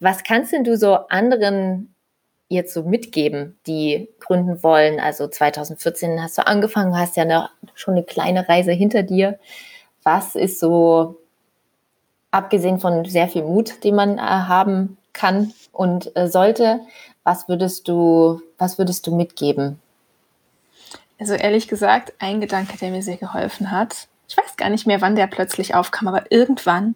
Was 0.00 0.24
kannst 0.24 0.52
denn 0.52 0.64
du 0.64 0.76
so 0.76 0.94
anderen 1.08 1.94
jetzt 2.48 2.72
so 2.72 2.82
mitgeben, 2.82 3.58
die 3.66 4.08
gründen 4.18 4.62
wollen? 4.62 4.98
Also 4.98 5.28
2014 5.28 6.22
hast 6.22 6.38
du 6.38 6.46
angefangen, 6.46 6.98
hast 6.98 7.16
ja 7.16 7.24
eine, 7.24 7.50
schon 7.74 7.94
eine 7.94 8.04
kleine 8.04 8.48
Reise 8.48 8.72
hinter 8.72 9.02
dir. 9.02 9.38
Was 10.02 10.34
ist 10.34 10.60
so, 10.60 11.16
abgesehen 12.30 12.80
von 12.80 13.04
sehr 13.04 13.28
viel 13.28 13.42
Mut, 13.42 13.84
den 13.84 13.94
man 13.94 14.18
äh, 14.18 14.20
haben 14.20 14.96
kann 15.12 15.52
und 15.72 16.14
äh, 16.16 16.28
sollte, 16.28 16.80
was 17.24 17.48
würdest 17.48 17.88
du, 17.88 18.40
was 18.58 18.78
würdest 18.78 19.06
du 19.06 19.14
mitgeben? 19.14 19.80
Also 21.18 21.34
ehrlich 21.34 21.68
gesagt, 21.68 22.14
ein 22.18 22.40
Gedanke, 22.40 22.78
der 22.78 22.90
mir 22.90 23.02
sehr 23.02 23.18
geholfen 23.18 23.70
hat. 23.70 24.08
Ich 24.28 24.36
weiß 24.36 24.56
gar 24.56 24.70
nicht 24.70 24.86
mehr, 24.86 25.00
wann 25.00 25.16
der 25.16 25.26
plötzlich 25.26 25.74
aufkam, 25.74 26.08
aber 26.08 26.30
irgendwann 26.32 26.94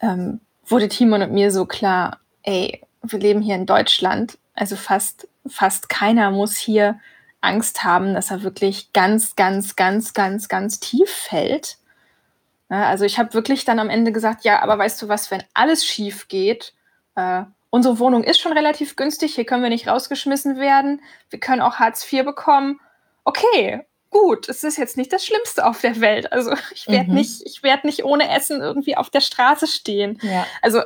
ähm, 0.00 0.40
wurde 0.66 0.88
Timon 0.88 1.22
und 1.22 1.32
mir 1.32 1.50
so 1.50 1.66
klar, 1.66 2.18
ey, 2.42 2.80
wir 3.02 3.18
leben 3.18 3.42
hier 3.42 3.56
in 3.56 3.66
Deutschland, 3.66 4.38
also 4.54 4.76
fast, 4.76 5.26
fast 5.48 5.88
keiner 5.88 6.30
muss 6.30 6.56
hier 6.56 7.00
Angst 7.40 7.84
haben, 7.84 8.14
dass 8.14 8.30
er 8.30 8.42
wirklich 8.42 8.92
ganz, 8.92 9.36
ganz, 9.36 9.76
ganz, 9.76 10.14
ganz, 10.14 10.48
ganz 10.48 10.80
tief 10.80 11.10
fällt. 11.10 11.78
Ja, 12.74 12.88
also 12.88 13.04
ich 13.04 13.18
habe 13.18 13.34
wirklich 13.34 13.64
dann 13.64 13.78
am 13.78 13.90
Ende 13.90 14.12
gesagt, 14.12 14.44
ja, 14.44 14.62
aber 14.62 14.78
weißt 14.78 15.00
du 15.02 15.08
was, 15.08 15.30
wenn 15.30 15.42
alles 15.54 15.84
schief 15.84 16.28
geht, 16.28 16.74
äh, 17.16 17.42
unsere 17.70 17.98
Wohnung 17.98 18.24
ist 18.24 18.40
schon 18.40 18.52
relativ 18.52 18.96
günstig, 18.96 19.34
hier 19.34 19.44
können 19.44 19.62
wir 19.62 19.70
nicht 19.70 19.88
rausgeschmissen 19.88 20.58
werden, 20.58 21.00
wir 21.30 21.40
können 21.40 21.62
auch 21.62 21.76
Hartz 21.76 22.10
IV 22.12 22.24
bekommen 22.24 22.80
okay, 23.24 23.80
gut, 24.10 24.48
es 24.48 24.62
ist 24.62 24.78
jetzt 24.78 24.96
nicht 24.96 25.12
das 25.12 25.26
Schlimmste 25.26 25.66
auf 25.66 25.80
der 25.80 26.00
Welt. 26.00 26.32
Also 26.32 26.54
ich 26.74 26.86
werde 26.86 27.10
mhm. 27.10 27.16
nicht, 27.16 27.42
ich 27.44 27.62
werde 27.62 27.86
nicht 27.86 28.04
ohne 28.04 28.30
Essen 28.30 28.60
irgendwie 28.60 28.96
auf 28.96 29.10
der 29.10 29.20
Straße 29.20 29.66
stehen. 29.66 30.18
Ja. 30.22 30.46
Also 30.62 30.82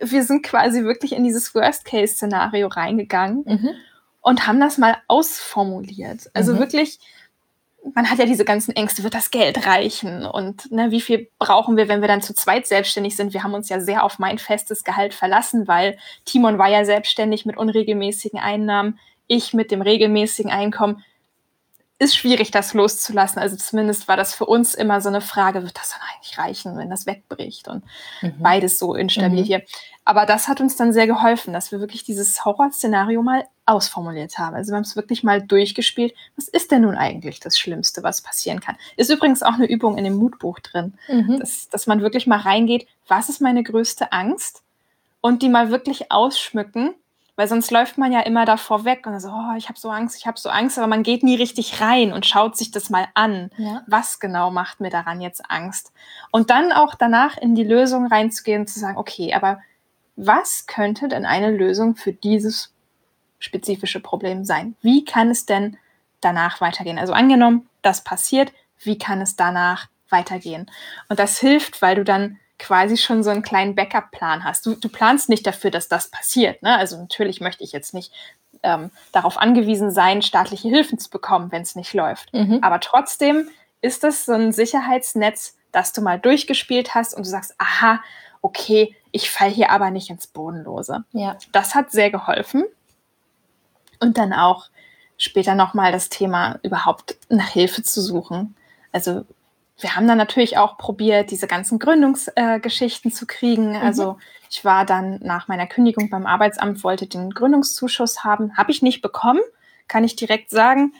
wir 0.00 0.22
sind 0.22 0.44
quasi 0.44 0.84
wirklich 0.84 1.12
in 1.12 1.24
dieses 1.24 1.54
Worst-Case-Szenario 1.54 2.68
reingegangen 2.68 3.44
mhm. 3.44 3.70
und 4.20 4.46
haben 4.46 4.60
das 4.60 4.78
mal 4.78 4.96
ausformuliert. 5.08 6.30
Also 6.32 6.54
mhm. 6.54 6.58
wirklich, 6.60 7.00
man 7.94 8.10
hat 8.10 8.18
ja 8.18 8.26
diese 8.26 8.44
ganzen 8.44 8.74
Ängste, 8.76 9.02
wird 9.02 9.14
das 9.14 9.30
Geld 9.30 9.66
reichen 9.66 10.24
und 10.24 10.70
ne, 10.70 10.90
wie 10.90 11.00
viel 11.00 11.28
brauchen 11.38 11.76
wir, 11.76 11.88
wenn 11.88 12.00
wir 12.00 12.08
dann 12.08 12.22
zu 12.22 12.34
zweit 12.34 12.66
selbstständig 12.66 13.16
sind? 13.16 13.32
Wir 13.32 13.42
haben 13.42 13.54
uns 13.54 13.68
ja 13.68 13.80
sehr 13.80 14.04
auf 14.04 14.18
mein 14.18 14.38
festes 14.38 14.84
Gehalt 14.84 15.14
verlassen, 15.14 15.66
weil 15.66 15.98
Timon 16.24 16.58
war 16.58 16.68
ja 16.68 16.84
selbstständig 16.84 17.46
mit 17.46 17.56
unregelmäßigen 17.56 18.38
Einnahmen, 18.38 18.98
ich 19.26 19.54
mit 19.54 19.70
dem 19.70 19.82
regelmäßigen 19.82 20.50
Einkommen 20.50 21.04
ist 22.00 22.16
schwierig, 22.16 22.50
das 22.50 22.72
loszulassen. 22.72 23.38
Also 23.40 23.56
zumindest 23.56 24.08
war 24.08 24.16
das 24.16 24.34
für 24.34 24.46
uns 24.46 24.74
immer 24.74 25.02
so 25.02 25.10
eine 25.10 25.20
Frage, 25.20 25.62
wird 25.62 25.76
das 25.76 25.90
dann 25.90 26.00
eigentlich 26.08 26.38
reichen, 26.38 26.78
wenn 26.78 26.88
das 26.88 27.04
wegbricht? 27.04 27.68
Und 27.68 27.84
mhm. 28.22 28.32
beides 28.38 28.78
so 28.78 28.94
instabil 28.94 29.42
mhm. 29.42 29.44
hier. 29.44 29.62
Aber 30.06 30.24
das 30.24 30.48
hat 30.48 30.62
uns 30.62 30.76
dann 30.76 30.94
sehr 30.94 31.06
geholfen, 31.06 31.52
dass 31.52 31.72
wir 31.72 31.78
wirklich 31.78 32.02
dieses 32.02 32.42
Horrorszenario 32.46 33.22
mal 33.22 33.44
ausformuliert 33.66 34.38
haben. 34.38 34.56
Also 34.56 34.72
wir 34.72 34.76
haben 34.76 34.84
es 34.84 34.96
wirklich 34.96 35.22
mal 35.22 35.42
durchgespielt. 35.42 36.14
Was 36.36 36.48
ist 36.48 36.70
denn 36.70 36.82
nun 36.82 36.96
eigentlich 36.96 37.38
das 37.38 37.58
Schlimmste, 37.58 38.02
was 38.02 38.22
passieren 38.22 38.60
kann? 38.60 38.76
Ist 38.96 39.10
übrigens 39.10 39.42
auch 39.42 39.54
eine 39.54 39.68
Übung 39.68 39.98
in 39.98 40.04
dem 40.04 40.16
Mutbuch 40.16 40.58
drin, 40.60 40.94
mhm. 41.06 41.38
dass, 41.38 41.68
dass 41.68 41.86
man 41.86 42.00
wirklich 42.00 42.26
mal 42.26 42.40
reingeht, 42.40 42.88
was 43.08 43.28
ist 43.28 43.42
meine 43.42 43.62
größte 43.62 44.10
Angst? 44.10 44.62
Und 45.20 45.42
die 45.42 45.50
mal 45.50 45.70
wirklich 45.70 46.10
ausschmücken 46.10 46.94
weil 47.40 47.48
sonst 47.48 47.70
läuft 47.70 47.96
man 47.96 48.12
ja 48.12 48.20
immer 48.20 48.44
davor 48.44 48.84
weg 48.84 49.06
und 49.06 49.18
so, 49.18 49.30
oh, 49.30 49.56
ich 49.56 49.70
habe 49.70 49.80
so 49.80 49.88
Angst, 49.88 50.14
ich 50.18 50.26
habe 50.26 50.38
so 50.38 50.50
Angst, 50.50 50.76
aber 50.76 50.88
man 50.88 51.02
geht 51.02 51.22
nie 51.22 51.36
richtig 51.36 51.80
rein 51.80 52.12
und 52.12 52.26
schaut 52.26 52.54
sich 52.54 52.70
das 52.70 52.90
mal 52.90 53.08
an. 53.14 53.48
Ja. 53.56 53.82
Was 53.86 54.20
genau 54.20 54.50
macht 54.50 54.80
mir 54.80 54.90
daran 54.90 55.22
jetzt 55.22 55.50
Angst? 55.50 55.90
Und 56.30 56.50
dann 56.50 56.70
auch 56.70 56.94
danach 56.94 57.38
in 57.38 57.54
die 57.54 57.64
Lösung 57.64 58.04
reinzugehen 58.04 58.60
und 58.60 58.66
zu 58.66 58.78
sagen, 58.78 58.98
okay, 58.98 59.32
aber 59.32 59.58
was 60.16 60.66
könnte 60.66 61.08
denn 61.08 61.24
eine 61.24 61.50
Lösung 61.50 61.96
für 61.96 62.12
dieses 62.12 62.74
spezifische 63.38 64.00
Problem 64.00 64.44
sein? 64.44 64.76
Wie 64.82 65.06
kann 65.06 65.30
es 65.30 65.46
denn 65.46 65.78
danach 66.20 66.60
weitergehen? 66.60 66.98
Also 66.98 67.14
angenommen, 67.14 67.70
das 67.80 68.04
passiert, 68.04 68.52
wie 68.80 68.98
kann 68.98 69.22
es 69.22 69.34
danach 69.34 69.88
weitergehen? 70.10 70.70
Und 71.08 71.18
das 71.18 71.38
hilft, 71.38 71.80
weil 71.80 71.94
du 71.94 72.04
dann 72.04 72.38
quasi 72.60 72.96
schon 72.96 73.22
so 73.22 73.30
einen 73.30 73.42
kleinen 73.42 73.74
Backup-Plan 73.74 74.44
hast. 74.44 74.66
Du, 74.66 74.74
du 74.76 74.88
planst 74.88 75.28
nicht 75.28 75.46
dafür, 75.46 75.70
dass 75.70 75.88
das 75.88 76.08
passiert. 76.08 76.62
Ne? 76.62 76.76
Also 76.76 76.96
natürlich 76.96 77.40
möchte 77.40 77.64
ich 77.64 77.72
jetzt 77.72 77.94
nicht 77.94 78.12
ähm, 78.62 78.90
darauf 79.12 79.38
angewiesen 79.38 79.90
sein, 79.90 80.22
staatliche 80.22 80.68
Hilfen 80.68 80.98
zu 80.98 81.10
bekommen, 81.10 81.50
wenn 81.50 81.62
es 81.62 81.74
nicht 81.74 81.94
läuft. 81.94 82.32
Mhm. 82.32 82.58
Aber 82.62 82.78
trotzdem 82.80 83.48
ist 83.80 84.04
es 84.04 84.26
so 84.26 84.32
ein 84.32 84.52
Sicherheitsnetz, 84.52 85.56
das 85.72 85.92
du 85.92 86.02
mal 86.02 86.20
durchgespielt 86.20 86.94
hast 86.94 87.14
und 87.14 87.24
du 87.24 87.30
sagst, 87.30 87.54
aha, 87.58 88.00
okay, 88.42 88.94
ich 89.10 89.30
falle 89.30 89.50
hier 89.50 89.70
aber 89.70 89.90
nicht 89.90 90.10
ins 90.10 90.26
Bodenlose. 90.26 91.04
Ja. 91.12 91.36
Das 91.52 91.74
hat 91.74 91.90
sehr 91.90 92.10
geholfen. 92.10 92.64
Und 93.98 94.18
dann 94.18 94.32
auch 94.32 94.66
später 95.18 95.54
nochmal 95.54 95.92
das 95.92 96.08
Thema 96.08 96.58
überhaupt 96.62 97.16
nach 97.28 97.48
Hilfe 97.48 97.82
zu 97.82 98.00
suchen. 98.00 98.54
Also 98.92 99.24
wir 99.80 99.96
haben 99.96 100.06
dann 100.06 100.18
natürlich 100.18 100.58
auch 100.58 100.76
probiert, 100.76 101.30
diese 101.30 101.46
ganzen 101.46 101.78
Gründungsgeschichten 101.78 103.10
äh, 103.10 103.14
zu 103.14 103.26
kriegen. 103.26 103.70
Mhm. 103.70 103.82
Also 103.82 104.18
ich 104.50 104.64
war 104.64 104.84
dann 104.84 105.20
nach 105.22 105.48
meiner 105.48 105.66
Kündigung 105.66 106.10
beim 106.10 106.26
Arbeitsamt, 106.26 106.82
wollte 106.84 107.06
den 107.06 107.30
Gründungszuschuss 107.30 108.24
haben. 108.24 108.56
Habe 108.56 108.70
ich 108.70 108.82
nicht 108.82 109.02
bekommen, 109.02 109.40
kann 109.88 110.04
ich 110.04 110.16
direkt 110.16 110.50
sagen. 110.50 110.94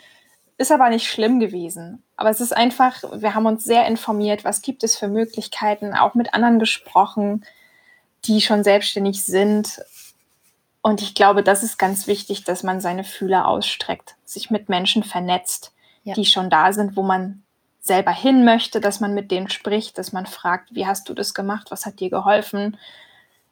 Ist 0.59 0.73
aber 0.73 0.91
nicht 0.91 1.09
schlimm 1.09 1.41
gewesen. 1.41 2.03
Aber 2.17 2.31
es 2.31 2.41
ist 2.41 2.55
einfach, 2.55 3.03
wir 3.15 3.35
haben 3.35 3.47
uns 3.47 3.65
sehr 3.65 3.87
informiert, 3.87 4.45
was 4.45 4.63
gibt 4.63 4.85
es 4.85 4.97
für 4.97 5.09
Möglichkeiten, 5.09 5.95
auch 5.95 6.15
mit 6.15 6.35
anderen 6.35 6.59
gesprochen, 6.59 7.45
die 8.27 8.41
schon 8.41 8.63
selbstständig 8.63 9.25
sind. 9.25 9.81
Und 10.83 11.03
ich 11.03 11.15
glaube, 11.15 11.43
das 11.43 11.63
ist 11.63 11.79
ganz 11.79 12.07
wichtig, 12.07 12.45
dass 12.45 12.63
man 12.63 12.81
seine 12.81 13.05
Fühler 13.05 13.49
ausstreckt, 13.49 14.17
sich 14.25 14.51
mit 14.51 14.69
Menschen 14.69 15.03
vernetzt, 15.03 15.73
ja. 16.05 16.15
die 16.15 16.25
schon 16.25 16.51
da 16.51 16.73
sind, 16.73 16.97
wo 16.97 17.03
man 17.03 17.43
selber 17.81 18.13
hin 18.13 18.45
möchte, 18.45 18.81
dass 18.81 19.01
man 19.01 19.15
mit 19.15 19.31
denen 19.31 19.49
spricht, 19.49 19.99
dass 19.99 20.13
man 20.13 20.27
fragt, 20.27 20.75
wie 20.75 20.87
hast 20.87 21.09
du 21.09 21.15
das 21.15 21.35
gemacht, 21.35 21.71
was 21.71 21.87
hat 21.87 22.01
dir 22.01 22.11
geholfen. 22.11 22.77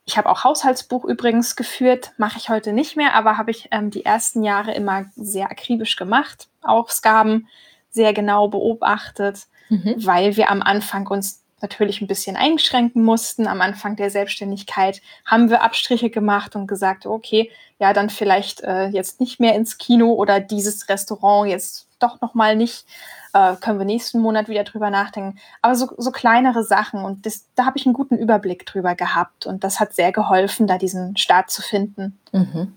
Ich 0.04 0.16
habe 0.16 0.28
auch 0.28 0.44
Haushaltsbuch 0.44 1.04
übrigens 1.04 1.56
geführt, 1.56 2.12
mache 2.18 2.38
ich 2.38 2.48
heute 2.48 2.72
nicht 2.72 2.96
mehr, 2.96 3.14
aber 3.14 3.38
habe 3.38 3.50
ich 3.50 3.68
ähm, 3.70 3.90
die 3.90 4.04
ersten 4.04 4.42
Jahre 4.42 4.72
immer 4.74 5.06
sehr 5.16 5.50
akribisch 5.50 5.96
gemacht, 5.96 6.48
Ausgaben 6.62 7.48
sehr 7.90 8.12
genau 8.12 8.48
beobachtet, 8.48 9.46
mhm. 9.70 9.94
weil 9.98 10.36
wir 10.36 10.50
am 10.50 10.62
Anfang 10.62 11.06
uns 11.08 11.42
natürlich 11.60 12.00
ein 12.00 12.06
bisschen 12.06 12.36
einschränken 12.36 13.02
mussten. 13.02 13.46
Am 13.46 13.60
Anfang 13.60 13.96
der 13.96 14.10
Selbstständigkeit 14.10 15.02
haben 15.24 15.50
wir 15.50 15.62
Abstriche 15.62 16.10
gemacht 16.10 16.54
und 16.54 16.66
gesagt, 16.66 17.06
okay, 17.06 17.50
ja, 17.80 17.92
dann 17.92 18.10
vielleicht 18.10 18.60
äh, 18.60 18.88
jetzt 18.88 19.20
nicht 19.20 19.40
mehr 19.40 19.54
ins 19.54 19.78
Kino 19.78 20.12
oder 20.12 20.38
dieses 20.38 20.88
Restaurant 20.88 21.50
jetzt 21.50 21.87
doch 21.98 22.20
noch 22.20 22.34
mal 22.34 22.56
nicht 22.56 22.86
äh, 23.32 23.56
können 23.56 23.78
wir 23.78 23.84
nächsten 23.84 24.20
Monat 24.20 24.48
wieder 24.48 24.64
drüber 24.64 24.90
nachdenken. 24.90 25.38
Aber 25.62 25.74
so, 25.74 25.88
so 25.96 26.10
kleinere 26.10 26.64
Sachen 26.64 27.04
und 27.04 27.26
das, 27.26 27.46
da 27.54 27.66
habe 27.66 27.78
ich 27.78 27.86
einen 27.86 27.94
guten 27.94 28.16
Überblick 28.16 28.66
drüber 28.66 28.94
gehabt 28.94 29.46
und 29.46 29.64
das 29.64 29.80
hat 29.80 29.94
sehr 29.94 30.12
geholfen, 30.12 30.66
da 30.66 30.78
diesen 30.78 31.16
Start 31.16 31.50
zu 31.50 31.62
finden. 31.62 32.18
Mhm. 32.32 32.74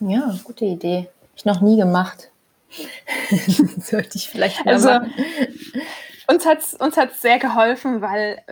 Ja, 0.00 0.34
gute 0.44 0.64
Idee. 0.64 1.08
Ich 1.34 1.44
noch 1.44 1.60
nie 1.60 1.76
gemacht. 1.76 2.30
Sollte 3.78 4.16
ich 4.16 4.28
vielleicht 4.28 4.64
mal 4.64 4.74
also, 4.74 4.88
machen. 4.88 5.12
Uns 6.28 6.44
hat 6.44 6.58
es 6.58 6.74
uns 6.74 6.96
hat's 6.96 7.22
sehr 7.22 7.38
geholfen, 7.38 8.02
weil 8.02 8.42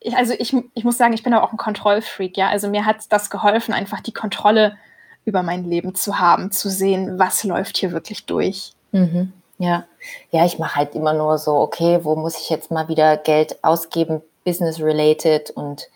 ich, 0.00 0.16
also 0.16 0.34
ich, 0.38 0.54
ich 0.74 0.84
muss 0.84 0.96
sagen, 0.96 1.12
ich 1.12 1.22
bin 1.22 1.34
auch 1.34 1.52
ein 1.52 1.58
Kontrollfreak, 1.58 2.36
ja. 2.36 2.48
Also 2.48 2.68
mir 2.68 2.86
hat 2.86 2.98
das 3.10 3.30
geholfen, 3.30 3.74
einfach 3.74 4.00
die 4.00 4.12
Kontrolle 4.12 4.76
über 5.24 5.42
mein 5.42 5.64
Leben 5.64 5.94
zu 5.94 6.18
haben, 6.18 6.52
zu 6.52 6.70
sehen, 6.70 7.18
was 7.18 7.44
läuft 7.44 7.76
hier 7.76 7.92
wirklich 7.92 8.24
durch. 8.24 8.72
Mhm. 8.92 9.32
Ja, 9.58 9.84
ja, 10.30 10.44
ich 10.44 10.58
mache 10.58 10.76
halt 10.76 10.94
immer 10.94 11.12
nur 11.12 11.36
so, 11.38 11.56
okay, 11.56 12.00
wo 12.04 12.14
muss 12.14 12.38
ich 12.38 12.48
jetzt 12.48 12.70
mal 12.70 12.88
wieder 12.88 13.16
Geld 13.16 13.62
ausgeben, 13.62 14.22
business-related? 14.44 15.50
Und 15.50 15.88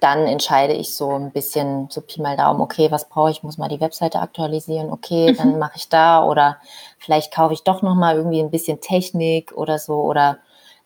dann 0.00 0.26
entscheide 0.28 0.72
ich 0.74 0.94
so 0.94 1.10
ein 1.10 1.32
bisschen 1.32 1.88
so 1.90 2.00
Pi 2.00 2.22
mal 2.22 2.36
Daumen, 2.36 2.60
okay, 2.60 2.90
was 2.92 3.08
brauche 3.08 3.30
ich, 3.32 3.42
muss 3.42 3.58
mal 3.58 3.68
die 3.68 3.80
Webseite 3.80 4.20
aktualisieren, 4.20 4.92
okay, 4.92 5.32
mhm. 5.32 5.36
dann 5.36 5.58
mache 5.58 5.76
ich 5.76 5.88
da. 5.88 6.24
Oder 6.24 6.58
vielleicht 6.98 7.34
kaufe 7.34 7.54
ich 7.54 7.64
doch 7.64 7.82
noch 7.82 7.96
mal 7.96 8.16
irgendwie 8.16 8.40
ein 8.40 8.50
bisschen 8.50 8.80
Technik 8.80 9.52
oder 9.56 9.78
so. 9.78 10.00
Oder 10.00 10.38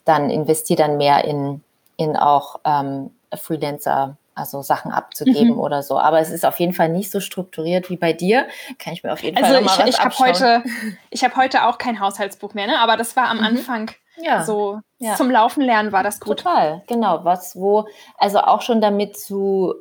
dann 0.05 0.31
investiere 0.31 0.79
dann 0.79 0.97
mehr 0.97 1.25
in, 1.25 1.63
in 1.97 2.17
auch 2.17 2.61
ähm, 2.65 3.11
Freelancer 3.35 4.17
also 4.35 4.63
Sachen 4.63 4.93
abzugeben 4.93 5.55
mhm. 5.55 5.61
oder 5.61 5.83
so. 5.83 5.99
Aber 5.99 6.21
es 6.21 6.31
ist 6.31 6.45
auf 6.45 6.59
jeden 6.61 6.73
Fall 6.73 6.89
nicht 6.89 7.11
so 7.11 7.21
strukturiert 7.21 7.91
wie 7.91 7.97
bei 7.97 8.13
dir. 8.13 8.47
Kann 8.79 8.93
ich 8.93 9.03
mir 9.03 9.13
auf 9.13 9.23
jeden 9.23 9.37
also 9.37 9.53
Fall 9.53 9.63
mal 9.63 9.89
ich, 9.89 9.95
ich 9.95 10.01
habe 10.01 10.19
heute, 10.19 10.63
ich 11.11 11.25
habe 11.25 11.37
heute 11.37 11.67
auch 11.67 11.79
kein 11.79 12.01
Haushaltsbuch 12.01 12.55
mehr, 12.55 12.67
ne? 12.67 12.79
Aber 12.79 12.97
das 12.97 13.17
war 13.17 13.29
am 13.29 13.39
mhm. 13.39 13.45
Anfang 13.45 13.91
ja. 14.17 14.45
so 14.45 14.81
ja. 14.99 15.17
zum 15.17 15.31
Laufen 15.31 15.63
lernen 15.63 15.93
war 15.93 16.03
das 16.03 16.21
gut. 16.21 16.39
Total, 16.39 16.83
genau. 16.87 17.25
Was 17.25 17.57
wo 17.57 17.87
also 18.17 18.39
auch 18.41 18.63
schon 18.63 18.81
damit 18.81 19.17
zu 19.19 19.75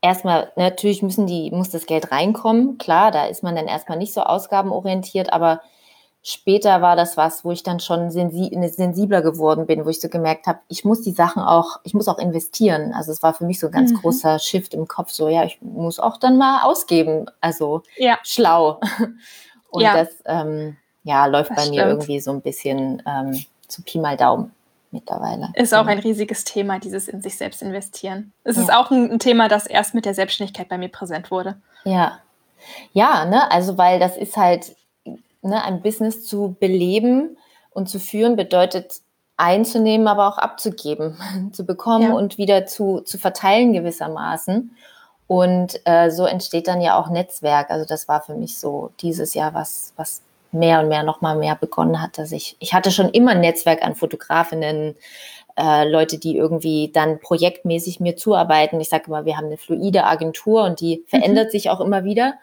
erstmal 0.00 0.52
natürlich 0.56 1.02
müssen 1.02 1.26
die 1.26 1.50
muss 1.50 1.70
das 1.70 1.86
Geld 1.86 2.12
reinkommen. 2.12 2.78
Klar, 2.78 3.10
da 3.10 3.26
ist 3.26 3.42
man 3.42 3.56
dann 3.56 3.66
erstmal 3.66 3.98
nicht 3.98 4.14
so 4.14 4.22
ausgabenorientiert, 4.22 5.32
aber 5.32 5.62
später 6.26 6.80
war 6.80 6.96
das 6.96 7.16
was, 7.16 7.44
wo 7.44 7.52
ich 7.52 7.62
dann 7.62 7.78
schon 7.78 8.10
sensi 8.10 8.50
sensibler 8.72 9.20
geworden 9.20 9.66
bin, 9.66 9.84
wo 9.84 9.90
ich 9.90 10.00
so 10.00 10.08
gemerkt 10.08 10.46
habe, 10.46 10.58
ich 10.68 10.84
muss 10.84 11.02
die 11.02 11.12
Sachen 11.12 11.42
auch, 11.42 11.80
ich 11.84 11.92
muss 11.92 12.08
auch 12.08 12.18
investieren. 12.18 12.92
Also 12.94 13.12
es 13.12 13.22
war 13.22 13.34
für 13.34 13.44
mich 13.44 13.60
so 13.60 13.66
ein 13.66 13.72
ganz 13.72 13.92
mhm. 13.92 13.98
großer 13.98 14.38
Shift 14.38 14.72
im 14.72 14.88
Kopf, 14.88 15.10
so 15.10 15.28
ja, 15.28 15.44
ich 15.44 15.60
muss 15.60 16.00
auch 16.00 16.16
dann 16.16 16.38
mal 16.38 16.62
ausgeben, 16.62 17.26
also 17.40 17.82
ja. 17.96 18.18
schlau. 18.24 18.80
Und 19.70 19.82
ja. 19.82 19.94
das 19.96 20.08
ähm, 20.24 20.76
ja, 21.02 21.26
läuft 21.26 21.50
das 21.50 21.56
bei 21.56 21.62
stimmt. 21.64 21.76
mir 21.76 21.86
irgendwie 21.86 22.20
so 22.20 22.30
ein 22.30 22.40
bisschen 22.40 23.02
ähm, 23.06 23.44
zu 23.68 23.82
Pi 23.82 23.98
mal 23.98 24.16
Daumen 24.16 24.52
mittlerweile. 24.92 25.50
Ist 25.54 25.74
auch 25.74 25.86
ein 25.86 25.98
riesiges 25.98 26.44
Thema, 26.44 26.78
dieses 26.78 27.08
in 27.08 27.20
sich 27.20 27.36
selbst 27.36 27.60
investieren. 27.60 28.32
Es 28.44 28.56
ja. 28.56 28.62
ist 28.62 28.72
auch 28.72 28.90
ein, 28.90 29.10
ein 29.10 29.18
Thema, 29.18 29.48
das 29.48 29.66
erst 29.66 29.94
mit 29.94 30.06
der 30.06 30.14
Selbstständigkeit 30.14 30.68
bei 30.70 30.78
mir 30.78 30.88
präsent 30.88 31.30
wurde. 31.30 31.60
Ja. 31.84 32.20
Ja, 32.92 33.26
ne, 33.26 33.50
also 33.50 33.76
weil 33.76 33.98
das 33.98 34.16
ist 34.16 34.38
halt, 34.38 34.74
ne, 35.44 35.62
ein 35.62 35.82
Business 35.82 36.26
zu 36.26 36.56
beleben 36.58 37.36
und 37.70 37.88
zu 37.88 37.98
führen 37.98 38.36
bedeutet 38.36 39.00
einzunehmen, 39.36 40.06
aber 40.08 40.28
auch 40.28 40.38
abzugeben, 40.38 41.16
zu 41.52 41.64
bekommen 41.64 42.10
ja. 42.10 42.14
und 42.14 42.38
wieder 42.38 42.66
zu, 42.66 43.00
zu 43.00 43.18
verteilen 43.18 43.72
gewissermaßen. 43.72 44.76
Und 45.26 45.80
äh, 45.86 46.10
so 46.10 46.26
entsteht 46.26 46.68
dann 46.68 46.80
ja 46.80 46.98
auch 46.98 47.08
Netzwerk. 47.08 47.70
Also 47.70 47.86
das 47.86 48.08
war 48.08 48.20
für 48.20 48.34
mich 48.34 48.58
so 48.58 48.90
dieses 49.00 49.34
Jahr, 49.34 49.54
was, 49.54 49.94
was 49.96 50.22
mehr 50.52 50.80
und 50.80 50.88
mehr 50.88 51.02
noch 51.02 51.20
mal 51.20 51.36
mehr 51.36 51.56
begonnen 51.56 52.00
hat, 52.00 52.18
dass 52.18 52.30
ich, 52.30 52.56
ich 52.60 52.74
hatte 52.74 52.90
schon 52.90 53.08
immer 53.08 53.32
ein 53.32 53.40
Netzwerk 53.40 53.82
an 53.82 53.94
Fotografinnen, 53.94 54.94
äh, 55.56 55.88
Leute, 55.88 56.18
die 56.18 56.36
irgendwie 56.36 56.90
dann 56.92 57.20
projektmäßig 57.20 58.00
mir 58.00 58.16
zuarbeiten. 58.16 58.80
Ich 58.80 58.88
sage 58.88 59.04
immer, 59.06 59.24
wir 59.24 59.36
haben 59.36 59.46
eine 59.46 59.56
fluide 59.56 60.04
Agentur 60.04 60.64
und 60.64 60.80
die 60.80 60.98
mhm. 60.98 61.08
verändert 61.08 61.50
sich 61.50 61.70
auch 61.70 61.80
immer 61.80 62.04
wieder 62.04 62.34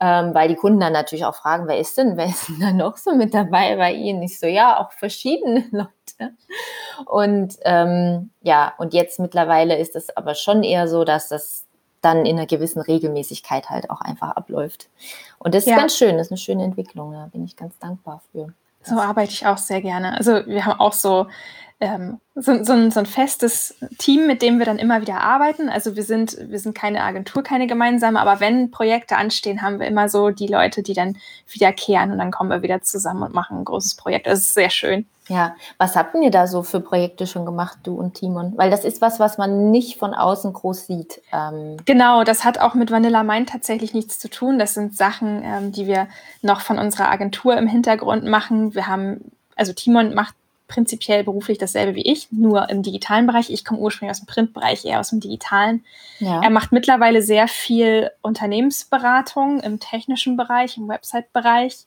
ähm, 0.00 0.32
weil 0.34 0.48
die 0.48 0.54
Kunden 0.54 0.80
dann 0.80 0.92
natürlich 0.92 1.24
auch 1.24 1.34
fragen, 1.34 1.66
wer 1.66 1.78
ist 1.78 1.98
denn, 1.98 2.16
wer 2.16 2.26
ist 2.26 2.48
denn 2.48 2.60
da 2.60 2.72
noch 2.72 2.96
so 2.96 3.14
mit 3.14 3.34
dabei 3.34 3.76
bei 3.76 3.92
Ihnen? 3.92 4.22
Ich 4.22 4.38
so, 4.38 4.46
ja, 4.46 4.78
auch 4.78 4.92
verschiedene 4.92 5.64
Leute. 5.70 6.34
Und 7.06 7.56
ähm, 7.64 8.30
ja, 8.42 8.72
und 8.78 8.94
jetzt 8.94 9.18
mittlerweile 9.18 9.76
ist 9.76 9.96
es 9.96 10.16
aber 10.16 10.34
schon 10.34 10.62
eher 10.62 10.88
so, 10.88 11.04
dass 11.04 11.28
das 11.28 11.64
dann 12.00 12.26
in 12.26 12.36
einer 12.36 12.46
gewissen 12.46 12.80
Regelmäßigkeit 12.80 13.70
halt 13.70 13.90
auch 13.90 14.00
einfach 14.00 14.30
abläuft. 14.30 14.88
Und 15.38 15.54
das 15.54 15.64
ist 15.64 15.70
ja. 15.70 15.76
ganz 15.76 15.96
schön, 15.96 16.16
das 16.16 16.28
ist 16.28 16.32
eine 16.32 16.38
schöne 16.38 16.64
Entwicklung, 16.64 17.12
da 17.12 17.26
bin 17.26 17.44
ich 17.44 17.56
ganz 17.56 17.76
dankbar 17.78 18.22
für. 18.30 18.52
So 18.82 18.94
arbeite 19.00 19.32
ich 19.32 19.46
auch 19.46 19.58
sehr 19.58 19.82
gerne. 19.82 20.16
Also 20.16 20.46
wir 20.46 20.64
haben 20.64 20.80
auch 20.80 20.92
so 20.92 21.26
ähm, 21.80 22.20
so, 22.34 22.64
so, 22.64 22.72
ein, 22.72 22.90
so 22.90 23.00
ein 23.00 23.06
festes 23.06 23.76
Team, 23.98 24.26
mit 24.26 24.42
dem 24.42 24.58
wir 24.58 24.66
dann 24.66 24.78
immer 24.78 25.00
wieder 25.00 25.20
arbeiten. 25.20 25.68
Also 25.68 25.94
wir 25.94 26.02
sind, 26.02 26.36
wir 26.48 26.58
sind 26.58 26.74
keine 26.74 27.02
Agentur, 27.02 27.42
keine 27.42 27.66
gemeinsame, 27.66 28.20
aber 28.20 28.40
wenn 28.40 28.70
Projekte 28.70 29.16
anstehen, 29.16 29.62
haben 29.62 29.78
wir 29.78 29.86
immer 29.86 30.08
so 30.08 30.30
die 30.30 30.48
Leute, 30.48 30.82
die 30.82 30.94
dann 30.94 31.16
wiederkehren 31.48 32.10
und 32.10 32.18
dann 32.18 32.32
kommen 32.32 32.50
wir 32.50 32.62
wieder 32.62 32.82
zusammen 32.82 33.22
und 33.22 33.34
machen 33.34 33.58
ein 33.58 33.64
großes 33.64 33.94
Projekt. 33.94 34.26
Das 34.26 34.40
ist 34.40 34.54
sehr 34.54 34.70
schön. 34.70 35.06
Ja, 35.28 35.54
was 35.76 35.94
habt 35.94 36.14
ihr 36.14 36.30
da 36.30 36.46
so 36.46 36.62
für 36.62 36.80
Projekte 36.80 37.26
schon 37.26 37.44
gemacht, 37.44 37.78
du 37.82 37.94
und 37.94 38.14
Timon? 38.14 38.54
Weil 38.56 38.70
das 38.70 38.84
ist 38.84 39.02
was, 39.02 39.20
was 39.20 39.36
man 39.36 39.70
nicht 39.70 39.98
von 39.98 40.14
außen 40.14 40.52
groß 40.54 40.86
sieht. 40.86 41.20
Ähm 41.32 41.76
genau, 41.84 42.24
das 42.24 42.44
hat 42.44 42.58
auch 42.58 42.74
mit 42.74 42.90
Vanilla 42.90 43.22
Mind 43.22 43.50
tatsächlich 43.50 43.92
nichts 43.92 44.18
zu 44.18 44.30
tun. 44.30 44.58
Das 44.58 44.72
sind 44.72 44.96
Sachen, 44.96 45.42
ähm, 45.44 45.70
die 45.70 45.86
wir 45.86 46.08
noch 46.40 46.62
von 46.62 46.78
unserer 46.78 47.10
Agentur 47.10 47.58
im 47.58 47.68
Hintergrund 47.68 48.24
machen. 48.24 48.74
Wir 48.74 48.86
haben, 48.86 49.32
also 49.54 49.74
Timon 49.74 50.14
macht 50.14 50.34
prinzipiell 50.68 51.24
beruflich 51.24 51.58
dasselbe 51.58 51.94
wie 51.96 52.02
ich, 52.02 52.30
nur 52.30 52.68
im 52.68 52.82
digitalen 52.82 53.26
Bereich. 53.26 53.50
Ich 53.50 53.64
komme 53.64 53.80
ursprünglich 53.80 54.12
aus 54.12 54.20
dem 54.20 54.26
Printbereich, 54.26 54.84
eher 54.84 55.00
aus 55.00 55.10
dem 55.10 55.20
digitalen. 55.20 55.84
Ja. 56.20 56.42
Er 56.42 56.50
macht 56.50 56.70
mittlerweile 56.70 57.22
sehr 57.22 57.48
viel 57.48 58.10
Unternehmensberatung 58.22 59.60
im 59.60 59.80
technischen 59.80 60.36
Bereich, 60.36 60.76
im 60.76 60.88
Website-Bereich. 60.88 61.86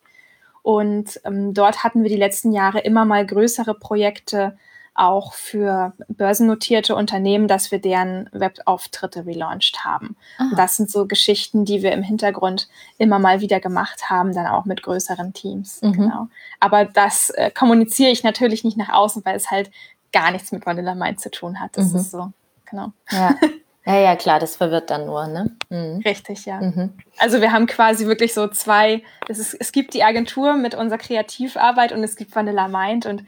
Und 0.63 1.21
ähm, 1.23 1.53
dort 1.53 1.83
hatten 1.83 2.03
wir 2.03 2.09
die 2.09 2.17
letzten 2.17 2.51
Jahre 2.51 2.79
immer 2.79 3.05
mal 3.05 3.25
größere 3.25 3.73
Projekte 3.73 4.57
auch 4.93 5.33
für 5.33 5.93
börsennotierte 6.09 6.95
Unternehmen, 6.95 7.47
dass 7.47 7.71
wir 7.71 7.79
deren 7.79 8.29
Webauftritte 8.33 9.25
relaunched 9.25 9.85
haben. 9.85 10.17
das 10.55 10.75
sind 10.77 10.91
so 10.91 11.07
Geschichten, 11.07 11.65
die 11.65 11.81
wir 11.81 11.93
im 11.93 12.03
Hintergrund 12.03 12.67
immer 12.97 13.17
mal 13.17 13.39
wieder 13.39 13.59
gemacht 13.59 14.09
haben, 14.09 14.33
dann 14.33 14.47
auch 14.47 14.65
mit 14.65 14.83
größeren 14.83 15.33
Teams. 15.33 15.81
Mhm. 15.81 15.93
Genau. 15.93 16.27
Aber 16.59 16.85
das 16.85 17.29
äh, 17.31 17.51
kommuniziere 17.51 18.11
ich 18.11 18.23
natürlich 18.23 18.63
nicht 18.63 18.77
nach 18.77 18.89
außen, 18.89 19.23
weil 19.25 19.35
es 19.35 19.49
halt 19.49 19.71
gar 20.11 20.31
nichts 20.31 20.51
mit 20.51 20.65
Vanilla 20.65 20.93
Mind 20.93 21.19
zu 21.19 21.31
tun 21.31 21.59
hat. 21.59 21.77
Das 21.77 21.91
mhm. 21.91 21.99
ist 21.99 22.11
so, 22.11 22.31
genau. 22.65 22.91
Ja. 23.11 23.35
Ja, 23.85 23.99
ja, 23.99 24.15
klar, 24.15 24.39
das 24.39 24.55
verwirrt 24.55 24.91
dann 24.91 25.07
nur, 25.07 25.25
ne? 25.27 25.55
Mhm. 25.69 26.01
Richtig, 26.05 26.45
ja. 26.45 26.61
Mhm. 26.61 26.93
Also 27.17 27.41
wir 27.41 27.51
haben 27.51 27.65
quasi 27.65 28.05
wirklich 28.05 28.33
so 28.33 28.47
zwei, 28.47 29.01
es, 29.27 29.39
ist, 29.39 29.55
es 29.55 29.71
gibt 29.71 29.95
die 29.95 30.03
Agentur 30.03 30.55
mit 30.55 30.75
unserer 30.75 30.99
Kreativarbeit 30.99 31.91
und 31.91 32.03
es 32.03 32.15
gibt 32.15 32.35
Vanilla 32.35 32.67
Mind 32.67 33.07
und 33.07 33.23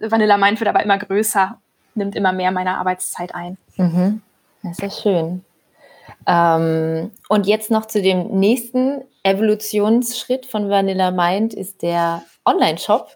Vanilla 0.00 0.38
Mind 0.38 0.60
wird 0.60 0.68
aber 0.68 0.82
immer 0.82 0.98
größer, 0.98 1.58
nimmt 1.94 2.14
immer 2.14 2.32
mehr 2.32 2.52
meiner 2.52 2.78
Arbeitszeit 2.78 3.34
ein. 3.34 3.58
Mhm. 3.76 4.22
Das 4.62 4.72
ist 4.72 4.82
ja 4.82 4.90
schön. 4.90 5.44
Ähm, 6.26 7.10
und 7.28 7.46
jetzt 7.46 7.70
noch 7.70 7.86
zu 7.86 8.00
dem 8.00 8.28
nächsten 8.38 9.02
Evolutionsschritt 9.24 10.46
von 10.46 10.70
Vanilla 10.70 11.10
Mind 11.10 11.52
ist 11.52 11.82
der 11.82 12.22
Online-Shop 12.44 13.10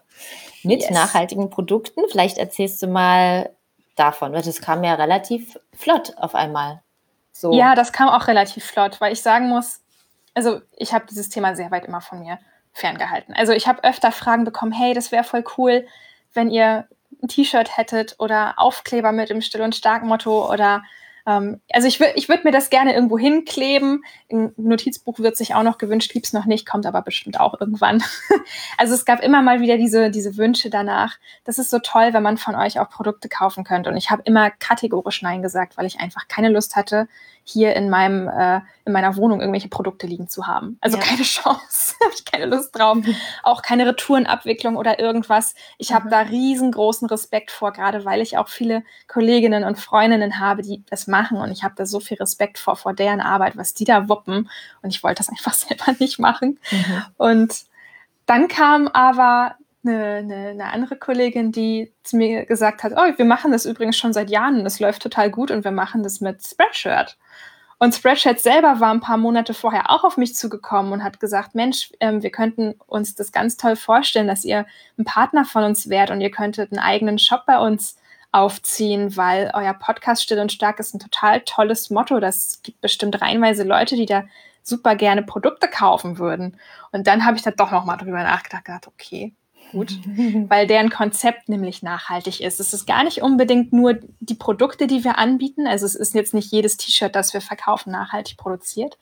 mit 0.63 0.81
yes. 0.81 0.91
nachhaltigen 0.91 1.49
Produkten. 1.49 2.01
Vielleicht 2.09 2.37
erzählst 2.37 2.81
du 2.83 2.87
mal 2.87 3.49
davon, 4.01 4.33
weil 4.33 4.41
das 4.41 4.61
kam 4.61 4.83
ja 4.83 4.95
relativ 4.95 5.57
flott 5.73 6.13
auf 6.17 6.35
einmal. 6.35 6.81
So. 7.31 7.53
Ja, 7.53 7.75
das 7.75 7.93
kam 7.93 8.09
auch 8.09 8.27
relativ 8.27 8.65
flott, 8.65 8.99
weil 8.99 9.13
ich 9.13 9.21
sagen 9.21 9.47
muss, 9.47 9.81
also 10.33 10.61
ich 10.75 10.93
habe 10.93 11.05
dieses 11.09 11.29
Thema 11.29 11.55
sehr 11.55 11.71
weit 11.71 11.85
immer 11.85 12.01
von 12.01 12.19
mir 12.19 12.39
ferngehalten. 12.73 13.33
Also 13.35 13.53
ich 13.53 13.67
habe 13.67 13.83
öfter 13.83 14.11
Fragen 14.11 14.43
bekommen, 14.43 14.71
hey, 14.71 14.93
das 14.93 15.11
wäre 15.11 15.23
voll 15.23 15.43
cool, 15.57 15.85
wenn 16.33 16.49
ihr 16.49 16.87
ein 17.21 17.27
T-Shirt 17.27 17.77
hättet 17.77 18.15
oder 18.19 18.55
Aufkleber 18.57 19.11
mit 19.11 19.29
dem 19.29 19.41
Still- 19.41 19.61
und 19.61 19.75
Stark-Motto 19.75 20.51
oder 20.51 20.83
ähm, 21.27 21.61
also 21.71 21.87
ich 21.87 21.99
würde 21.99 22.13
ich 22.15 22.29
würd 22.29 22.43
mir 22.43 22.51
das 22.51 22.69
gerne 22.69 22.93
irgendwo 22.93 23.17
hinkleben. 23.17 24.03
Ein 24.31 24.53
Notizbuch 24.57 25.19
wird 25.19 25.37
sich 25.37 25.55
auch 25.55 25.63
noch 25.63 25.77
gewünscht, 25.77 26.13
lieb's 26.13 26.33
noch 26.33 26.45
nicht, 26.45 26.65
kommt 26.65 26.85
aber 26.85 27.01
bestimmt 27.01 27.39
auch 27.39 27.59
irgendwann. 27.59 28.03
also 28.77 28.93
es 28.93 29.05
gab 29.05 29.21
immer 29.21 29.41
mal 29.41 29.61
wieder 29.61 29.77
diese, 29.77 30.09
diese 30.11 30.37
Wünsche 30.37 30.69
danach. 30.69 31.17
Das 31.43 31.57
ist 31.57 31.69
so 31.69 31.79
toll, 31.79 32.13
wenn 32.13 32.23
man 32.23 32.37
von 32.37 32.55
euch 32.55 32.79
auch 32.79 32.89
Produkte 32.89 33.29
kaufen 33.29 33.63
könnte. 33.63 33.89
Und 33.89 33.97
ich 33.97 34.09
habe 34.09 34.23
immer 34.25 34.49
kategorisch 34.51 35.21
Nein 35.21 35.41
gesagt, 35.41 35.77
weil 35.77 35.85
ich 35.85 35.99
einfach 35.99 36.27
keine 36.27 36.49
Lust 36.49 36.75
hatte, 36.75 37.07
hier 37.43 37.75
in 37.75 37.89
meinem 37.89 38.27
äh, 38.27 38.61
in 38.85 38.93
meiner 38.93 39.15
Wohnung 39.15 39.39
irgendwelche 39.39 39.69
Produkte 39.69 40.07
liegen 40.07 40.27
zu 40.29 40.47
haben. 40.47 40.77
Also 40.81 40.97
ja. 40.97 41.03
keine 41.03 41.21
Chance, 41.23 41.95
habe 42.03 42.13
ich 42.13 42.25
keine 42.25 42.45
Lust 42.45 42.75
drauf. 42.75 42.97
Auch 43.43 43.61
keine 43.61 43.85
Retourenabwicklung 43.85 44.75
oder 44.75 44.99
irgendwas. 44.99 45.55
Ich 45.77 45.93
habe 45.93 46.05
mhm. 46.05 46.09
da 46.11 46.19
riesengroßen 46.21 47.07
Respekt 47.07 47.51
vor, 47.51 47.73
gerade 47.73 48.05
weil 48.05 48.21
ich 48.21 48.37
auch 48.37 48.47
viele 48.47 48.83
Kolleginnen 49.07 49.63
und 49.63 49.79
Freundinnen 49.79 50.39
habe, 50.39 50.61
die 50.61 50.83
das 50.89 51.07
machen 51.07 51.37
und 51.37 51.51
ich 51.51 51.63
habe 51.63 51.75
da 51.75 51.85
so 51.85 51.99
viel 51.99 52.17
Respekt 52.17 52.57
vor 52.57 52.75
vor 52.75 52.93
deren 52.93 53.21
Arbeit, 53.21 53.57
was 53.57 53.73
die 53.73 53.85
da 53.85 54.09
wuppen 54.09 54.49
und 54.81 54.89
ich 54.89 55.03
wollte 55.03 55.19
das 55.19 55.29
einfach 55.29 55.53
selber 55.53 55.95
nicht 55.99 56.19
machen. 56.19 56.59
Mhm. 56.71 57.03
Und 57.17 57.71
dann 58.25 58.47
kam 58.47 58.87
aber 58.87 59.55
eine, 59.83 60.15
eine, 60.15 60.35
eine, 60.49 60.65
andere 60.65 60.95
Kollegin, 60.95 61.51
die 61.51 61.91
zu 62.03 62.17
mir 62.17 62.45
gesagt 62.45 62.83
hat, 62.83 62.93
oh, 62.95 63.17
wir 63.17 63.25
machen 63.25 63.51
das 63.51 63.65
übrigens 63.65 63.97
schon 63.97 64.13
seit 64.13 64.29
Jahren 64.29 64.59
und 64.59 64.65
es 64.65 64.79
läuft 64.79 65.01
total 65.01 65.31
gut 65.31 65.51
und 65.51 65.63
wir 65.63 65.71
machen 65.71 66.03
das 66.03 66.21
mit 66.21 66.45
Spreadshirt. 66.45 67.17
Und 67.79 67.95
Spreadshirt 67.95 68.39
selber 68.39 68.79
war 68.79 68.93
ein 68.93 68.99
paar 68.99 69.17
Monate 69.17 69.55
vorher 69.55 69.89
auch 69.89 70.03
auf 70.03 70.15
mich 70.15 70.35
zugekommen 70.35 70.93
und 70.93 71.03
hat 71.03 71.19
gesagt, 71.19 71.55
Mensch, 71.55 71.91
ähm, 71.99 72.21
wir 72.21 72.29
könnten 72.29 72.75
uns 72.85 73.15
das 73.15 73.31
ganz 73.31 73.57
toll 73.57 73.75
vorstellen, 73.75 74.27
dass 74.27 74.45
ihr 74.45 74.67
ein 74.99 75.03
Partner 75.03 75.45
von 75.45 75.63
uns 75.63 75.89
wärt 75.89 76.11
und 76.11 76.21
ihr 76.21 76.29
könntet 76.29 76.71
einen 76.71 76.79
eigenen 76.79 77.17
Shop 77.17 77.43
bei 77.47 77.57
uns 77.57 77.97
aufziehen, 78.31 79.17
weil 79.17 79.49
euer 79.55 79.73
Podcast 79.73 80.21
Still 80.21 80.39
und 80.39 80.51
Stark 80.51 80.79
ist 80.79 80.93
ein 80.93 80.99
total 80.99 81.41
tolles 81.41 81.89
Motto. 81.89 82.19
Das 82.19 82.59
gibt 82.61 82.81
bestimmt 82.81 83.19
reinweise 83.19 83.63
Leute, 83.63 83.95
die 83.95 84.05
da 84.05 84.25
super 84.63 84.95
gerne 84.95 85.23
Produkte 85.23 85.67
kaufen 85.67 86.19
würden. 86.19 86.57
Und 86.91 87.07
dann 87.07 87.25
habe 87.25 87.37
ich 87.37 87.43
da 87.43 87.49
doch 87.49 87.71
noch 87.71 87.85
mal 87.85 87.97
drüber 87.97 88.23
nachgedacht, 88.23 88.65
gedacht, 88.65 88.87
okay, 88.87 89.33
gut, 89.71 89.99
weil 90.49 90.67
deren 90.67 90.89
Konzept 90.89 91.49
nämlich 91.49 91.83
nachhaltig 91.83 92.41
ist. 92.41 92.59
Es 92.59 92.73
ist 92.73 92.85
gar 92.85 93.03
nicht 93.03 93.21
unbedingt 93.21 93.73
nur 93.73 93.99
die 94.19 94.35
Produkte, 94.35 94.87
die 94.87 95.03
wir 95.03 95.17
anbieten. 95.17 95.67
Also 95.67 95.85
es 95.85 95.95
ist 95.95 96.13
jetzt 96.13 96.33
nicht 96.33 96.51
jedes 96.51 96.77
T-Shirt, 96.77 97.15
das 97.15 97.33
wir 97.33 97.41
verkaufen, 97.41 97.91
nachhaltig 97.91 98.37
produziert. 98.37 98.97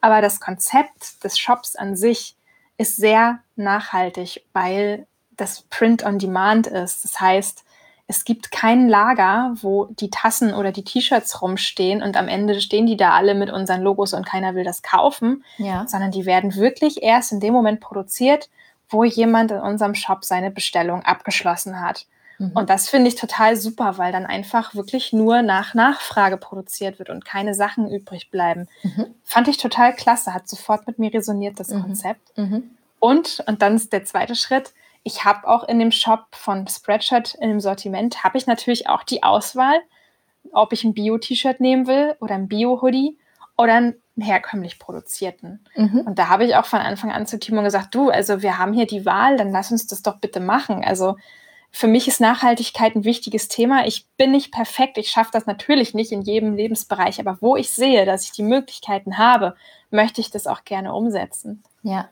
Aber 0.00 0.20
das 0.20 0.40
Konzept 0.40 1.22
des 1.24 1.38
Shops 1.38 1.76
an 1.76 1.96
sich 1.96 2.36
ist 2.76 2.96
sehr 2.96 3.40
nachhaltig, 3.56 4.44
weil 4.52 5.06
das 5.36 5.62
Print 5.62 6.04
on 6.04 6.18
Demand 6.18 6.66
ist. 6.66 7.04
Das 7.04 7.20
heißt, 7.20 7.64
es 8.06 8.24
gibt 8.24 8.52
kein 8.52 8.88
Lager, 8.88 9.54
wo 9.62 9.86
die 9.86 10.10
Tassen 10.10 10.52
oder 10.52 10.72
die 10.72 10.84
T-Shirts 10.84 11.40
rumstehen 11.40 12.02
und 12.02 12.16
am 12.16 12.28
Ende 12.28 12.60
stehen 12.60 12.86
die 12.86 12.98
da 12.98 13.12
alle 13.12 13.34
mit 13.34 13.50
unseren 13.50 13.80
Logos 13.80 14.12
und 14.12 14.26
keiner 14.26 14.54
will 14.54 14.64
das 14.64 14.82
kaufen, 14.82 15.42
ja. 15.56 15.86
sondern 15.88 16.10
die 16.10 16.26
werden 16.26 16.54
wirklich 16.54 17.02
erst 17.02 17.32
in 17.32 17.40
dem 17.40 17.54
Moment 17.54 17.80
produziert, 17.80 18.50
wo 18.94 19.04
jemand 19.04 19.50
in 19.50 19.60
unserem 19.60 19.94
Shop 19.94 20.24
seine 20.24 20.50
Bestellung 20.50 21.02
abgeschlossen 21.02 21.80
hat. 21.80 22.06
Mhm. 22.38 22.52
Und 22.54 22.70
das 22.70 22.88
finde 22.88 23.08
ich 23.08 23.16
total 23.16 23.56
super, 23.56 23.98
weil 23.98 24.12
dann 24.12 24.24
einfach 24.24 24.74
wirklich 24.74 25.12
nur 25.12 25.42
nach 25.42 25.74
Nachfrage 25.74 26.36
produziert 26.36 26.98
wird 26.98 27.10
und 27.10 27.24
keine 27.24 27.54
Sachen 27.54 27.90
übrig 27.90 28.30
bleiben. 28.30 28.68
Mhm. 28.82 29.14
Fand 29.24 29.48
ich 29.48 29.56
total 29.56 29.94
klasse, 29.94 30.32
hat 30.32 30.48
sofort 30.48 30.86
mit 30.86 30.98
mir 30.98 31.12
resoniert, 31.12 31.60
das 31.60 31.68
mhm. 31.68 31.82
Konzept. 31.82 32.36
Mhm. 32.38 32.70
Und, 33.00 33.42
und 33.46 33.60
dann 33.62 33.74
ist 33.74 33.92
der 33.92 34.04
zweite 34.04 34.36
Schritt, 34.36 34.72
ich 35.02 35.24
habe 35.24 35.46
auch 35.46 35.68
in 35.68 35.78
dem 35.78 35.90
Shop 35.90 36.24
von 36.30 36.66
Spreadshirt, 36.66 37.34
in 37.34 37.50
dem 37.50 37.60
Sortiment, 37.60 38.24
habe 38.24 38.38
ich 38.38 38.46
natürlich 38.46 38.88
auch 38.88 39.02
die 39.02 39.22
Auswahl, 39.22 39.80
ob 40.52 40.72
ich 40.72 40.84
ein 40.84 40.94
Bio-T-Shirt 40.94 41.60
nehmen 41.60 41.86
will 41.86 42.16
oder 42.20 42.36
ein 42.36 42.48
Bio-Hoodie 42.48 43.18
oder 43.58 43.74
ein 43.74 43.96
herkömmlich 44.18 44.78
produzierten. 44.78 45.64
Mhm. 45.74 46.02
Und 46.06 46.18
da 46.18 46.28
habe 46.28 46.44
ich 46.44 46.56
auch 46.56 46.66
von 46.66 46.80
Anfang 46.80 47.10
an 47.10 47.26
zu 47.26 47.38
Timo 47.38 47.62
gesagt, 47.62 47.94
du, 47.94 48.10
also 48.10 48.42
wir 48.42 48.58
haben 48.58 48.72
hier 48.72 48.86
die 48.86 49.04
Wahl, 49.04 49.36
dann 49.36 49.50
lass 49.50 49.72
uns 49.72 49.86
das 49.86 50.02
doch 50.02 50.16
bitte 50.16 50.40
machen. 50.40 50.84
Also 50.84 51.16
für 51.70 51.88
mich 51.88 52.06
ist 52.06 52.20
Nachhaltigkeit 52.20 52.94
ein 52.94 53.04
wichtiges 53.04 53.48
Thema. 53.48 53.86
Ich 53.86 54.06
bin 54.16 54.30
nicht 54.30 54.52
perfekt, 54.52 54.96
ich 54.96 55.10
schaffe 55.10 55.30
das 55.32 55.46
natürlich 55.46 55.94
nicht 55.94 56.12
in 56.12 56.22
jedem 56.22 56.54
Lebensbereich, 56.54 57.18
aber 57.18 57.38
wo 57.40 57.56
ich 57.56 57.72
sehe, 57.72 58.06
dass 58.06 58.24
ich 58.24 58.30
die 58.30 58.44
Möglichkeiten 58.44 59.18
habe, 59.18 59.56
möchte 59.90 60.20
ich 60.20 60.30
das 60.30 60.46
auch 60.46 60.64
gerne 60.64 60.94
umsetzen. 60.94 61.64
Ja. 61.82 62.08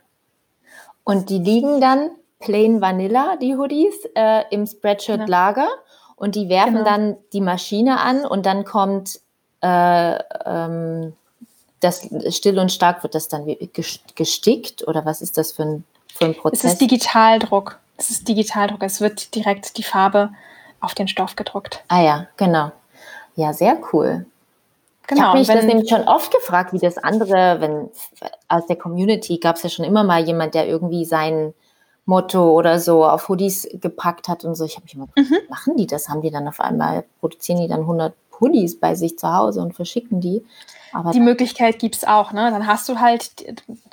Und 1.04 1.30
die 1.30 1.38
liegen 1.38 1.80
dann 1.80 2.10
plain 2.40 2.80
vanilla, 2.80 3.36
die 3.36 3.56
Hoodies, 3.56 3.94
äh, 4.16 4.42
im 4.50 4.66
Spreadshirt-Lager 4.66 5.68
und 6.16 6.34
die 6.34 6.48
werfen 6.48 6.78
genau. 6.78 6.84
dann 6.84 7.16
die 7.32 7.40
Maschine 7.40 8.00
an 8.00 8.24
und 8.24 8.46
dann 8.46 8.64
kommt 8.64 9.20
äh, 9.62 10.18
ähm, 10.44 11.14
das 11.82 12.08
still 12.30 12.58
und 12.58 12.72
stark 12.72 13.02
wird 13.02 13.14
das 13.14 13.28
dann 13.28 13.44
gestickt 14.14 14.86
oder 14.86 15.04
was 15.04 15.20
ist 15.20 15.38
das 15.38 15.52
für 15.52 15.62
ein, 15.62 15.84
für 16.14 16.26
ein 16.26 16.34
Prozess? 16.34 16.64
Es 16.64 16.72
ist 16.72 16.80
Digitaldruck. 16.80 17.78
Es 17.96 18.10
ist 18.10 18.28
Digitaldruck. 18.28 18.82
Es 18.82 19.00
wird 19.00 19.34
direkt 19.34 19.76
die 19.76 19.82
Farbe 19.82 20.30
auf 20.80 20.94
den 20.94 21.08
Stoff 21.08 21.36
gedruckt. 21.36 21.84
Ah 21.88 22.02
ja, 22.02 22.26
genau. 22.36 22.72
Ja, 23.36 23.52
sehr 23.52 23.78
cool. 23.92 24.26
Genau, 25.06 25.20
ich 25.20 25.26
habe 25.26 25.38
mich 25.38 25.48
wenn, 25.48 25.56
das 25.56 25.66
nämlich 25.66 25.88
schon 25.88 26.02
oft 26.02 26.32
gefragt, 26.32 26.72
wie 26.72 26.78
das 26.78 26.98
andere, 26.98 27.60
wenn 27.60 27.90
aus 28.48 28.66
der 28.66 28.76
Community 28.76 29.38
gab 29.38 29.56
es 29.56 29.62
ja 29.62 29.70
schon 29.70 29.84
immer 29.84 30.04
mal 30.04 30.24
jemand, 30.24 30.54
der 30.54 30.66
irgendwie 30.68 31.04
sein 31.04 31.54
Motto 32.04 32.52
oder 32.52 32.78
so 32.78 33.04
auf 33.04 33.28
Hoodies 33.28 33.68
gepackt 33.74 34.28
hat 34.28 34.44
und 34.44 34.54
so. 34.54 34.64
Ich 34.64 34.76
habe 34.76 34.84
mich 34.84 34.94
immer 34.94 35.06
gefragt, 35.06 35.30
mhm. 35.30 35.48
machen 35.48 35.76
die 35.76 35.86
das? 35.86 36.08
Haben 36.08 36.22
die 36.22 36.30
dann 36.30 36.48
auf 36.48 36.60
einmal, 36.60 37.04
produzieren 37.20 37.60
die 37.60 37.68
dann 37.68 37.80
100 37.80 38.14
Hoodies 38.42 38.78
bei 38.78 38.94
sich 38.94 39.18
zu 39.18 39.32
Hause 39.32 39.62
und 39.62 39.74
verschicken 39.74 40.20
die. 40.20 40.44
Aber 40.92 41.12
die 41.12 41.20
Möglichkeit 41.20 41.78
gibt 41.78 41.96
es 41.96 42.04
auch. 42.04 42.32
Ne? 42.32 42.50
Dann 42.50 42.66
hast 42.66 42.88
du 42.88 43.00
halt, 43.00 43.30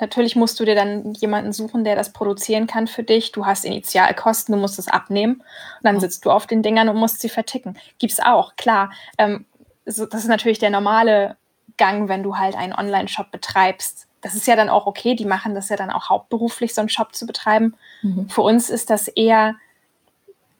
natürlich 0.00 0.36
musst 0.36 0.60
du 0.60 0.66
dir 0.66 0.74
dann 0.74 1.14
jemanden 1.14 1.52
suchen, 1.52 1.82
der 1.82 1.96
das 1.96 2.12
produzieren 2.12 2.66
kann 2.66 2.86
für 2.86 3.02
dich. 3.02 3.32
Du 3.32 3.46
hast 3.46 3.64
Initialkosten, 3.64 4.54
du 4.54 4.60
musst 4.60 4.78
es 4.78 4.88
abnehmen. 4.88 5.36
Und 5.36 5.84
dann 5.84 5.98
sitzt 5.98 6.26
du 6.26 6.30
auf 6.30 6.46
den 6.46 6.62
Dingern 6.62 6.90
und 6.90 6.96
musst 6.96 7.20
sie 7.20 7.30
verticken. 7.30 7.78
Gibt 7.98 8.12
es 8.12 8.20
auch, 8.20 8.56
klar. 8.56 8.90
Ähm, 9.16 9.46
so, 9.86 10.04
das 10.04 10.22
ist 10.22 10.28
natürlich 10.28 10.58
der 10.58 10.70
normale 10.70 11.36
Gang, 11.78 12.08
wenn 12.08 12.22
du 12.22 12.36
halt 12.36 12.54
einen 12.54 12.74
Online-Shop 12.74 13.30
betreibst. 13.30 14.06
Das 14.20 14.34
ist 14.34 14.46
ja 14.46 14.54
dann 14.54 14.68
auch 14.68 14.86
okay. 14.86 15.14
Die 15.14 15.24
machen 15.24 15.54
das 15.54 15.70
ja 15.70 15.76
dann 15.76 15.90
auch 15.90 16.10
hauptberuflich, 16.10 16.74
so 16.74 16.82
einen 16.82 16.90
Shop 16.90 17.14
zu 17.14 17.26
betreiben. 17.26 17.74
Mhm. 18.02 18.28
Für 18.28 18.42
uns 18.42 18.68
ist 18.68 18.90
das 18.90 19.08
eher 19.08 19.54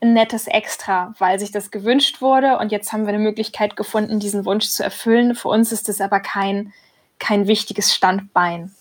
ein 0.01 0.15
nettes 0.15 0.47
Extra, 0.47 1.15
weil 1.19 1.39
sich 1.39 1.53
das 1.53 1.71
gewünscht 1.71 2.21
wurde 2.21 2.59
und 2.59 2.73
jetzt 2.73 2.93
haben 2.93 3.03
wir 3.03 3.11
eine 3.11 3.19
Möglichkeit 3.19 3.77
gefunden, 3.77 4.19
diesen 4.19 4.45
Wunsch 4.45 4.69
zu 4.69 4.83
erfüllen. 4.83 5.35
Für 5.35 5.49
uns 5.49 5.73
ist 5.73 5.89
es 5.89 6.01
aber 6.01 6.21
kein, 6.21 6.73
kein 7.19 7.47
wichtiges 7.47 7.95
Standbein. 7.95 8.75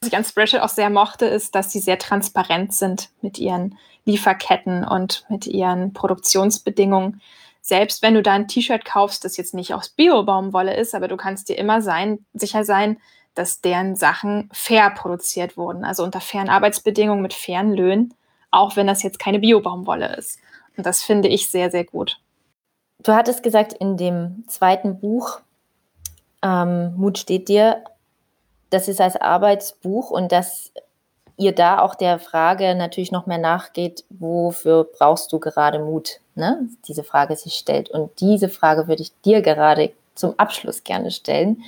Was 0.00 0.08
ich 0.08 0.16
an 0.16 0.24
Spreadshirt 0.24 0.62
auch 0.62 0.68
sehr 0.68 0.90
mochte, 0.90 1.26
ist, 1.26 1.54
dass 1.54 1.72
sie 1.72 1.78
sehr 1.78 1.98
transparent 1.98 2.74
sind 2.74 3.10
mit 3.22 3.38
ihren 3.38 3.78
Lieferketten 4.04 4.84
und 4.84 5.24
mit 5.28 5.46
ihren 5.46 5.92
Produktionsbedingungen. 5.92 7.22
Selbst 7.60 8.02
wenn 8.02 8.14
du 8.14 8.22
da 8.22 8.32
ein 8.32 8.48
T-Shirt 8.48 8.84
kaufst, 8.84 9.24
das 9.24 9.36
jetzt 9.36 9.54
nicht 9.54 9.72
aus 9.72 9.90
Bio-Baumwolle 9.90 10.76
ist, 10.76 10.94
aber 10.94 11.08
du 11.08 11.16
kannst 11.16 11.48
dir 11.48 11.56
immer 11.56 11.80
sein, 11.80 12.26
sicher 12.34 12.64
sein, 12.64 12.98
dass 13.34 13.60
deren 13.60 13.96
Sachen 13.96 14.50
fair 14.52 14.90
produziert 14.90 15.56
wurden, 15.56 15.84
also 15.84 16.02
unter 16.02 16.20
fairen 16.20 16.50
Arbeitsbedingungen 16.50 17.22
mit 17.22 17.32
fairen 17.32 17.72
Löhnen 17.72 18.12
auch 18.52 18.76
wenn 18.76 18.86
das 18.86 19.02
jetzt 19.02 19.18
keine 19.18 19.40
Bio-Baumwolle 19.40 20.14
ist. 20.16 20.38
Und 20.76 20.86
das 20.86 21.02
finde 21.02 21.28
ich 21.28 21.50
sehr, 21.50 21.70
sehr 21.70 21.84
gut. 21.84 22.20
Du 23.02 23.12
hattest 23.12 23.42
gesagt, 23.42 23.72
in 23.72 23.96
dem 23.96 24.44
zweiten 24.46 25.00
Buch, 25.00 25.40
ähm, 26.42 26.94
Mut 26.96 27.18
steht 27.18 27.48
dir, 27.48 27.82
das 28.70 28.86
ist 28.88 29.00
als 29.00 29.16
Arbeitsbuch 29.16 30.10
und 30.10 30.30
dass 30.30 30.72
ihr 31.36 31.54
da 31.54 31.80
auch 31.80 31.94
der 31.94 32.18
Frage 32.18 32.74
natürlich 32.74 33.10
noch 33.10 33.26
mehr 33.26 33.38
nachgeht, 33.38 34.04
wofür 34.10 34.84
brauchst 34.84 35.32
du 35.32 35.40
gerade 35.40 35.78
Mut? 35.78 36.20
Ne? 36.34 36.68
Diese 36.86 37.02
Frage 37.02 37.36
sich 37.36 37.54
stellt. 37.54 37.90
Und 37.90 38.20
diese 38.20 38.48
Frage 38.48 38.86
würde 38.86 39.02
ich 39.02 39.12
dir 39.22 39.42
gerade 39.42 39.92
zum 40.14 40.38
Abschluss 40.38 40.84
gerne 40.84 41.10
stellen. 41.10 41.62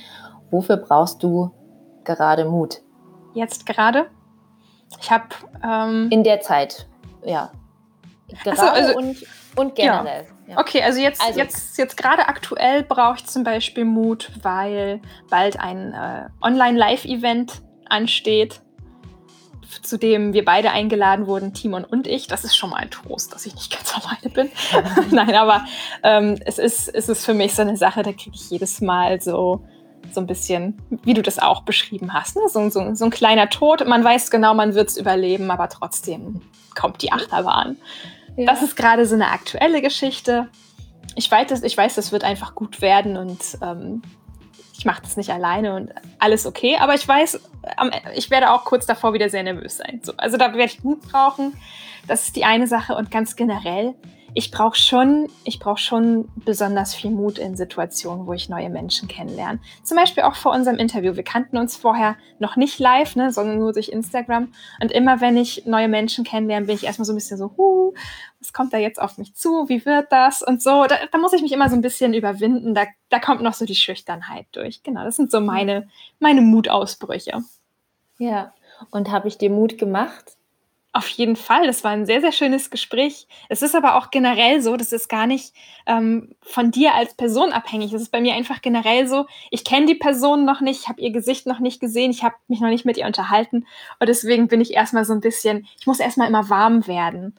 Wofür 0.51 0.77
brauchst 0.77 1.21
du 1.21 1.51
gerade 2.03 2.45
Mut? 2.45 2.81
Jetzt 3.33 3.65
gerade? 3.65 4.05
Ich 5.01 5.11
habe. 5.11 5.25
Ähm, 5.63 6.09
In 6.11 6.23
der 6.23 6.41
Zeit, 6.41 6.87
ja. 7.23 7.51
Gerade 8.43 8.57
so, 8.57 8.63
also, 8.63 8.97
und, 8.97 9.17
und 9.55 9.75
generell. 9.75 10.23
Ja. 10.23 10.35
Ja. 10.47 10.59
Okay, 10.59 10.83
also 10.83 10.99
jetzt, 10.99 11.21
also, 11.21 11.39
jetzt, 11.39 11.77
jetzt 11.77 11.97
gerade 11.97 12.27
aktuell 12.27 12.83
brauche 12.83 13.15
ich 13.17 13.25
zum 13.25 13.43
Beispiel 13.43 13.83
Mut, 13.83 14.31
weil 14.43 15.01
bald 15.29 15.59
ein 15.59 15.93
äh, 15.93 16.29
Online-Live-Event 16.39 17.63
ansteht, 17.89 18.61
zu 19.81 19.97
dem 19.97 20.33
wir 20.33 20.45
beide 20.45 20.71
eingeladen 20.71 21.25
wurden, 21.25 21.53
Timon 21.53 21.83
und 21.83 22.05
ich. 22.05 22.27
Das 22.27 22.43
ist 22.43 22.55
schon 22.55 22.69
mal 22.69 22.77
ein 22.77 22.91
Trost, 22.91 23.33
dass 23.33 23.45
ich 23.47 23.55
nicht 23.55 23.75
ganz 23.75 23.93
alleine 24.05 24.33
bin. 24.33 24.51
Nein, 25.15 25.33
aber 25.35 25.65
ähm, 26.03 26.39
es, 26.45 26.59
ist, 26.59 26.89
es 26.89 27.09
ist 27.09 27.25
für 27.25 27.33
mich 27.33 27.55
so 27.55 27.63
eine 27.63 27.75
Sache, 27.75 28.03
da 28.03 28.11
kriege 28.11 28.35
ich 28.35 28.51
jedes 28.51 28.81
Mal 28.81 29.21
so 29.21 29.65
so 30.11 30.21
ein 30.21 30.27
bisschen, 30.27 30.77
wie 31.03 31.13
du 31.13 31.21
das 31.21 31.39
auch 31.39 31.63
beschrieben 31.63 32.13
hast. 32.13 32.35
Ne? 32.35 32.43
So, 32.47 32.69
so, 32.69 32.93
so 32.95 33.05
ein 33.05 33.11
kleiner 33.11 33.49
Tod. 33.49 33.85
Man 33.87 34.03
weiß 34.03 34.31
genau, 34.31 34.53
man 34.53 34.75
wird 34.75 34.89
es 34.89 34.97
überleben, 34.97 35.51
aber 35.51 35.69
trotzdem 35.69 36.41
kommt 36.75 37.01
die 37.01 37.11
Achterbahn. 37.11 37.77
Ja. 38.37 38.45
Das 38.45 38.61
ist 38.61 38.75
gerade 38.75 39.05
so 39.05 39.15
eine 39.15 39.29
aktuelle 39.29 39.81
Geschichte. 39.81 40.47
Ich 41.15 41.29
weiß, 41.29 41.47
das, 41.47 41.63
ich 41.63 41.77
weiß, 41.77 41.95
das 41.95 42.11
wird 42.11 42.23
einfach 42.23 42.55
gut 42.55 42.81
werden 42.81 43.17
und 43.17 43.39
ähm, 43.61 44.01
ich 44.77 44.85
mache 44.85 45.01
das 45.01 45.15
nicht 45.15 45.29
alleine 45.29 45.75
und 45.75 45.91
alles 46.19 46.45
okay. 46.45 46.77
Aber 46.79 46.95
ich 46.95 47.07
weiß, 47.07 47.39
ich 48.15 48.29
werde 48.29 48.51
auch 48.51 48.65
kurz 48.65 48.85
davor 48.85 49.13
wieder 49.13 49.29
sehr 49.29 49.43
nervös 49.43 49.77
sein. 49.77 50.01
So, 50.03 50.13
also 50.17 50.37
da 50.37 50.53
werde 50.53 50.71
ich 50.71 50.83
Mut 50.83 51.01
brauchen. 51.01 51.53
Das 52.07 52.23
ist 52.23 52.35
die 52.35 52.45
eine 52.45 52.67
Sache 52.67 52.95
und 52.95 53.09
ganz 53.09 53.35
generell 53.35 53.95
ich 54.37 54.51
brauche 54.51 54.77
schon, 54.77 55.29
ich 55.45 55.59
brauche 55.59 55.79
schon 55.79 56.27
besonders 56.35 56.93
viel 56.93 57.09
Mut 57.09 57.37
in 57.37 57.55
Situationen, 57.55 58.27
wo 58.27 58.33
ich 58.33 58.49
neue 58.49 58.69
Menschen 58.69 59.07
kennenlerne. 59.07 59.59
Zum 59.81 59.95
Beispiel 59.95 60.23
auch 60.23 60.35
vor 60.35 60.51
unserem 60.51 60.77
Interview. 60.77 61.15
Wir 61.15 61.23
kannten 61.23 61.57
uns 61.57 61.77
vorher 61.77 62.17
noch 62.37 62.57
nicht 62.57 62.77
live, 62.77 63.15
ne, 63.15 63.31
sondern 63.31 63.59
nur 63.59 63.71
durch 63.71 63.87
Instagram. 63.87 64.53
Und 64.81 64.91
immer 64.91 65.21
wenn 65.21 65.37
ich 65.37 65.65
neue 65.65 65.87
Menschen 65.87 66.25
kennenlerne, 66.25 66.65
bin 66.65 66.75
ich 66.75 66.83
erstmal 66.83 67.05
so 67.05 67.13
ein 67.13 67.15
bisschen 67.15 67.37
so, 67.37 67.53
huh, 67.55 67.93
was 68.41 68.51
kommt 68.51 68.73
da 68.73 68.77
jetzt 68.77 69.01
auf 69.01 69.17
mich 69.17 69.33
zu? 69.35 69.69
Wie 69.69 69.85
wird 69.85 70.11
das? 70.11 70.43
Und 70.43 70.61
so, 70.61 70.83
da, 70.83 70.97
da 71.09 71.17
muss 71.17 71.31
ich 71.31 71.41
mich 71.41 71.53
immer 71.53 71.69
so 71.69 71.75
ein 71.75 71.81
bisschen 71.81 72.13
überwinden. 72.13 72.75
Da, 72.75 72.87
da 73.09 73.19
kommt 73.19 73.41
noch 73.41 73.53
so 73.53 73.63
die 73.63 73.73
Schüchternheit 73.73 74.47
durch. 74.51 74.83
Genau, 74.83 75.05
das 75.05 75.15
sind 75.15 75.31
so 75.31 75.39
meine, 75.39 75.87
meine 76.19 76.41
Mutausbrüche. 76.41 77.41
Ja, 78.17 78.53
und 78.91 79.09
habe 79.11 79.29
ich 79.29 79.37
dir 79.37 79.49
Mut 79.49 79.77
gemacht? 79.77 80.35
Auf 80.95 81.09
jeden 81.09 81.35
Fall, 81.35 81.67
das 81.67 81.83
war 81.83 81.91
ein 81.91 82.05
sehr, 82.05 82.21
sehr 82.21 82.31
schönes 82.31 82.69
Gespräch. 82.69 83.27
Es 83.49 83.61
ist 83.61 83.75
aber 83.75 83.95
auch 83.95 84.11
generell 84.11 84.61
so, 84.61 84.77
das 84.77 84.93
ist 84.93 85.09
gar 85.09 85.27
nicht 85.27 85.53
ähm, 85.87 86.33
von 86.41 86.71
dir 86.71 86.93
als 86.93 87.15
Person 87.15 87.51
abhängig. 87.51 87.91
Es 87.91 88.01
ist 88.01 88.13
bei 88.13 88.21
mir 88.21 88.33
einfach 88.33 88.61
generell 88.61 89.05
so, 89.05 89.25
ich 89.51 89.65
kenne 89.65 89.87
die 89.87 89.95
Person 89.95 90.45
noch 90.45 90.61
nicht, 90.61 90.83
ich 90.83 90.87
habe 90.87 91.01
ihr 91.01 91.11
Gesicht 91.11 91.47
noch 91.47 91.59
nicht 91.59 91.81
gesehen, 91.81 92.11
ich 92.11 92.23
habe 92.23 92.35
mich 92.47 92.61
noch 92.61 92.69
nicht 92.69 92.85
mit 92.85 92.95
ihr 92.95 93.07
unterhalten 93.07 93.67
und 93.99 94.07
deswegen 94.07 94.47
bin 94.47 94.61
ich 94.61 94.73
erstmal 94.73 95.03
so 95.03 95.11
ein 95.11 95.19
bisschen, 95.19 95.67
ich 95.77 95.85
muss 95.85 95.99
erstmal 95.99 96.29
immer 96.29 96.49
warm 96.49 96.87
werden. 96.87 97.35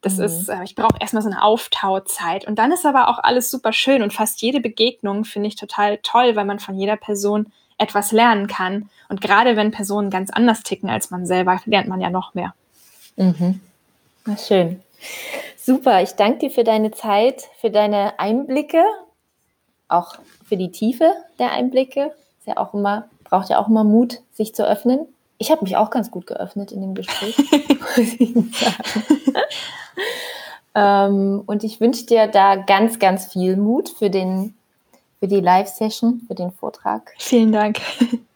Das 0.00 0.16
mhm. 0.16 0.24
ist, 0.24 0.48
äh, 0.48 0.64
ich 0.64 0.74
brauche 0.74 0.98
erstmal 0.98 1.22
so 1.22 1.30
eine 1.30 1.44
Auftauzeit. 1.44 2.44
Und 2.48 2.58
dann 2.58 2.72
ist 2.72 2.84
aber 2.84 3.06
auch 3.06 3.20
alles 3.22 3.52
super 3.52 3.72
schön 3.72 4.02
und 4.02 4.14
fast 4.14 4.42
jede 4.42 4.58
Begegnung 4.58 5.24
finde 5.24 5.46
ich 5.46 5.54
total 5.54 5.98
toll, 5.98 6.34
weil 6.34 6.44
man 6.44 6.58
von 6.58 6.76
jeder 6.76 6.96
Person 6.96 7.52
etwas 7.78 8.10
lernen 8.10 8.48
kann. 8.48 8.90
Und 9.08 9.20
gerade 9.20 9.54
wenn 9.54 9.70
Personen 9.70 10.10
ganz 10.10 10.30
anders 10.30 10.64
ticken 10.64 10.90
als 10.90 11.12
man 11.12 11.24
selber, 11.24 11.60
lernt 11.66 11.86
man 11.86 12.00
ja 12.00 12.10
noch 12.10 12.34
mehr. 12.34 12.52
Mhm. 13.16 13.60
Na 14.26 14.36
schön. 14.36 14.82
Super, 15.56 16.02
ich 16.02 16.12
danke 16.12 16.38
dir 16.38 16.50
für 16.50 16.64
deine 16.64 16.92
Zeit, 16.92 17.42
für 17.60 17.70
deine 17.70 18.18
Einblicke, 18.18 18.84
auch 19.88 20.14
für 20.44 20.56
die 20.56 20.70
Tiefe 20.70 21.12
der 21.38 21.52
Einblicke. 21.52 22.12
Ist 22.38 22.46
ja 22.46 22.56
auch 22.56 22.72
immer, 22.74 23.08
braucht 23.24 23.50
ja 23.50 23.58
auch 23.58 23.68
immer 23.68 23.84
Mut, 23.84 24.20
sich 24.32 24.54
zu 24.54 24.66
öffnen. 24.66 25.00
Ich 25.38 25.50
habe 25.50 25.64
mich 25.64 25.76
auch 25.76 25.90
ganz 25.90 26.10
gut 26.10 26.26
geöffnet 26.26 26.72
in 26.72 26.80
dem 26.80 26.94
Gespräch, 26.94 27.36
ähm, 30.74 31.42
und 31.46 31.64
ich 31.64 31.80
wünsche 31.80 32.06
dir 32.06 32.26
da 32.26 32.56
ganz, 32.56 32.98
ganz 32.98 33.26
viel 33.32 33.56
Mut 33.56 33.88
für, 33.88 34.08
den, 34.08 34.54
für 35.20 35.28
die 35.28 35.40
Live-Session, 35.40 36.22
für 36.26 36.34
den 36.34 36.52
Vortrag. 36.52 37.12
Vielen 37.18 37.52
Dank. 37.52 37.80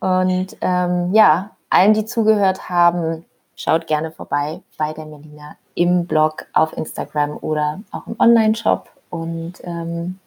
Und 0.01 0.57
ähm, 0.61 1.15
ja, 1.15 1.53
allen, 1.71 1.95
die 1.95 2.05
zugehört 2.05 2.69
haben, 2.69 3.25
schaut 3.61 3.87
gerne 3.87 4.11
vorbei 4.11 4.63
bei 4.79 4.93
der 4.93 5.07
Melina 5.07 5.57
im 5.75 6.07
Blog, 6.07 6.47
auf 6.53 6.73
Instagram 6.77 7.37
oder 7.41 7.81
auch 7.93 8.07
im 8.07 8.17
Online-Shop. 8.19 8.89
Und 9.11 9.55
ähm, 9.65 10.19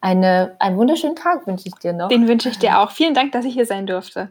eine, 0.00 0.56
einen 0.58 0.76
wunderschönen 0.76 1.16
Tag 1.16 1.46
wünsche 1.46 1.68
ich 1.68 1.74
dir 1.74 1.92
noch. 1.92 2.08
Den 2.08 2.28
wünsche 2.28 2.48
ich 2.48 2.58
dir 2.58 2.80
auch. 2.80 2.90
Vielen 2.90 3.14
Dank, 3.14 3.32
dass 3.32 3.44
ich 3.44 3.54
hier 3.54 3.66
sein 3.66 3.86
durfte. 3.86 4.28